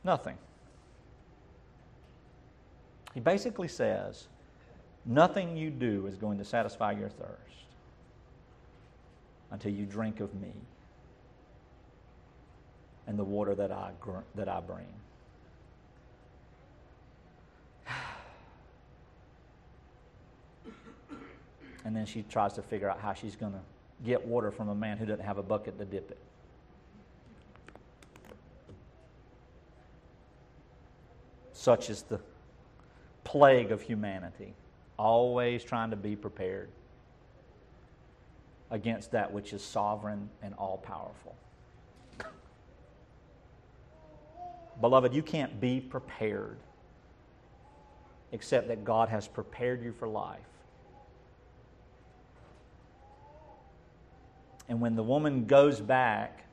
nothing. 0.05 0.37
He 3.15 3.21
basically 3.21 3.69
says, 3.69 4.29
Nothing 5.05 5.57
you 5.57 5.71
do 5.71 6.07
is 6.07 6.17
going 6.17 6.37
to 6.39 6.45
satisfy 6.45 6.93
your 6.93 7.09
thirst 7.09 7.49
until 9.51 9.73
you 9.73 9.87
drink 9.87 10.21
of 10.21 10.35
me 10.35 10.53
and 13.07 13.19
the 13.19 13.25
water 13.25 13.55
that 13.55 13.73
I, 13.73 13.91
that 14.35 14.49
I 14.49 14.61
bring. 14.61 14.87
And 21.85 21.97
then 21.97 22.05
she 22.05 22.23
tries 22.23 22.53
to 22.55 22.63
figure 22.63 22.91
out 22.91 23.01
how 23.01 23.15
she's 23.15 23.35
going 23.35 23.53
to 23.53 23.61
get 24.05 24.27
water 24.27 24.51
from 24.51 24.69
a 24.69 24.75
man 24.75 24.99
who 24.99 25.07
doesn't 25.07 25.25
have 25.25 25.39
a 25.39 25.43
bucket 25.43 25.79
to 25.79 25.87
dip 25.87 26.11
it. 26.11 26.19
Such 31.55 31.89
is 31.89 32.03
the 32.03 32.21
plague 33.25 33.73
of 33.73 33.81
humanity, 33.81 34.53
always 34.99 35.65
trying 35.65 35.89
to 35.91 35.97
be 35.97 36.15
prepared 36.15 36.69
against 38.71 39.13
that 39.13 39.33
which 39.33 39.53
is 39.53 39.63
sovereign 39.63 40.29
and 40.43 40.55
all 40.55 40.79
powerful. 40.79 41.35
Beloved, 44.81 45.15
you 45.15 45.23
can't 45.23 45.61
be 45.61 45.81
prepared 45.81 46.59
except 48.31 48.69
that 48.69 48.85
God 48.85 49.09
has 49.09 49.27
prepared 49.27 49.83
you 49.83 49.93
for 49.93 50.07
life. 50.07 50.41
And 54.69 54.81
when 54.81 54.95
the 54.95 55.03
woman 55.03 55.47
goes 55.47 55.81
back 55.81 56.45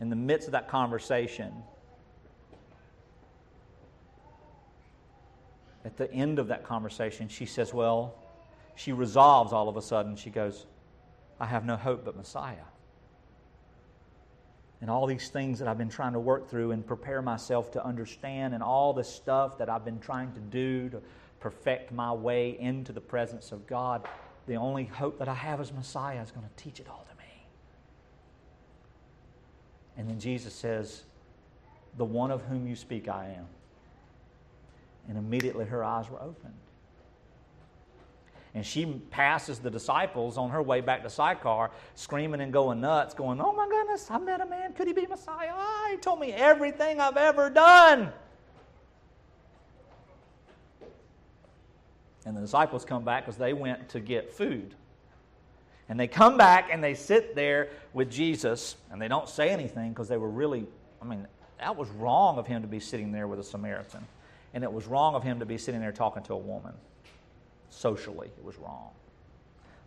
in 0.00 0.08
the 0.08 0.16
midst 0.16 0.48
of 0.48 0.52
that 0.52 0.68
conversation, 0.68 1.52
at 5.84 5.96
the 5.96 6.10
end 6.12 6.38
of 6.38 6.48
that 6.48 6.64
conversation, 6.64 7.28
she 7.28 7.44
says, 7.44 7.74
Well, 7.74 8.14
she 8.76 8.92
resolves 8.92 9.52
all 9.52 9.68
of 9.68 9.76
a 9.76 9.82
sudden. 9.82 10.16
She 10.16 10.30
goes, 10.30 10.66
I 11.40 11.46
have 11.46 11.64
no 11.64 11.76
hope 11.76 12.04
but 12.04 12.16
Messiah. 12.16 12.56
And 14.80 14.90
all 14.90 15.06
these 15.06 15.28
things 15.28 15.58
that 15.58 15.66
I've 15.66 15.78
been 15.78 15.88
trying 15.88 16.12
to 16.12 16.20
work 16.20 16.48
through 16.48 16.70
and 16.70 16.86
prepare 16.86 17.20
myself 17.20 17.72
to 17.72 17.84
understand, 17.84 18.54
and 18.54 18.62
all 18.62 18.92
the 18.92 19.04
stuff 19.04 19.58
that 19.58 19.68
I've 19.68 19.84
been 19.84 19.98
trying 19.98 20.32
to 20.32 20.40
do 20.40 20.88
to 20.90 21.02
perfect 21.40 21.92
my 21.92 22.12
way 22.12 22.58
into 22.58 22.92
the 22.92 23.00
presence 23.00 23.52
of 23.52 23.66
God, 23.66 24.06
the 24.46 24.56
only 24.56 24.84
hope 24.84 25.18
that 25.18 25.28
I 25.28 25.34
have 25.34 25.60
is 25.60 25.72
Messiah 25.72 26.22
is 26.22 26.30
going 26.30 26.46
to 26.46 26.62
teach 26.62 26.80
it 26.80 26.88
all 26.88 27.06
to 27.10 27.16
me. 27.16 27.46
And 29.96 30.08
then 30.08 30.20
Jesus 30.20 30.54
says, 30.54 31.02
The 31.96 32.04
one 32.04 32.30
of 32.30 32.42
whom 32.42 32.66
you 32.66 32.76
speak, 32.76 33.08
I 33.08 33.34
am. 33.36 33.46
And 35.08 35.18
immediately 35.18 35.64
her 35.64 35.82
eyes 35.82 36.08
were 36.08 36.20
opened. 36.20 36.54
And 38.54 38.64
she 38.64 38.86
passes 39.10 39.58
the 39.58 39.70
disciples 39.70 40.38
on 40.38 40.50
her 40.50 40.62
way 40.62 40.80
back 40.80 41.02
to 41.02 41.10
Sychar, 41.10 41.70
screaming 41.94 42.40
and 42.40 42.52
going 42.52 42.80
nuts, 42.80 43.14
going, 43.14 43.40
Oh 43.40 43.52
my 43.52 43.68
goodness, 43.68 44.10
I 44.10 44.18
met 44.18 44.40
a 44.40 44.46
man. 44.46 44.72
Could 44.72 44.86
he 44.86 44.92
be 44.92 45.06
Messiah? 45.06 45.52
Oh, 45.54 45.88
he 45.90 45.98
told 45.98 46.18
me 46.18 46.32
everything 46.32 47.00
I've 47.00 47.16
ever 47.16 47.50
done. 47.50 48.12
And 52.24 52.36
the 52.36 52.40
disciples 52.40 52.84
come 52.84 53.04
back 53.04 53.24
because 53.24 53.38
they 53.38 53.52
went 53.52 53.90
to 53.90 54.00
get 54.00 54.32
food. 54.32 54.74
And 55.88 55.98
they 55.98 56.06
come 56.06 56.36
back 56.36 56.68
and 56.70 56.84
they 56.84 56.94
sit 56.94 57.34
there 57.34 57.68
with 57.94 58.10
Jesus, 58.10 58.76
and 58.90 59.00
they 59.00 59.08
don't 59.08 59.28
say 59.28 59.48
anything 59.48 59.90
because 59.90 60.08
they 60.08 60.18
were 60.18 60.28
really, 60.28 60.66
I 61.00 61.06
mean, 61.06 61.26
that 61.58 61.76
was 61.76 61.88
wrong 61.90 62.38
of 62.38 62.46
him 62.46 62.62
to 62.62 62.68
be 62.68 62.80
sitting 62.80 63.12
there 63.12 63.26
with 63.26 63.38
a 63.38 63.44
Samaritan. 63.44 64.06
And 64.52 64.64
it 64.64 64.72
was 64.72 64.86
wrong 64.86 65.14
of 65.14 65.22
him 65.22 65.38
to 65.40 65.46
be 65.46 65.56
sitting 65.56 65.80
there 65.80 65.92
talking 65.92 66.22
to 66.24 66.34
a 66.34 66.38
woman 66.38 66.74
socially. 67.70 68.30
It 68.38 68.44
was 68.44 68.56
wrong. 68.58 68.90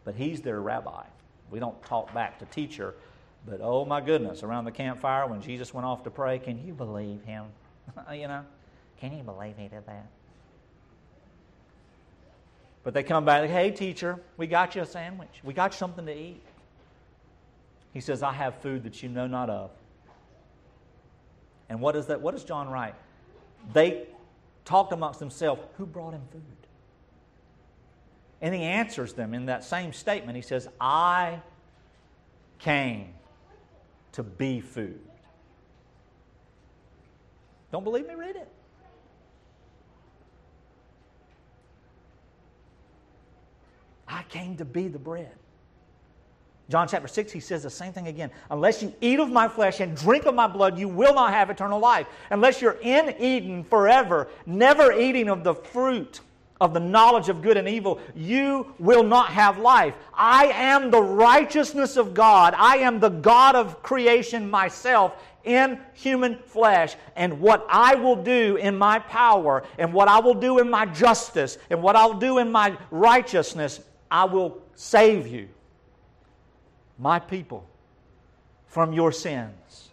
But 0.03 0.15
he's 0.15 0.41
their 0.41 0.61
rabbi. 0.61 1.03
We 1.49 1.59
don't 1.59 1.81
talk 1.83 2.13
back 2.13 2.39
to 2.39 2.45
teacher, 2.45 2.95
but 3.45 3.59
oh 3.61 3.85
my 3.85 4.01
goodness, 4.01 4.43
around 4.43 4.65
the 4.65 4.71
campfire 4.71 5.27
when 5.27 5.41
Jesus 5.41 5.73
went 5.73 5.85
off 5.85 6.03
to 6.03 6.09
pray, 6.09 6.39
can 6.39 6.65
you 6.65 6.73
believe 6.73 7.23
him? 7.23 7.45
you 8.13 8.27
know, 8.27 8.45
can 8.99 9.15
you 9.15 9.23
believe 9.23 9.55
he 9.57 9.67
did 9.67 9.85
that? 9.85 10.07
But 12.83 12.93
they 12.93 13.03
come 13.03 13.25
back, 13.25 13.47
hey, 13.49 13.71
teacher, 13.71 14.19
we 14.37 14.47
got 14.47 14.75
you 14.75 14.81
a 14.81 14.85
sandwich. 14.85 15.41
We 15.43 15.53
got 15.53 15.73
you 15.73 15.77
something 15.77 16.05
to 16.05 16.17
eat. 16.17 16.41
He 17.93 17.99
says, 17.99 18.23
I 18.23 18.31
have 18.33 18.55
food 18.55 18.83
that 18.83 19.03
you 19.03 19.09
know 19.09 19.27
not 19.27 19.49
of. 19.49 19.71
And 21.69 21.79
what 21.79 21.95
is 21.95 22.07
that? 22.07 22.21
What 22.21 22.33
does 22.33 22.43
John 22.43 22.69
write? 22.69 22.95
They 23.73 24.07
talked 24.65 24.93
amongst 24.93 25.19
themselves, 25.19 25.61
who 25.77 25.85
brought 25.85 26.13
him 26.13 26.21
food? 26.31 26.41
And 28.41 28.55
he 28.55 28.61
answers 28.61 29.13
them 29.13 29.33
in 29.33 29.45
that 29.45 29.63
same 29.63 29.93
statement. 29.93 30.35
He 30.35 30.41
says, 30.41 30.67
I 30.79 31.41
came 32.59 33.13
to 34.13 34.23
be 34.23 34.59
food. 34.59 34.99
Don't 37.71 37.83
believe 37.83 38.07
me? 38.07 38.15
Read 38.15 38.35
it. 38.35 38.49
I 44.07 44.23
came 44.23 44.57
to 44.57 44.65
be 44.65 44.87
the 44.87 44.99
bread. 44.99 45.31
John 46.69 46.87
chapter 46.87 47.07
6, 47.07 47.31
he 47.31 47.39
says 47.39 47.63
the 47.63 47.69
same 47.69 47.93
thing 47.93 48.07
again. 48.07 48.31
Unless 48.49 48.81
you 48.81 48.93
eat 49.01 49.19
of 49.19 49.29
my 49.29 49.47
flesh 49.47 49.79
and 49.81 49.95
drink 49.95 50.25
of 50.25 50.35
my 50.35 50.47
blood, 50.47 50.77
you 50.79 50.87
will 50.87 51.13
not 51.13 51.33
have 51.33 51.49
eternal 51.49 51.79
life. 51.79 52.07
Unless 52.29 52.61
you're 52.61 52.77
in 52.81 53.13
Eden 53.19 53.63
forever, 53.63 54.29
never 54.45 54.93
eating 54.93 55.29
of 55.29 55.43
the 55.43 55.53
fruit 55.53 56.21
of 56.61 56.75
the 56.75 56.79
knowledge 56.79 57.27
of 57.27 57.41
good 57.41 57.57
and 57.57 57.67
evil, 57.67 57.99
you 58.15 58.73
will 58.77 59.03
not 59.03 59.29
have 59.29 59.57
life. 59.57 59.95
I 60.13 60.45
am 60.45 60.91
the 60.91 61.01
righteousness 61.01 61.97
of 61.97 62.13
God. 62.13 62.53
I 62.55 62.77
am 62.77 62.99
the 62.99 63.09
God 63.09 63.55
of 63.55 63.81
creation 63.81 64.47
myself 64.47 65.13
in 65.43 65.79
human 65.93 66.37
flesh. 66.37 66.95
And 67.15 67.41
what 67.41 67.65
I 67.67 67.95
will 67.95 68.15
do 68.15 68.57
in 68.57 68.77
my 68.77 68.99
power, 68.99 69.63
and 69.79 69.91
what 69.91 70.07
I 70.07 70.19
will 70.19 70.35
do 70.35 70.59
in 70.59 70.69
my 70.69 70.85
justice, 70.85 71.57
and 71.71 71.81
what 71.81 71.95
I'll 71.95 72.13
do 72.13 72.37
in 72.37 72.51
my 72.51 72.77
righteousness, 72.91 73.79
I 74.11 74.25
will 74.25 74.61
save 74.75 75.25
you, 75.25 75.49
my 76.99 77.17
people, 77.17 77.65
from 78.67 78.93
your 78.93 79.11
sins. 79.11 79.89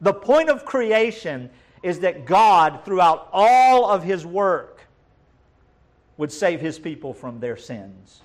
The 0.00 0.14
point 0.14 0.48
of 0.48 0.64
creation 0.64 1.50
is 1.84 2.00
that 2.00 2.24
God, 2.24 2.80
throughout 2.86 3.28
all 3.30 3.86
of 3.86 4.02
His 4.02 4.24
work, 4.24 4.80
would 6.16 6.32
save 6.32 6.58
His 6.58 6.78
people 6.78 7.12
from 7.12 7.40
their 7.40 7.58
sins. 7.58 8.22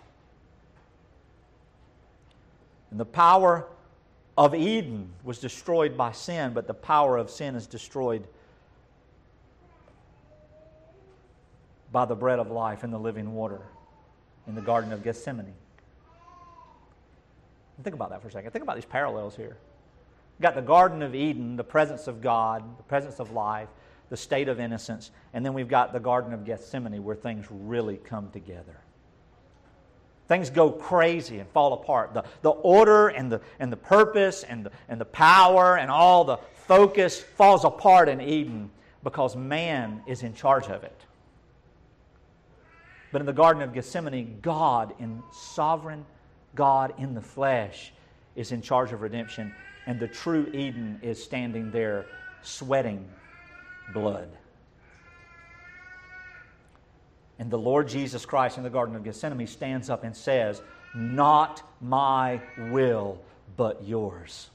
And 2.89 2.97
the 2.97 3.05
power 3.05 3.67
of 4.37 4.55
Eden 4.55 5.09
was 5.25 5.39
destroyed 5.39 5.97
by 5.97 6.13
sin, 6.13 6.53
but 6.53 6.67
the 6.67 6.73
power 6.73 7.17
of 7.17 7.29
sin 7.29 7.53
is 7.55 7.67
destroyed 7.67 8.25
by 11.91 12.05
the 12.05 12.15
bread 12.15 12.39
of 12.39 12.49
life 12.49 12.83
and 12.83 12.93
the 12.93 12.97
living 12.97 13.33
water 13.33 13.59
in 14.47 14.55
the 14.55 14.61
Garden 14.61 14.93
of 14.93 15.03
Gethsemane. 15.03 15.53
Think 17.83 17.93
about 17.93 18.09
that 18.11 18.21
for 18.21 18.29
a 18.29 18.31
second. 18.31 18.51
Think 18.51 18.63
about 18.63 18.75
these 18.75 18.85
parallels 18.85 19.35
here. 19.35 19.57
Got 20.41 20.55
the 20.55 20.61
Garden 20.61 21.01
of 21.01 21.15
Eden, 21.15 21.57
the 21.57 21.63
presence 21.63 22.07
of 22.07 22.21
God, 22.21 22.77
the 22.77 22.83
presence 22.83 23.19
of 23.19 23.31
life, 23.31 23.67
the 24.09 24.17
state 24.17 24.47
of 24.47 24.59
innocence, 24.59 25.11
and 25.33 25.45
then 25.45 25.53
we've 25.53 25.67
got 25.67 25.93
the 25.93 25.99
Garden 25.99 26.33
of 26.33 26.45
Gethsemane 26.45 27.03
where 27.03 27.15
things 27.15 27.45
really 27.49 27.97
come 27.97 28.29
together. 28.31 28.77
Things 30.27 30.49
go 30.49 30.71
crazy 30.71 31.39
and 31.39 31.49
fall 31.49 31.73
apart. 31.73 32.13
The, 32.13 32.23
the 32.41 32.51
order 32.51 33.07
and 33.07 33.31
the, 33.31 33.41
and 33.59 33.71
the 33.71 33.77
purpose 33.77 34.43
and 34.43 34.65
the, 34.65 34.71
and 34.87 35.01
the 35.01 35.05
power 35.05 35.77
and 35.77 35.89
all 35.89 36.23
the 36.23 36.37
focus 36.67 37.19
falls 37.19 37.65
apart 37.65 38.07
in 38.09 38.21
Eden 38.21 38.69
because 39.03 39.35
man 39.35 40.03
is 40.07 40.23
in 40.23 40.33
charge 40.33 40.67
of 40.67 40.83
it. 40.83 41.01
But 43.11 43.21
in 43.21 43.25
the 43.25 43.33
Garden 43.33 43.63
of 43.63 43.73
Gethsemane, 43.73 44.37
God, 44.41 44.93
in 44.99 45.23
sovereign 45.33 46.05
God 46.55 46.93
in 46.97 47.15
the 47.15 47.21
flesh, 47.21 47.91
is 48.35 48.51
in 48.51 48.61
charge 48.61 48.91
of 48.91 49.01
redemption 49.01 49.53
and 49.89 49.99
the 49.99 50.07
true 50.07 50.45
Eden 50.53 50.99
is 51.01 51.21
standing 51.21 51.71
there 51.71 52.05
sweating 52.43 53.03
blood. 53.91 54.29
And 57.39 57.49
the 57.49 57.57
Lord 57.57 57.87
Jesus 57.87 58.23
Christ 58.23 58.57
in 58.57 58.63
the 58.63 58.69
Garden 58.69 58.95
of 58.95 59.03
Gethsemane 59.03 59.47
stands 59.47 59.89
up 59.89 60.03
and 60.03 60.15
says, 60.15 60.61
Not 60.93 61.63
my 61.81 62.39
will, 62.69 63.19
but 63.57 63.83
yours. 63.83 64.51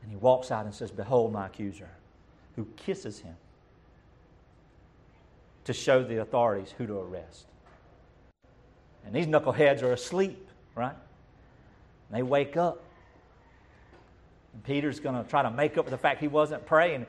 And 0.00 0.10
he 0.10 0.16
walks 0.16 0.50
out 0.50 0.64
and 0.64 0.74
says, 0.74 0.90
Behold 0.90 1.34
my 1.34 1.48
accuser, 1.48 1.90
who 2.56 2.66
kisses 2.76 3.20
him 3.20 3.36
to 5.64 5.74
show 5.74 6.02
the 6.02 6.22
authorities 6.22 6.72
who 6.78 6.86
to 6.86 6.98
arrest. 6.98 7.44
And 9.04 9.14
these 9.14 9.26
knuckleheads 9.26 9.82
are 9.82 9.92
asleep, 9.92 10.48
right? 10.74 10.96
And 12.08 12.18
they 12.18 12.22
wake 12.22 12.56
up. 12.56 12.82
And 14.54 14.64
Peter's 14.64 15.00
going 15.00 15.22
to 15.22 15.28
try 15.28 15.42
to 15.42 15.50
make 15.50 15.78
up 15.78 15.84
for 15.84 15.90
the 15.90 15.98
fact 15.98 16.20
he 16.20 16.28
wasn't 16.28 16.64
praying, 16.66 17.06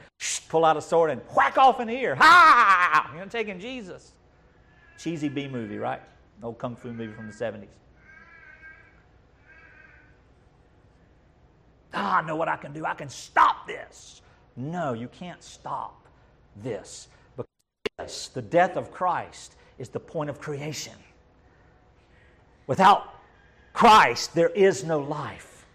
pull 0.50 0.66
out 0.66 0.78
a 0.78 0.82
sword 0.82 1.12
and 1.12 1.22
whack 1.36 1.58
off 1.58 1.80
an 1.80 1.90
ear. 1.90 2.16
Ha! 2.16 3.12
You're 3.16 3.26
taking 3.28 3.60
Jesus. 3.60 4.14
Cheesy 4.98 5.30
B 5.30 5.48
movie, 5.48 5.78
right? 5.78 6.02
An 6.38 6.46
old 6.46 6.58
kung 6.58 6.76
fu 6.76 6.92
movie 6.92 7.14
from 7.14 7.28
the 7.28 7.34
70s. 7.34 7.68
Ah, 11.94 12.18
I 12.18 12.22
know 12.22 12.36
what 12.36 12.48
I 12.48 12.56
can 12.56 12.74
do. 12.74 12.86
I 12.86 12.94
can 12.94 13.10
stop 13.10 13.66
this. 13.68 14.22
No, 14.56 14.94
you 14.94 15.08
can't 15.08 15.42
stop 15.42 16.08
this. 16.62 17.08
Because 17.98 18.30
the 18.34 18.42
death 18.42 18.78
of 18.78 18.92
Christ 18.92 19.56
is 19.78 19.90
the 19.90 20.00
point 20.00 20.30
of 20.30 20.40
creation. 20.40 20.94
Without 22.68 23.19
Christ, 23.74 24.34
there 24.36 24.50
is 24.50 24.84
no 24.84 25.00
life. 25.00 25.66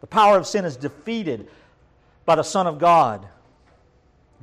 The 0.00 0.06
power 0.06 0.36
of 0.36 0.46
sin 0.46 0.64
is 0.64 0.76
defeated 0.76 1.48
by 2.24 2.36
the 2.36 2.42
Son 2.42 2.66
of 2.66 2.78
God. 2.78 3.26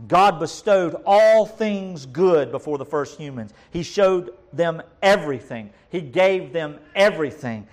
God 0.08 0.40
bestowed 0.40 1.02
all 1.06 1.46
things 1.46 2.06
good 2.06 2.52
before 2.52 2.78
the 2.78 2.86
first 2.86 3.18
humans. 3.18 3.54
He 3.72 3.84
showed 3.84 4.34
them 4.52 4.82
everything, 5.02 5.72
He 5.90 6.02
gave 6.02 6.52
them 6.52 6.80
everything. 6.94 7.68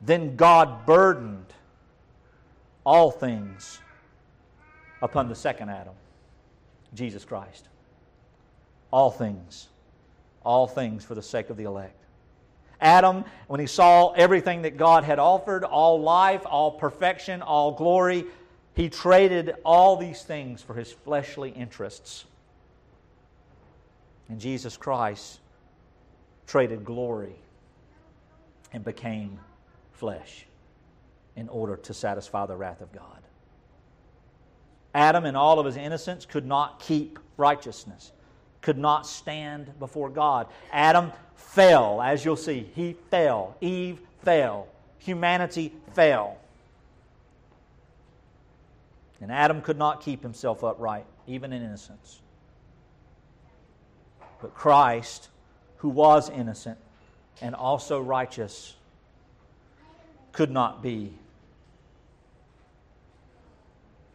Then 0.00 0.36
God 0.36 0.86
burdened 0.86 1.46
all 2.84 3.10
things 3.10 3.80
upon 5.02 5.28
the 5.28 5.34
second 5.34 5.68
Adam, 5.68 5.94
Jesus 6.94 7.24
Christ. 7.24 7.68
All 8.90 9.10
things. 9.10 9.68
All 10.42 10.66
things 10.66 11.04
for 11.04 11.14
the 11.14 11.22
sake 11.22 11.50
of 11.50 11.56
the 11.56 11.64
elect. 11.64 11.99
Adam, 12.80 13.24
when 13.46 13.60
he 13.60 13.66
saw 13.66 14.12
everything 14.12 14.62
that 14.62 14.76
God 14.76 15.04
had 15.04 15.18
offered, 15.18 15.64
all 15.64 16.00
life, 16.00 16.42
all 16.46 16.70
perfection, 16.72 17.42
all 17.42 17.72
glory, 17.72 18.24
he 18.74 18.88
traded 18.88 19.54
all 19.64 19.96
these 19.96 20.22
things 20.22 20.62
for 20.62 20.74
his 20.74 20.90
fleshly 20.90 21.50
interests. 21.50 22.24
And 24.28 24.40
Jesus 24.40 24.76
Christ 24.76 25.40
traded 26.46 26.84
glory 26.84 27.34
and 28.72 28.84
became 28.84 29.38
flesh 29.92 30.46
in 31.36 31.48
order 31.48 31.76
to 31.76 31.94
satisfy 31.94 32.46
the 32.46 32.56
wrath 32.56 32.80
of 32.80 32.92
God. 32.92 33.04
Adam, 34.94 35.24
in 35.24 35.36
all 35.36 35.58
of 35.58 35.66
his 35.66 35.76
innocence, 35.76 36.24
could 36.26 36.46
not 36.46 36.80
keep 36.80 37.18
righteousness, 37.36 38.12
could 38.62 38.78
not 38.78 39.06
stand 39.06 39.78
before 39.78 40.10
God. 40.10 40.46
Adam 40.72 41.12
fell, 41.34 42.02
as 42.02 42.24
you'll 42.24 42.36
see. 42.36 42.70
He 42.74 42.96
fell. 43.10 43.56
Eve 43.60 44.00
fell. 44.22 44.68
Humanity 44.98 45.72
fell. 45.94 46.38
And 49.20 49.30
Adam 49.30 49.60
could 49.60 49.78
not 49.78 50.00
keep 50.00 50.22
himself 50.22 50.64
upright, 50.64 51.04
even 51.26 51.52
in 51.52 51.62
innocence. 51.62 52.20
But 54.40 54.54
Christ, 54.54 55.28
who 55.78 55.88
was 55.88 56.30
innocent 56.30 56.78
and 57.42 57.54
also 57.54 58.00
righteous, 58.00 58.74
could 60.32 60.50
not 60.50 60.82
be. 60.82 61.12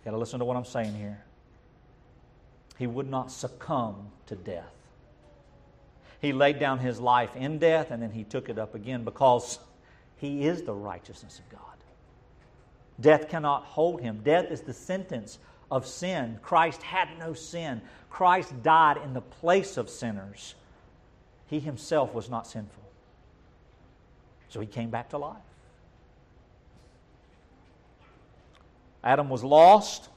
Got 0.04 0.12
to 0.12 0.18
listen 0.18 0.40
to 0.40 0.46
what 0.46 0.56
I'm 0.56 0.66
saying 0.66 0.96
here. 0.96 1.25
He 2.78 2.88
would 2.88 3.10
not 3.10 3.32
succumb 3.32 4.12
to 4.28 4.36
death. 4.36 4.72
He 6.20 6.34
laid 6.34 6.60
down 6.60 6.80
his 6.80 7.00
life 7.00 7.36
in 7.36 7.60
death 7.60 7.92
and 7.92 8.02
then 8.02 8.12
he 8.12 8.24
took 8.24 8.50
it 8.50 8.58
up 8.58 8.76
again 8.76 9.04
because 9.04 9.60
he 10.18 10.46
is 10.46 10.64
the 10.64 10.74
righteousness 10.74 11.40
of 11.40 11.50
God. 11.50 11.62
Death 13.00 13.30
cannot 13.30 13.64
hold 13.64 14.02
him. 14.02 14.22
Death 14.24 14.52
is 14.52 14.62
the 14.62 14.74
sentence 14.74 15.38
of 15.70 15.86
sin. 15.86 16.40
Christ 16.42 16.82
had 16.82 17.10
no 17.20 17.34
sin. 17.34 17.82
Christ 18.10 18.64
died 18.64 18.98
in 19.04 19.14
the 19.14 19.22
place 19.22 19.78
of 19.78 19.90
sinners. 19.90 20.56
He 21.48 21.60
himself 21.60 22.14
was 22.14 22.30
not 22.30 22.48
sinful. 22.48 22.84
So 24.50 24.60
he 24.60 24.68
came 24.68 24.90
back 24.90 25.10
to 25.10 25.18
life. 25.18 25.36
Adam 29.04 29.30
was 29.30 29.44
lost. 29.44 30.10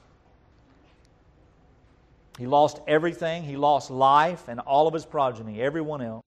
He 2.39 2.47
lost 2.47 2.79
everything. 2.87 3.43
He 3.43 3.57
lost 3.57 3.91
life 3.91 4.47
and 4.47 4.61
all 4.61 4.87
of 4.87 4.93
his 4.93 5.05
progeny, 5.05 5.61
everyone 5.61 6.01
else. 6.01 6.23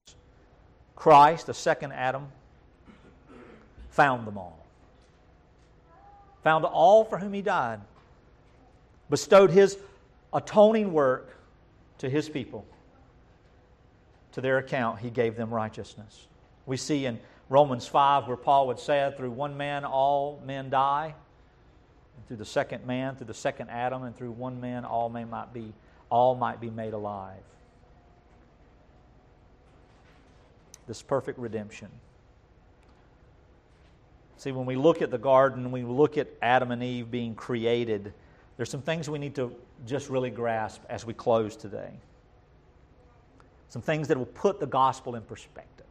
Christ, 0.94 1.46
the 1.46 1.54
second 1.54 1.92
Adam, 1.92 2.28
found 3.88 4.26
them 4.26 4.36
all. 4.36 4.64
Found 6.44 6.66
all 6.66 7.04
for 7.04 7.16
whom 7.16 7.32
he 7.32 7.40
died. 7.40 7.80
Bestowed 9.08 9.50
his 9.50 9.78
atoning 10.34 10.92
work 10.92 11.34
to 11.96 12.10
his 12.10 12.28
people. 12.28 12.66
To 14.32 14.42
their 14.42 14.58
account, 14.58 14.98
he 14.98 15.08
gave 15.08 15.34
them 15.34 15.52
righteousness. 15.52 16.26
We 16.66 16.76
see 16.76 17.06
in 17.06 17.20
Romans 17.48 17.86
5, 17.86 18.28
where 18.28 18.36
Paul 18.36 18.66
would 18.66 18.78
say, 18.78 19.12
through 19.16 19.30
one 19.30 19.56
man 19.56 19.86
all 19.86 20.42
men 20.44 20.68
die, 20.68 21.14
and 22.16 22.26
through 22.28 22.36
the 22.36 22.44
second 22.44 22.86
man, 22.86 23.16
through 23.16 23.28
the 23.28 23.34
second 23.34 23.70
Adam, 23.70 24.02
and 24.02 24.14
through 24.14 24.32
one 24.32 24.60
man 24.60 24.84
all 24.84 25.08
men 25.08 25.30
might 25.30 25.54
be, 25.54 25.72
all 26.12 26.34
might 26.34 26.60
be 26.60 26.68
made 26.68 26.92
alive. 26.92 27.40
This 30.86 31.00
perfect 31.00 31.38
redemption. 31.38 31.88
See, 34.36 34.52
when 34.52 34.66
we 34.66 34.76
look 34.76 35.00
at 35.00 35.10
the 35.10 35.16
garden, 35.16 35.72
we 35.72 35.84
look 35.84 36.18
at 36.18 36.28
Adam 36.42 36.70
and 36.70 36.82
Eve 36.82 37.10
being 37.10 37.34
created, 37.34 38.12
there's 38.58 38.68
some 38.68 38.82
things 38.82 39.08
we 39.08 39.18
need 39.18 39.34
to 39.36 39.56
just 39.86 40.10
really 40.10 40.28
grasp 40.28 40.82
as 40.90 41.06
we 41.06 41.14
close 41.14 41.56
today. 41.56 41.90
Some 43.70 43.80
things 43.80 44.08
that 44.08 44.18
will 44.18 44.26
put 44.26 44.60
the 44.60 44.66
gospel 44.66 45.14
in 45.14 45.22
perspective. 45.22 45.86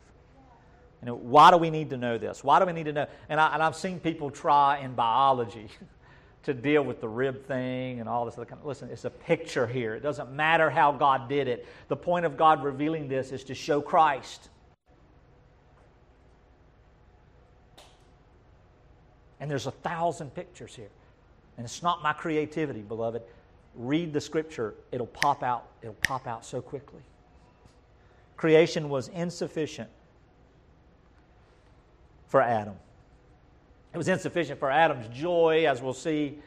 Know, 1.01 1.15
why 1.15 1.49
do 1.49 1.57
we 1.57 1.71
need 1.71 1.89
to 1.89 1.97
know 1.97 2.19
this? 2.19 2.43
Why 2.43 2.59
do 2.59 2.67
we 2.67 2.73
need 2.73 2.85
to 2.85 2.93
know? 2.93 3.07
And, 3.27 3.39
I, 3.39 3.55
and 3.55 3.63
I've 3.63 3.75
seen 3.75 3.99
people 3.99 4.29
try 4.29 4.77
in 4.81 4.93
biology 4.93 5.67
to 6.43 6.53
deal 6.53 6.83
with 6.83 7.01
the 7.01 7.07
rib 7.07 7.45
thing 7.45 7.99
and 7.99 8.09
all 8.09 8.25
this 8.25 8.35
other 8.35 8.45
kind 8.45 8.59
of. 8.59 8.65
Listen, 8.65 8.89
it's 8.89 9.05
a 9.05 9.09
picture 9.09 9.67
here. 9.67 9.93
It 9.93 10.01
doesn't 10.01 10.31
matter 10.31 10.69
how 10.69 10.91
God 10.91 11.29
did 11.29 11.47
it. 11.47 11.67
The 11.87 11.95
point 11.95 12.25
of 12.25 12.37
God 12.37 12.63
revealing 12.63 13.07
this 13.07 13.31
is 13.31 13.43
to 13.45 13.55
show 13.55 13.81
Christ. 13.81 14.49
And 19.39 19.49
there's 19.49 19.67
a 19.67 19.71
thousand 19.71 20.33
pictures 20.33 20.75
here. 20.75 20.89
And 21.57 21.65
it's 21.65 21.83
not 21.83 22.01
my 22.01 22.13
creativity, 22.13 22.81
beloved. 22.81 23.21
Read 23.75 24.13
the 24.13 24.21
scripture, 24.21 24.73
it'll 24.91 25.07
pop 25.07 25.43
out. 25.43 25.67
It'll 25.81 25.93
pop 25.95 26.27
out 26.27 26.45
so 26.45 26.61
quickly. 26.61 27.01
Creation 28.35 28.89
was 28.89 29.07
insufficient 29.09 29.89
for 32.27 32.41
Adam. 32.41 32.75
It 33.93 33.97
was 33.97 34.07
insufficient 34.07 34.59
for 34.59 34.71
Adam's 34.71 35.07
joy, 35.09 35.65
as 35.67 35.81
we'll 35.81 35.93
see. 35.93 36.39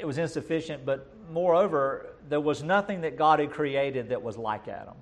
It 0.00 0.06
was 0.06 0.18
insufficient, 0.18 0.86
but 0.86 1.08
moreover, 1.30 2.14
there 2.28 2.40
was 2.40 2.62
nothing 2.62 3.02
that 3.02 3.18
God 3.18 3.38
had 3.38 3.50
created 3.50 4.08
that 4.08 4.22
was 4.22 4.38
like 4.38 4.68
Adam. 4.68 4.94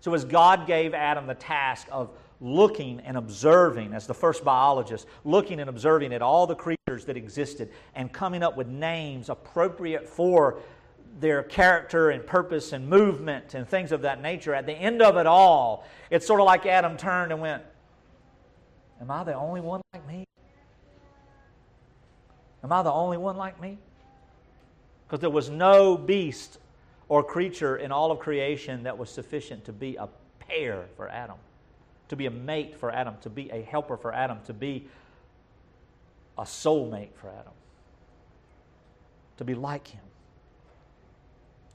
So, 0.00 0.14
as 0.14 0.24
God 0.24 0.66
gave 0.66 0.94
Adam 0.94 1.26
the 1.26 1.34
task 1.34 1.86
of 1.90 2.10
looking 2.40 3.00
and 3.00 3.16
observing, 3.16 3.92
as 3.92 4.06
the 4.06 4.14
first 4.14 4.44
biologist, 4.44 5.06
looking 5.24 5.60
and 5.60 5.68
observing 5.68 6.12
at 6.12 6.22
all 6.22 6.46
the 6.46 6.54
creatures 6.54 7.04
that 7.06 7.16
existed 7.16 7.70
and 7.94 8.12
coming 8.12 8.42
up 8.42 8.56
with 8.56 8.68
names 8.68 9.28
appropriate 9.28 10.08
for 10.08 10.60
their 11.18 11.42
character 11.42 12.10
and 12.10 12.24
purpose 12.24 12.72
and 12.72 12.88
movement 12.88 13.54
and 13.54 13.66
things 13.66 13.90
of 13.90 14.02
that 14.02 14.22
nature, 14.22 14.54
at 14.54 14.66
the 14.66 14.72
end 14.72 15.02
of 15.02 15.16
it 15.16 15.26
all, 15.26 15.84
it's 16.10 16.26
sort 16.26 16.40
of 16.40 16.46
like 16.46 16.64
Adam 16.64 16.96
turned 16.96 17.32
and 17.32 17.40
went, 17.40 17.62
Am 19.00 19.10
I 19.10 19.24
the 19.24 19.34
only 19.34 19.60
one 19.60 19.80
like 19.92 20.06
me? 20.06 20.24
Am 22.64 22.72
I 22.72 22.82
the 22.82 22.92
only 22.92 23.16
one 23.16 23.36
like 23.36 23.60
me? 23.60 23.78
Because 25.06 25.20
there 25.20 25.30
was 25.30 25.48
no 25.48 25.96
beast 25.96 26.58
or 27.08 27.22
creature 27.22 27.76
in 27.76 27.92
all 27.92 28.10
of 28.10 28.18
creation 28.18 28.82
that 28.82 28.98
was 28.98 29.08
sufficient 29.08 29.64
to 29.64 29.72
be 29.72 29.96
a 29.96 30.08
pair 30.40 30.84
for 30.96 31.08
Adam, 31.08 31.36
to 32.08 32.16
be 32.16 32.26
a 32.26 32.30
mate 32.30 32.76
for 32.76 32.90
Adam, 32.90 33.14
to 33.22 33.30
be 33.30 33.50
a 33.50 33.62
helper 33.62 33.96
for 33.96 34.12
Adam, 34.12 34.38
to 34.46 34.52
be 34.52 34.86
a 36.36 36.42
soulmate 36.42 37.14
for 37.14 37.28
Adam, 37.28 37.52
to 39.38 39.44
be 39.44 39.54
like 39.54 39.86
him. 39.88 40.02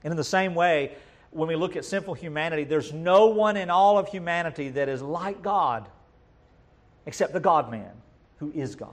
And 0.03 0.11
in 0.11 0.17
the 0.17 0.23
same 0.23 0.53
way, 0.53 0.95
when 1.31 1.47
we 1.47 1.55
look 1.55 1.75
at 1.75 1.85
sinful 1.85 2.13
humanity, 2.13 2.65
there's 2.65 2.93
no 2.93 3.27
one 3.27 3.57
in 3.57 3.69
all 3.69 3.97
of 3.97 4.09
humanity 4.09 4.69
that 4.69 4.89
is 4.89 5.01
like 5.01 5.41
God 5.41 5.87
except 7.05 7.33
the 7.33 7.39
God 7.39 7.69
man 7.71 7.91
who 8.37 8.51
is 8.53 8.75
God. 8.75 8.89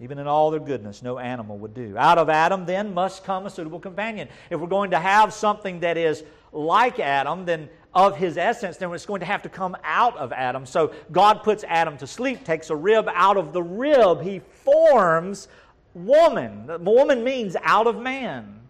Even 0.00 0.18
in 0.18 0.26
all 0.26 0.50
their 0.50 0.58
goodness, 0.58 1.00
no 1.00 1.18
animal 1.18 1.58
would 1.58 1.74
do. 1.74 1.96
Out 1.96 2.18
of 2.18 2.28
Adam, 2.28 2.66
then, 2.66 2.92
must 2.92 3.22
come 3.22 3.46
a 3.46 3.50
suitable 3.50 3.78
companion. 3.78 4.28
If 4.50 4.58
we're 4.58 4.66
going 4.66 4.90
to 4.90 4.98
have 4.98 5.32
something 5.32 5.78
that 5.80 5.96
is 5.96 6.24
like 6.52 6.98
Adam, 6.98 7.44
then 7.44 7.68
of 7.94 8.16
his 8.16 8.36
essence, 8.36 8.78
then 8.78 8.92
it's 8.92 9.06
going 9.06 9.20
to 9.20 9.26
have 9.26 9.42
to 9.42 9.48
come 9.48 9.76
out 9.84 10.16
of 10.16 10.32
Adam. 10.32 10.66
So 10.66 10.92
God 11.12 11.44
puts 11.44 11.62
Adam 11.68 11.96
to 11.98 12.06
sleep, 12.06 12.44
takes 12.44 12.70
a 12.70 12.76
rib 12.76 13.08
out 13.14 13.36
of 13.36 13.52
the 13.52 13.62
rib. 13.62 14.22
He 14.22 14.40
forms 14.64 15.46
woman. 15.94 16.66
Woman 16.84 17.22
means 17.22 17.54
out 17.62 17.86
of 17.86 17.96
man. 18.00 18.61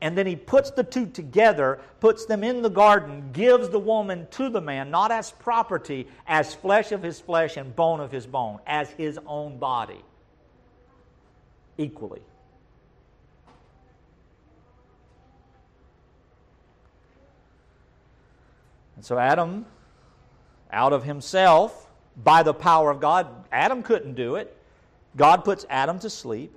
And 0.00 0.18
then 0.18 0.26
he 0.26 0.36
puts 0.36 0.70
the 0.70 0.84
two 0.84 1.06
together, 1.06 1.80
puts 2.00 2.26
them 2.26 2.44
in 2.44 2.62
the 2.62 2.68
garden, 2.68 3.30
gives 3.32 3.70
the 3.70 3.78
woman 3.78 4.26
to 4.32 4.50
the 4.50 4.60
man, 4.60 4.90
not 4.90 5.10
as 5.10 5.30
property, 5.30 6.08
as 6.26 6.54
flesh 6.54 6.92
of 6.92 7.02
his 7.02 7.20
flesh 7.20 7.56
and 7.56 7.74
bone 7.74 8.00
of 8.00 8.12
his 8.12 8.26
bone, 8.26 8.58
as 8.66 8.90
his 8.90 9.18
own 9.26 9.58
body, 9.58 10.02
equally. 11.78 12.22
And 18.96 19.04
so 19.04 19.18
Adam, 19.18 19.66
out 20.70 20.92
of 20.92 21.04
himself, 21.04 21.88
by 22.16 22.42
the 22.42 22.54
power 22.54 22.90
of 22.90 23.00
God, 23.00 23.26
Adam 23.50 23.82
couldn't 23.82 24.14
do 24.14 24.36
it. 24.36 24.56
God 25.16 25.44
puts 25.44 25.64
Adam 25.68 25.98
to 26.00 26.10
sleep, 26.10 26.56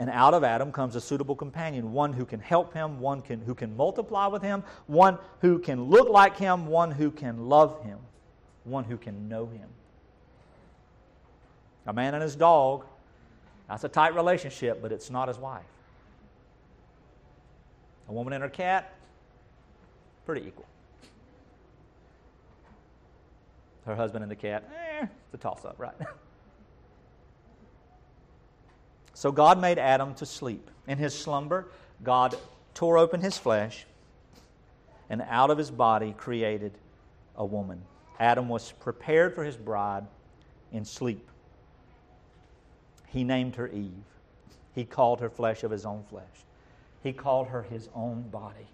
and 0.00 0.08
out 0.08 0.32
of 0.32 0.42
Adam 0.42 0.72
comes 0.72 0.96
a 0.96 1.00
suitable 1.00 1.36
companion, 1.36 1.92
one 1.92 2.14
who 2.14 2.24
can 2.24 2.40
help 2.40 2.72
him, 2.72 3.00
one 3.00 3.20
can, 3.20 3.42
who 3.42 3.54
can 3.54 3.76
multiply 3.76 4.26
with 4.28 4.40
him, 4.40 4.64
one 4.86 5.18
who 5.42 5.58
can 5.58 5.84
look 5.84 6.08
like 6.08 6.38
him, 6.38 6.66
one 6.66 6.90
who 6.90 7.10
can 7.10 7.50
love 7.50 7.84
him, 7.84 7.98
one 8.64 8.84
who 8.84 8.96
can 8.96 9.28
know 9.28 9.44
him. 9.44 9.68
A 11.86 11.92
man 11.92 12.14
and 12.14 12.22
his 12.22 12.34
dog, 12.34 12.86
that's 13.68 13.84
a 13.84 13.90
tight 13.90 14.14
relationship, 14.14 14.80
but 14.80 14.90
it's 14.90 15.10
not 15.10 15.28
his 15.28 15.36
wife. 15.36 15.64
A 18.08 18.12
woman 18.14 18.32
and 18.32 18.42
her 18.42 18.48
cat, 18.48 18.94
pretty 20.24 20.46
equal. 20.46 20.66
Her 23.84 23.94
husband 23.94 24.22
and 24.22 24.30
the 24.30 24.36
cat, 24.36 24.66
eh, 24.74 25.04
it's 25.26 25.34
a 25.34 25.36
toss 25.36 25.66
up, 25.66 25.74
right? 25.78 25.94
So 29.14 29.32
God 29.32 29.60
made 29.60 29.78
Adam 29.78 30.14
to 30.14 30.26
sleep. 30.26 30.70
In 30.86 30.98
his 30.98 31.16
slumber, 31.16 31.68
God 32.02 32.36
tore 32.74 32.98
open 32.98 33.20
his 33.20 33.36
flesh 33.36 33.86
and 35.08 35.22
out 35.28 35.50
of 35.50 35.58
his 35.58 35.70
body 35.70 36.14
created 36.16 36.72
a 37.36 37.44
woman. 37.44 37.82
Adam 38.18 38.48
was 38.48 38.72
prepared 38.72 39.34
for 39.34 39.44
his 39.44 39.56
bride 39.56 40.06
in 40.72 40.84
sleep. 40.84 41.28
He 43.08 43.24
named 43.24 43.56
her 43.56 43.68
Eve. 43.68 43.92
He 44.74 44.84
called 44.84 45.20
her 45.20 45.30
flesh 45.30 45.64
of 45.64 45.70
his 45.70 45.84
own 45.84 46.04
flesh. 46.08 46.24
He 47.02 47.12
called 47.12 47.48
her 47.48 47.62
his 47.62 47.88
own 47.94 48.22
body. 48.22 48.66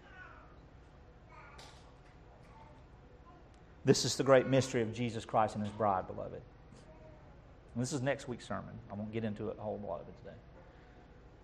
This 3.84 4.05
is 4.05 4.16
the 4.16 4.24
great 4.24 4.49
mystery 4.49 4.82
of 4.82 4.93
Jesus 4.93 5.24
Christ 5.24 5.55
and 5.55 5.64
his 5.64 5.72
bride, 5.72 6.07
beloved. 6.09 6.43
And 7.77 7.83
this 7.83 7.93
is 7.93 8.01
next 8.01 8.27
week's 8.27 8.49
sermon. 8.49 8.72
I 8.91 8.95
won't 8.95 9.12
get 9.12 9.22
into 9.22 9.51
a 9.51 9.61
whole 9.61 9.79
lot 9.87 10.01
of 10.01 10.09
it 10.09 10.14
today. 10.24 10.37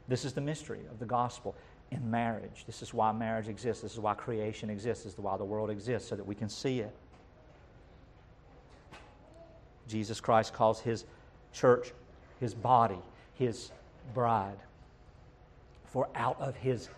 This 0.08 0.24
is 0.24 0.32
the 0.32 0.40
mystery 0.40 0.80
of 0.90 0.98
the 0.98 1.04
gospel 1.04 1.54
in 1.90 2.10
marriage. 2.10 2.64
This 2.66 2.80
is 2.80 2.94
why 2.94 3.12
marriage 3.12 3.48
exists. 3.48 3.82
This 3.82 3.92
is 3.92 4.00
why 4.00 4.14
creation 4.14 4.70
exists. 4.70 5.04
This 5.04 5.12
is 5.12 5.18
why 5.18 5.36
the 5.36 5.44
world 5.44 5.68
exists, 5.68 6.08
so 6.08 6.16
that 6.16 6.26
we 6.26 6.34
can 6.34 6.48
see 6.48 6.80
it. 6.80 6.96
Jesus 9.88 10.22
Christ 10.22 10.54
calls 10.54 10.80
his 10.80 11.04
church 11.52 11.92
his 12.40 12.54
body, 12.54 12.98
his 13.34 13.70
bride. 14.14 14.56
For 15.84 16.08
out 16.14 16.40
of 16.40 16.56
his 16.56 16.88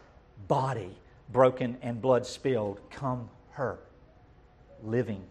body, 0.47 0.97
broken 1.33 1.77
and 1.83 2.01
blood 2.01 2.25
spilled, 2.25 2.81
come 2.89 3.29
her, 3.51 3.81
living 4.85 5.25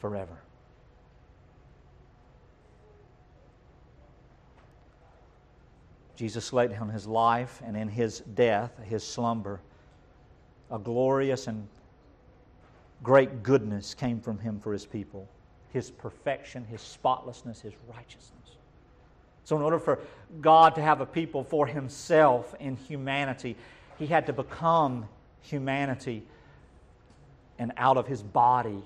forever. 0.00 0.36
Jesus 6.18 6.52
laid 6.52 6.70
down 6.70 6.88
his 6.88 7.06
life, 7.06 7.62
and 7.64 7.76
in 7.76 7.88
his 7.88 8.18
death, 8.34 8.72
his 8.82 9.04
slumber, 9.06 9.60
a 10.68 10.78
glorious 10.78 11.46
and 11.46 11.68
great 13.04 13.44
goodness 13.44 13.94
came 13.94 14.20
from 14.20 14.36
him 14.40 14.58
for 14.58 14.72
his 14.72 14.84
people 14.84 15.28
his 15.72 15.90
perfection, 15.90 16.64
his 16.64 16.80
spotlessness, 16.80 17.60
his 17.60 17.74
righteousness. 17.94 18.56
So, 19.44 19.56
in 19.56 19.62
order 19.62 19.78
for 19.78 20.00
God 20.40 20.74
to 20.74 20.82
have 20.82 21.00
a 21.00 21.06
people 21.06 21.44
for 21.44 21.66
himself 21.66 22.54
in 22.58 22.76
humanity, 22.76 23.56
he 23.98 24.06
had 24.06 24.26
to 24.26 24.32
become 24.32 25.08
humanity, 25.40 26.24
and 27.58 27.72
out 27.76 27.96
of 27.96 28.06
his 28.06 28.22
body 28.22 28.82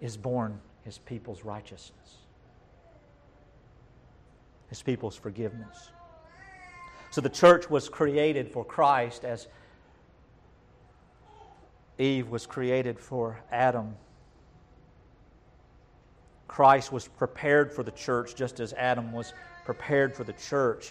is 0.00 0.16
born 0.16 0.60
his 0.84 0.98
people's 0.98 1.44
righteousness, 1.44 2.18
his 4.68 4.82
people's 4.82 5.16
forgiveness. 5.16 5.90
So 7.14 7.20
the 7.20 7.28
church 7.28 7.70
was 7.70 7.88
created 7.88 8.50
for 8.50 8.64
Christ 8.64 9.24
as 9.24 9.46
Eve 11.96 12.28
was 12.28 12.44
created 12.44 12.98
for 12.98 13.38
Adam. 13.52 13.94
Christ 16.48 16.90
was 16.90 17.06
prepared 17.06 17.72
for 17.72 17.84
the 17.84 17.92
church 17.92 18.34
just 18.34 18.58
as 18.58 18.72
Adam 18.72 19.12
was 19.12 19.32
prepared 19.64 20.16
for 20.16 20.24
the 20.24 20.32
church. 20.32 20.90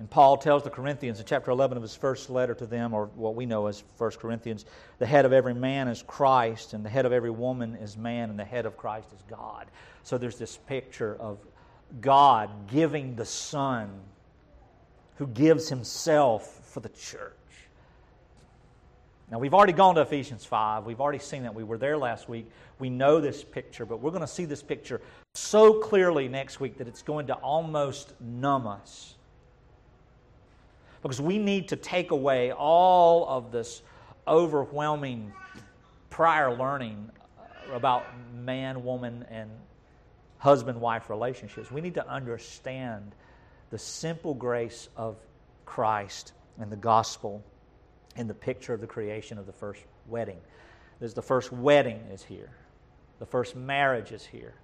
And 0.00 0.10
Paul 0.10 0.38
tells 0.38 0.64
the 0.64 0.70
Corinthians 0.70 1.20
in 1.20 1.26
chapter 1.26 1.52
11 1.52 1.76
of 1.76 1.82
his 1.84 1.94
first 1.94 2.28
letter 2.28 2.54
to 2.56 2.66
them, 2.66 2.94
or 2.94 3.06
what 3.14 3.36
we 3.36 3.46
know 3.46 3.68
as 3.68 3.84
1 3.98 4.10
Corinthians, 4.18 4.64
the 4.98 5.06
head 5.06 5.24
of 5.24 5.32
every 5.32 5.54
man 5.54 5.86
is 5.86 6.02
Christ, 6.02 6.72
and 6.72 6.84
the 6.84 6.90
head 6.90 7.06
of 7.06 7.12
every 7.12 7.30
woman 7.30 7.76
is 7.76 7.96
man, 7.96 8.28
and 8.28 8.36
the 8.36 8.44
head 8.44 8.66
of 8.66 8.76
Christ 8.76 9.12
is 9.14 9.22
God. 9.30 9.68
So 10.02 10.18
there's 10.18 10.36
this 10.36 10.56
picture 10.66 11.16
of 11.20 11.38
God 12.00 12.50
giving 12.66 13.14
the 13.14 13.24
Son 13.24 14.00
who 15.16 15.26
gives 15.28 15.68
himself 15.68 16.60
for 16.64 16.80
the 16.80 16.88
church. 16.90 17.32
Now, 19.30 19.38
we've 19.38 19.54
already 19.54 19.72
gone 19.72 19.94
to 19.94 20.02
Ephesians 20.02 20.44
5. 20.44 20.84
We've 20.84 21.00
already 21.00 21.18
seen 21.18 21.44
that. 21.44 21.54
We 21.54 21.64
were 21.64 21.78
there 21.78 21.96
last 21.96 22.28
week. 22.28 22.50
We 22.78 22.90
know 22.90 23.20
this 23.20 23.42
picture, 23.42 23.86
but 23.86 24.00
we're 24.00 24.10
going 24.10 24.20
to 24.20 24.26
see 24.26 24.44
this 24.44 24.62
picture 24.62 25.00
so 25.34 25.80
clearly 25.80 26.28
next 26.28 26.60
week 26.60 26.78
that 26.78 26.86
it's 26.86 27.02
going 27.02 27.26
to 27.28 27.34
almost 27.34 28.12
numb 28.20 28.66
us. 28.66 29.14
Because 31.02 31.20
we 31.20 31.38
need 31.38 31.68
to 31.68 31.76
take 31.76 32.10
away 32.10 32.52
all 32.52 33.26
of 33.28 33.50
this 33.50 33.82
overwhelming 34.26 35.32
prior 36.10 36.56
learning 36.56 37.10
about 37.72 38.04
man, 38.34 38.84
woman, 38.84 39.24
and 39.30 39.50
husband 40.38 40.80
wife 40.80 41.08
relationships. 41.08 41.70
We 41.70 41.80
need 41.80 41.94
to 41.94 42.08
understand 42.08 43.14
the 43.70 43.78
simple 43.78 44.34
grace 44.34 44.88
of 44.96 45.16
Christ 45.64 46.32
and 46.58 46.70
the 46.70 46.76
gospel 46.76 47.42
in 48.16 48.28
the 48.28 48.34
picture 48.34 48.72
of 48.74 48.80
the 48.80 48.86
creation 48.86 49.38
of 49.38 49.46
the 49.46 49.52
first 49.52 49.82
wedding. 50.06 50.38
There's 51.00 51.14
the 51.14 51.22
first 51.22 51.52
wedding 51.52 52.00
is 52.12 52.22
here. 52.22 52.50
The 53.18 53.26
first 53.26 53.56
marriage 53.56 54.12
is 54.12 54.24
here. 54.24 54.54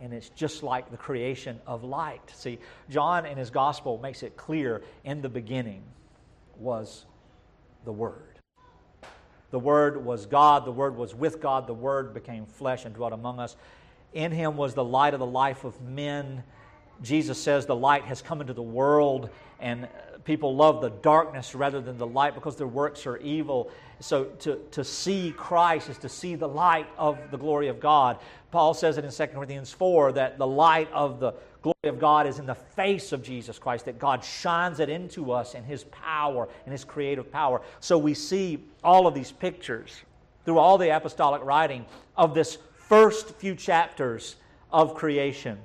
And 0.00 0.12
it's 0.12 0.30
just 0.30 0.62
like 0.62 0.90
the 0.90 0.96
creation 0.96 1.60
of 1.66 1.84
light. 1.84 2.30
See, 2.34 2.58
John 2.90 3.26
in 3.26 3.36
his 3.36 3.50
gospel 3.50 3.98
makes 3.98 4.22
it 4.22 4.36
clear 4.36 4.82
in 5.04 5.22
the 5.22 5.28
beginning 5.28 5.82
was 6.58 7.04
the 7.84 7.92
Word. 7.92 8.38
The 9.50 9.58
Word 9.58 10.04
was 10.04 10.26
God. 10.26 10.64
The 10.64 10.72
Word 10.72 10.96
was 10.96 11.14
with 11.14 11.40
God. 11.40 11.66
The 11.66 11.74
Word 11.74 12.14
became 12.14 12.46
flesh 12.46 12.84
and 12.84 12.94
dwelt 12.94 13.12
among 13.12 13.38
us. 13.38 13.56
In 14.12 14.32
him 14.32 14.56
was 14.56 14.74
the 14.74 14.84
light 14.84 15.14
of 15.14 15.20
the 15.20 15.26
life 15.26 15.64
of 15.64 15.80
men. 15.80 16.42
Jesus 17.02 17.40
says 17.40 17.66
the 17.66 17.76
light 17.76 18.04
has 18.04 18.22
come 18.22 18.40
into 18.40 18.52
the 18.52 18.62
world, 18.62 19.30
and 19.60 19.88
people 20.24 20.54
love 20.54 20.80
the 20.80 20.90
darkness 20.90 21.54
rather 21.54 21.80
than 21.80 21.98
the 21.98 22.06
light 22.06 22.34
because 22.34 22.56
their 22.56 22.66
works 22.66 23.06
are 23.06 23.16
evil. 23.18 23.70
So 24.00 24.24
to, 24.24 24.60
to 24.72 24.84
see 24.84 25.32
Christ 25.36 25.88
is 25.88 25.98
to 25.98 26.08
see 26.08 26.34
the 26.34 26.48
light 26.48 26.86
of 26.96 27.18
the 27.30 27.38
glory 27.38 27.68
of 27.68 27.80
God. 27.80 28.18
Paul 28.50 28.74
says 28.74 28.98
it 28.98 29.04
in 29.04 29.10
2 29.10 29.26
Corinthians 29.34 29.72
4 29.72 30.12
that 30.12 30.38
the 30.38 30.46
light 30.46 30.90
of 30.92 31.20
the 31.20 31.34
glory 31.62 31.74
of 31.84 31.98
God 31.98 32.26
is 32.26 32.38
in 32.38 32.46
the 32.46 32.54
face 32.54 33.12
of 33.12 33.22
Jesus 33.22 33.58
Christ, 33.58 33.84
that 33.84 33.98
God 33.98 34.24
shines 34.24 34.80
it 34.80 34.88
into 34.88 35.32
us 35.32 35.54
in 35.54 35.64
His 35.64 35.84
power, 35.84 36.48
in 36.66 36.72
His 36.72 36.84
creative 36.84 37.30
power. 37.30 37.62
So 37.80 37.98
we 37.98 38.14
see 38.14 38.64
all 38.82 39.06
of 39.06 39.14
these 39.14 39.32
pictures 39.32 40.02
through 40.44 40.58
all 40.58 40.78
the 40.78 40.94
apostolic 40.94 41.42
writing 41.44 41.86
of 42.16 42.34
this 42.34 42.58
first 42.74 43.30
few 43.36 43.54
chapters 43.54 44.36
of 44.72 44.94
creation 44.94 45.58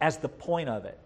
as 0.00 0.18
the 0.18 0.28
point 0.28 0.68
of 0.68 0.84
it 0.84 0.98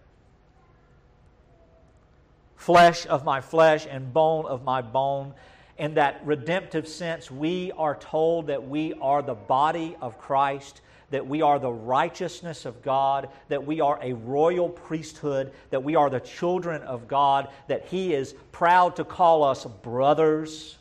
flesh 2.63 3.07
of 3.09 3.25
my 3.25 3.41
flesh 3.41 3.89
and 3.91 4.13
bone 4.13 4.47
of 4.47 4.63
my 4.63 4.81
bone. 4.81 5.35
In 5.79 5.95
that 5.95 6.21
redemptive 6.25 6.87
sense, 6.87 7.29
we 7.29 7.73
are 7.73 7.97
told 7.97 8.47
that 8.47 8.69
we 8.69 8.95
are 8.95 9.21
the 9.21 9.35
body 9.35 9.97
of 10.01 10.17
Christ, 10.17 10.81
that 11.11 11.27
we 11.27 11.43
are 11.43 11.59
the 11.59 11.73
righteousness 11.73 12.65
of 12.65 12.81
God, 12.83 13.31
that 13.49 13.67
we 13.67 13.81
are 13.81 13.99
a 14.01 14.13
royal 14.13 14.69
priesthood, 14.69 15.53
that 15.71 15.83
we 15.83 15.97
are 15.97 16.09
the 16.09 16.21
children 16.21 16.83
of 16.83 17.09
God, 17.09 17.49
that 17.67 17.87
He 17.87 18.15
is 18.15 18.33
proud 18.53 18.95
to 18.97 19.05
call 19.05 19.43
us 19.43 19.65
brothers, 19.65 20.79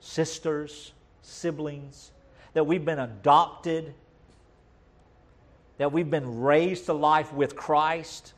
sisters, 0.00 0.92
siblings, 1.22 2.10
that 2.52 2.66
we've 2.66 2.84
been 2.84 2.98
adopted, 2.98 3.94
that 5.78 5.92
we've 5.92 6.10
been 6.10 6.40
raised 6.40 6.86
to 6.86 6.92
life 6.92 7.32
with 7.32 7.56
Christ 7.56 8.34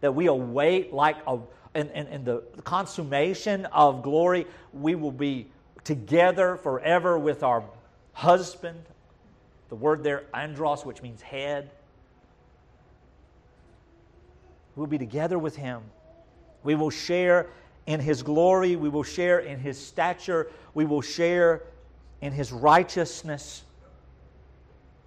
that 0.00 0.12
we 0.12 0.26
await 0.26 0.92
like 0.92 1.16
a, 1.26 1.38
in, 1.74 1.88
in, 1.90 2.06
in 2.08 2.24
the 2.24 2.42
consummation 2.64 3.66
of 3.66 4.02
glory, 4.02 4.46
we 4.72 4.94
will 4.94 5.12
be 5.12 5.48
together 5.84 6.56
forever 6.56 7.18
with 7.18 7.42
our 7.42 7.64
husband. 8.12 8.80
The 9.68 9.74
word 9.74 10.02
there, 10.02 10.24
andros, 10.32 10.84
which 10.84 11.02
means 11.02 11.20
head. 11.20 11.70
We'll 14.74 14.86
be 14.86 14.98
together 14.98 15.38
with 15.38 15.56
him. 15.56 15.82
We 16.62 16.74
will 16.74 16.90
share 16.90 17.46
in 17.86 18.00
his 18.00 18.22
glory. 18.22 18.76
We 18.76 18.88
will 18.88 19.02
share 19.02 19.40
in 19.40 19.58
his 19.58 19.78
stature. 19.84 20.48
We 20.74 20.84
will 20.84 21.00
share 21.00 21.62
in 22.20 22.32
his 22.32 22.52
righteousness. 22.52 23.62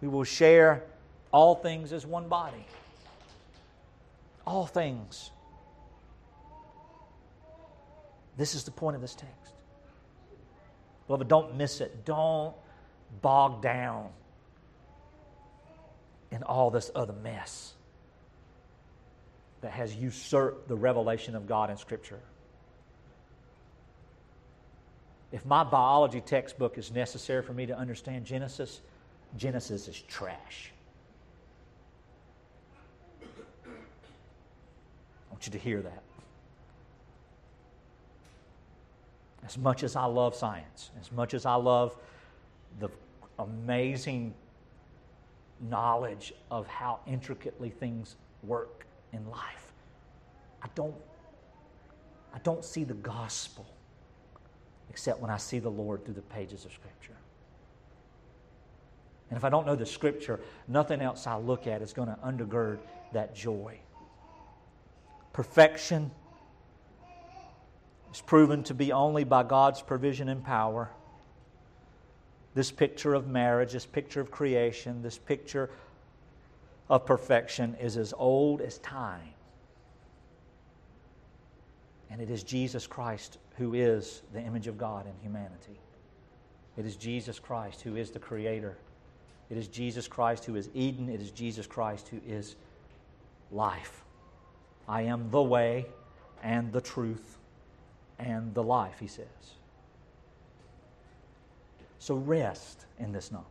We 0.01 0.07
will 0.07 0.23
share 0.23 0.83
all 1.32 1.55
things 1.55 1.93
as 1.93 2.05
one 2.05 2.27
body 2.27 2.65
all 4.49 4.65
things. 4.65 5.30
This 8.36 8.55
is 8.55 8.63
the 8.63 8.71
point 8.71 8.95
of 8.95 9.01
this 9.01 9.13
text. 9.13 9.53
Beloved, 11.05 11.27
don't 11.27 11.55
miss 11.55 11.82
it. 11.82 12.03
Don't 12.03 12.55
bog 13.21 13.61
down 13.61 14.09
in 16.32 16.41
all 16.43 16.71
this 16.71 16.89
other 16.95 17.13
mess 17.13 17.73
that 19.61 19.71
has 19.71 19.95
usurped 19.95 20.67
the 20.67 20.75
revelation 20.75 21.36
of 21.36 21.47
God 21.47 21.69
in 21.69 21.77
Scripture. 21.77 22.19
If 25.32 25.45
my 25.45 25.63
biology 25.63 26.21
textbook 26.21 26.80
is 26.80 26.91
necessary 26.91 27.43
for 27.43 27.53
me 27.53 27.67
to 27.67 27.77
understand 27.77 28.25
Genesis, 28.25 28.82
Genesis 29.38 29.88
is 29.88 30.01
trash. 30.01 30.71
Want 35.39 35.45
you 35.45 35.57
to 35.57 35.63
hear 35.63 35.81
that. 35.81 36.03
As 39.45 39.57
much 39.57 39.83
as 39.83 39.95
I 39.95 40.03
love 40.03 40.35
science, 40.35 40.91
as 40.99 41.13
much 41.13 41.33
as 41.33 41.45
I 41.45 41.55
love 41.55 41.95
the 42.81 42.89
amazing 43.39 44.33
knowledge 45.61 46.33
of 46.51 46.67
how 46.67 46.99
intricately 47.07 47.69
things 47.69 48.17
work 48.43 48.85
in 49.13 49.29
life, 49.29 49.71
I 50.61 50.67
don't, 50.75 50.95
I 52.33 52.39
don't 52.39 52.65
see 52.65 52.83
the 52.83 52.95
gospel 52.95 53.65
except 54.89 55.21
when 55.21 55.31
I 55.31 55.37
see 55.37 55.59
the 55.59 55.71
Lord 55.71 56.03
through 56.03 56.15
the 56.15 56.21
pages 56.21 56.65
of 56.65 56.73
Scripture. 56.73 57.15
And 59.29 59.37
if 59.37 59.45
I 59.45 59.49
don't 59.49 59.65
know 59.65 59.77
the 59.77 59.85
Scripture, 59.85 60.41
nothing 60.67 60.99
else 60.99 61.27
I 61.27 61.37
look 61.37 61.65
at 61.65 61.81
is 61.81 61.93
going 61.93 62.09
to 62.09 62.17
undergird 62.25 62.79
that 63.13 63.33
joy 63.33 63.79
perfection 65.39 66.11
is 68.11 68.19
proven 68.19 68.61
to 68.61 68.73
be 68.73 68.91
only 68.91 69.23
by 69.23 69.41
God's 69.41 69.81
provision 69.81 70.27
and 70.27 70.43
power. 70.43 70.89
This 72.55 72.71
picture 72.71 73.13
of 73.13 73.29
marriage, 73.29 73.71
this 73.71 73.85
picture 73.85 74.19
of 74.19 74.31
creation, 74.31 75.01
this 75.01 75.17
picture 75.17 75.69
of 76.89 77.05
perfection 77.05 77.73
is 77.79 77.95
as 77.95 78.13
old 78.17 78.59
as 78.59 78.79
time. 78.79 79.29
And 82.09 82.19
it 82.19 82.29
is 82.29 82.43
Jesus 82.43 82.85
Christ 82.85 83.37
who 83.55 83.75
is 83.75 84.23
the 84.33 84.41
image 84.41 84.67
of 84.67 84.77
God 84.77 85.05
in 85.05 85.13
humanity. 85.21 85.79
It 86.75 86.85
is 86.85 86.97
Jesus 86.97 87.39
Christ 87.39 87.79
who 87.79 87.95
is 87.95 88.11
the 88.11 88.19
Creator. 88.19 88.77
It 89.49 89.55
is 89.55 89.69
Jesus 89.69 90.05
Christ 90.05 90.43
who 90.43 90.57
is 90.57 90.69
Eden. 90.73 91.07
It 91.07 91.21
is 91.21 91.31
Jesus 91.31 91.65
Christ 91.65 92.09
who 92.09 92.19
is 92.27 92.57
life. 93.53 94.03
I 94.89 95.03
am 95.03 95.29
the 95.29 95.41
way 95.41 95.85
and 96.41 96.73
the 96.73 96.81
truth 96.81 97.37
and 98.17 98.53
the 98.55 98.63
life, 98.63 98.99
he 98.99 99.07
says. 99.07 99.27
So 101.99 102.15
rest 102.15 102.85
in 102.97 103.11
this 103.11 103.31
knowledge. 103.31 103.45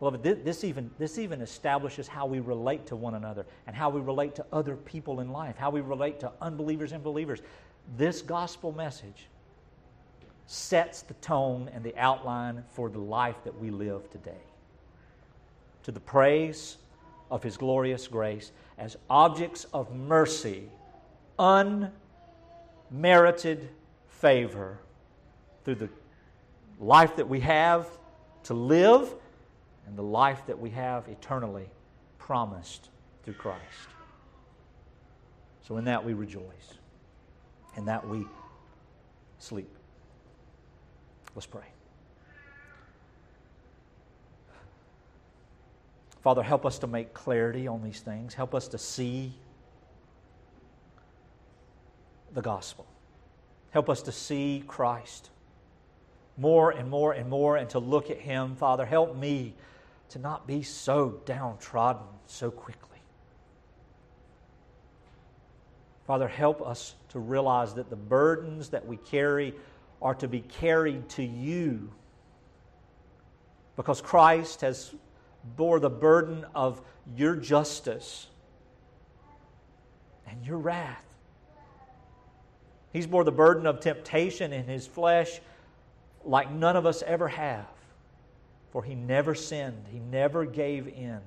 Beloved, 0.00 0.44
this 0.44 0.64
even, 0.64 0.90
this 0.98 1.18
even 1.18 1.40
establishes 1.40 2.08
how 2.08 2.26
we 2.26 2.40
relate 2.40 2.86
to 2.88 2.96
one 2.96 3.14
another 3.14 3.46
and 3.66 3.74
how 3.74 3.88
we 3.88 4.00
relate 4.00 4.34
to 4.34 4.46
other 4.52 4.76
people 4.76 5.20
in 5.20 5.30
life, 5.30 5.56
how 5.56 5.70
we 5.70 5.80
relate 5.80 6.20
to 6.20 6.32
unbelievers 6.42 6.92
and 6.92 7.02
believers. 7.02 7.40
This 7.96 8.20
gospel 8.20 8.72
message 8.72 9.28
sets 10.46 11.02
the 11.02 11.14
tone 11.14 11.70
and 11.72 11.82
the 11.82 11.96
outline 11.96 12.64
for 12.72 12.90
the 12.90 12.98
life 12.98 13.36
that 13.44 13.58
we 13.58 13.70
live 13.70 14.10
today. 14.10 14.42
To 15.84 15.92
the 15.92 16.00
praise 16.00 16.76
of 17.30 17.42
His 17.42 17.56
glorious 17.56 18.06
grace 18.06 18.52
as 18.78 18.96
objects 19.08 19.66
of 19.72 19.94
mercy, 19.94 20.68
unmerited 22.90 23.68
favor 24.08 24.78
through 25.64 25.76
the 25.76 25.88
life 26.78 27.16
that 27.16 27.28
we 27.28 27.40
have 27.40 27.88
to 28.44 28.54
live 28.54 29.14
and 29.86 29.96
the 29.96 30.02
life 30.02 30.44
that 30.46 30.58
we 30.58 30.70
have 30.70 31.08
eternally 31.08 31.68
promised 32.18 32.90
through 33.22 33.34
Christ. 33.34 33.60
So, 35.62 35.76
in 35.78 35.84
that 35.86 36.04
we 36.04 36.12
rejoice, 36.12 36.42
in 37.76 37.86
that 37.86 38.06
we 38.06 38.24
sleep. 39.38 39.70
Let's 41.34 41.46
pray. 41.46 41.75
Father, 46.26 46.42
help 46.42 46.66
us 46.66 46.80
to 46.80 46.88
make 46.88 47.14
clarity 47.14 47.68
on 47.68 47.84
these 47.84 48.00
things. 48.00 48.34
Help 48.34 48.52
us 48.52 48.66
to 48.66 48.78
see 48.78 49.32
the 52.34 52.42
gospel. 52.42 52.84
Help 53.70 53.88
us 53.88 54.02
to 54.02 54.10
see 54.10 54.64
Christ 54.66 55.30
more 56.36 56.72
and 56.72 56.90
more 56.90 57.12
and 57.12 57.30
more 57.30 57.56
and 57.56 57.70
to 57.70 57.78
look 57.78 58.10
at 58.10 58.18
Him. 58.18 58.56
Father, 58.56 58.84
help 58.84 59.14
me 59.14 59.54
to 60.08 60.18
not 60.18 60.48
be 60.48 60.64
so 60.64 61.20
downtrodden 61.26 62.02
so 62.26 62.50
quickly. 62.50 62.98
Father, 66.08 66.26
help 66.26 66.60
us 66.60 66.96
to 67.10 67.20
realize 67.20 67.72
that 67.74 67.88
the 67.88 67.94
burdens 67.94 68.70
that 68.70 68.84
we 68.84 68.96
carry 68.96 69.54
are 70.02 70.16
to 70.16 70.26
be 70.26 70.40
carried 70.40 71.08
to 71.10 71.22
you 71.22 71.88
because 73.76 74.00
Christ 74.00 74.62
has 74.62 74.92
bore 75.54 75.78
the 75.78 75.90
burden 75.90 76.44
of 76.54 76.80
your 77.16 77.36
justice 77.36 78.26
and 80.26 80.44
your 80.44 80.58
wrath. 80.58 81.04
He's 82.92 83.06
bore 83.06 83.24
the 83.24 83.32
burden 83.32 83.66
of 83.66 83.80
temptation 83.80 84.52
in 84.52 84.64
his 84.64 84.86
flesh 84.86 85.40
like 86.24 86.50
none 86.50 86.76
of 86.76 86.86
us 86.86 87.02
ever 87.02 87.28
have. 87.28 87.66
For 88.70 88.82
he 88.82 88.94
never 88.94 89.34
sinned, 89.34 89.86
he 89.90 89.98
never 89.98 90.44
gave 90.44 90.88
in, 90.88 91.20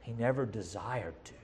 he 0.00 0.12
never 0.12 0.46
desired 0.46 1.14
to. 1.24 1.34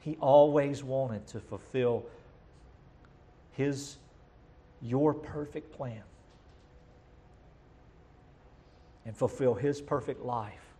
He 0.00 0.16
always 0.20 0.82
wanted 0.84 1.26
to 1.28 1.40
fulfill 1.40 2.06
his 3.52 3.96
your 4.80 5.12
perfect 5.12 5.72
plan 5.72 6.02
and 9.08 9.16
fulfill 9.16 9.54
his 9.54 9.80
perfect 9.80 10.22
life 10.22 10.74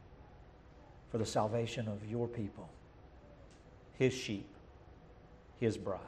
for 1.10 1.16
the 1.16 1.24
salvation 1.24 1.88
of 1.88 2.06
your 2.10 2.28
people, 2.28 2.68
his 3.94 4.12
sheep, 4.12 4.46
his 5.58 5.78
bride. 5.78 6.02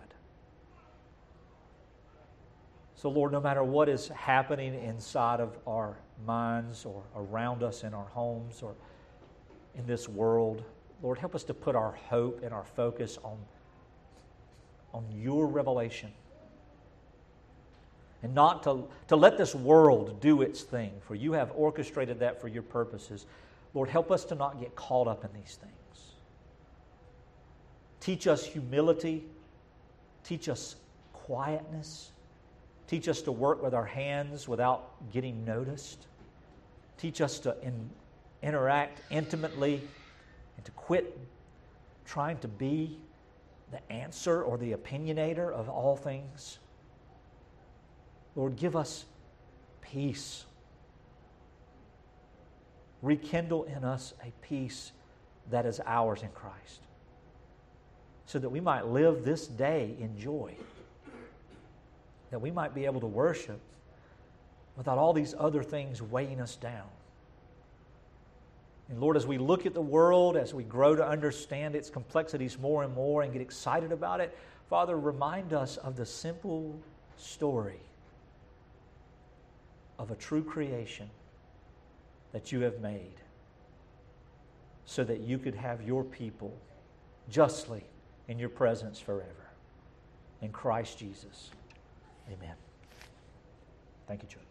So, 2.94 3.08
Lord, 3.08 3.32
no 3.32 3.40
matter 3.40 3.64
what 3.64 3.88
is 3.88 4.08
happening 4.08 4.74
inside 4.74 5.40
of 5.40 5.56
our 5.66 5.96
minds 6.26 6.84
or 6.84 7.02
around 7.16 7.62
us 7.62 7.84
in 7.84 7.94
our 7.94 8.04
homes 8.04 8.60
or 8.60 8.74
in 9.74 9.86
this 9.86 10.06
world, 10.06 10.62
Lord, 11.02 11.16
help 11.16 11.34
us 11.34 11.42
to 11.44 11.54
put 11.54 11.74
our 11.74 11.92
hope 12.10 12.42
and 12.42 12.52
our 12.52 12.66
focus 12.76 13.16
on, 13.24 13.38
on 14.92 15.06
your 15.10 15.46
revelation. 15.46 16.12
And 18.22 18.34
not 18.34 18.62
to, 18.64 18.84
to 19.08 19.16
let 19.16 19.38
this 19.38 19.54
world 19.54 20.20
do 20.20 20.42
its 20.42 20.62
thing, 20.62 20.92
for 21.06 21.14
you 21.14 21.32
have 21.32 21.52
orchestrated 21.54 22.18
that 22.20 22.40
for 22.40 22.48
your 22.48 22.62
purposes. 22.62 23.26
Lord, 23.72 23.88
help 23.88 24.10
us 24.10 24.24
to 24.26 24.34
not 24.34 24.60
get 24.60 24.74
caught 24.76 25.08
up 25.08 25.24
in 25.24 25.30
these 25.32 25.56
things. 25.56 25.74
Teach 28.00 28.26
us 28.26 28.44
humility. 28.44 29.24
Teach 30.24 30.48
us 30.48 30.76
quietness. 31.12 32.10
Teach 32.88 33.08
us 33.08 33.22
to 33.22 33.32
work 33.32 33.62
with 33.62 33.72
our 33.72 33.84
hands 33.84 34.48
without 34.48 35.10
getting 35.12 35.44
noticed. 35.44 36.06
Teach 36.98 37.20
us 37.20 37.38
to 37.40 37.56
in, 37.62 37.88
interact 38.42 39.00
intimately 39.10 39.80
and 40.56 40.64
to 40.64 40.72
quit 40.72 41.18
trying 42.04 42.38
to 42.38 42.48
be 42.48 42.98
the 43.70 43.92
answer 43.92 44.42
or 44.42 44.58
the 44.58 44.72
opinionator 44.72 45.52
of 45.52 45.68
all 45.68 45.96
things. 45.96 46.58
Lord, 48.40 48.56
give 48.56 48.74
us 48.74 49.04
peace. 49.82 50.46
Rekindle 53.02 53.64
in 53.64 53.84
us 53.84 54.14
a 54.22 54.32
peace 54.40 54.92
that 55.50 55.66
is 55.66 55.78
ours 55.84 56.22
in 56.22 56.30
Christ 56.30 56.80
so 58.24 58.38
that 58.38 58.48
we 58.48 58.60
might 58.60 58.86
live 58.86 59.26
this 59.26 59.46
day 59.46 59.94
in 60.00 60.18
joy 60.18 60.54
that 62.30 62.40
we 62.40 62.50
might 62.50 62.74
be 62.74 62.86
able 62.86 63.00
to 63.00 63.06
worship 63.06 63.60
without 64.74 64.96
all 64.96 65.12
these 65.12 65.34
other 65.38 65.62
things 65.62 66.00
weighing 66.00 66.40
us 66.40 66.56
down. 66.56 66.88
And 68.88 69.02
Lord, 69.02 69.18
as 69.18 69.26
we 69.26 69.36
look 69.36 69.66
at 69.66 69.74
the 69.74 69.82
world, 69.82 70.38
as 70.38 70.54
we 70.54 70.64
grow 70.64 70.96
to 70.96 71.06
understand 71.06 71.74
its 71.74 71.90
complexities 71.90 72.58
more 72.58 72.84
and 72.84 72.94
more 72.94 73.20
and 73.20 73.34
get 73.34 73.42
excited 73.42 73.92
about 73.92 74.20
it, 74.20 74.34
Father, 74.70 74.98
remind 74.98 75.52
us 75.52 75.76
of 75.76 75.94
the 75.94 76.06
simple 76.06 76.80
story 77.18 77.80
of 80.00 80.10
a 80.10 80.16
true 80.16 80.42
creation 80.42 81.08
that 82.32 82.50
you 82.50 82.60
have 82.62 82.80
made 82.80 83.20
so 84.86 85.04
that 85.04 85.20
you 85.20 85.38
could 85.38 85.54
have 85.54 85.86
your 85.86 86.02
people 86.02 86.56
justly 87.28 87.84
in 88.26 88.38
your 88.38 88.48
presence 88.48 88.98
forever. 88.98 89.50
In 90.40 90.50
Christ 90.50 90.98
Jesus. 90.98 91.50
Amen. 92.28 92.54
Thank 94.08 94.22
you, 94.22 94.28
church. 94.28 94.49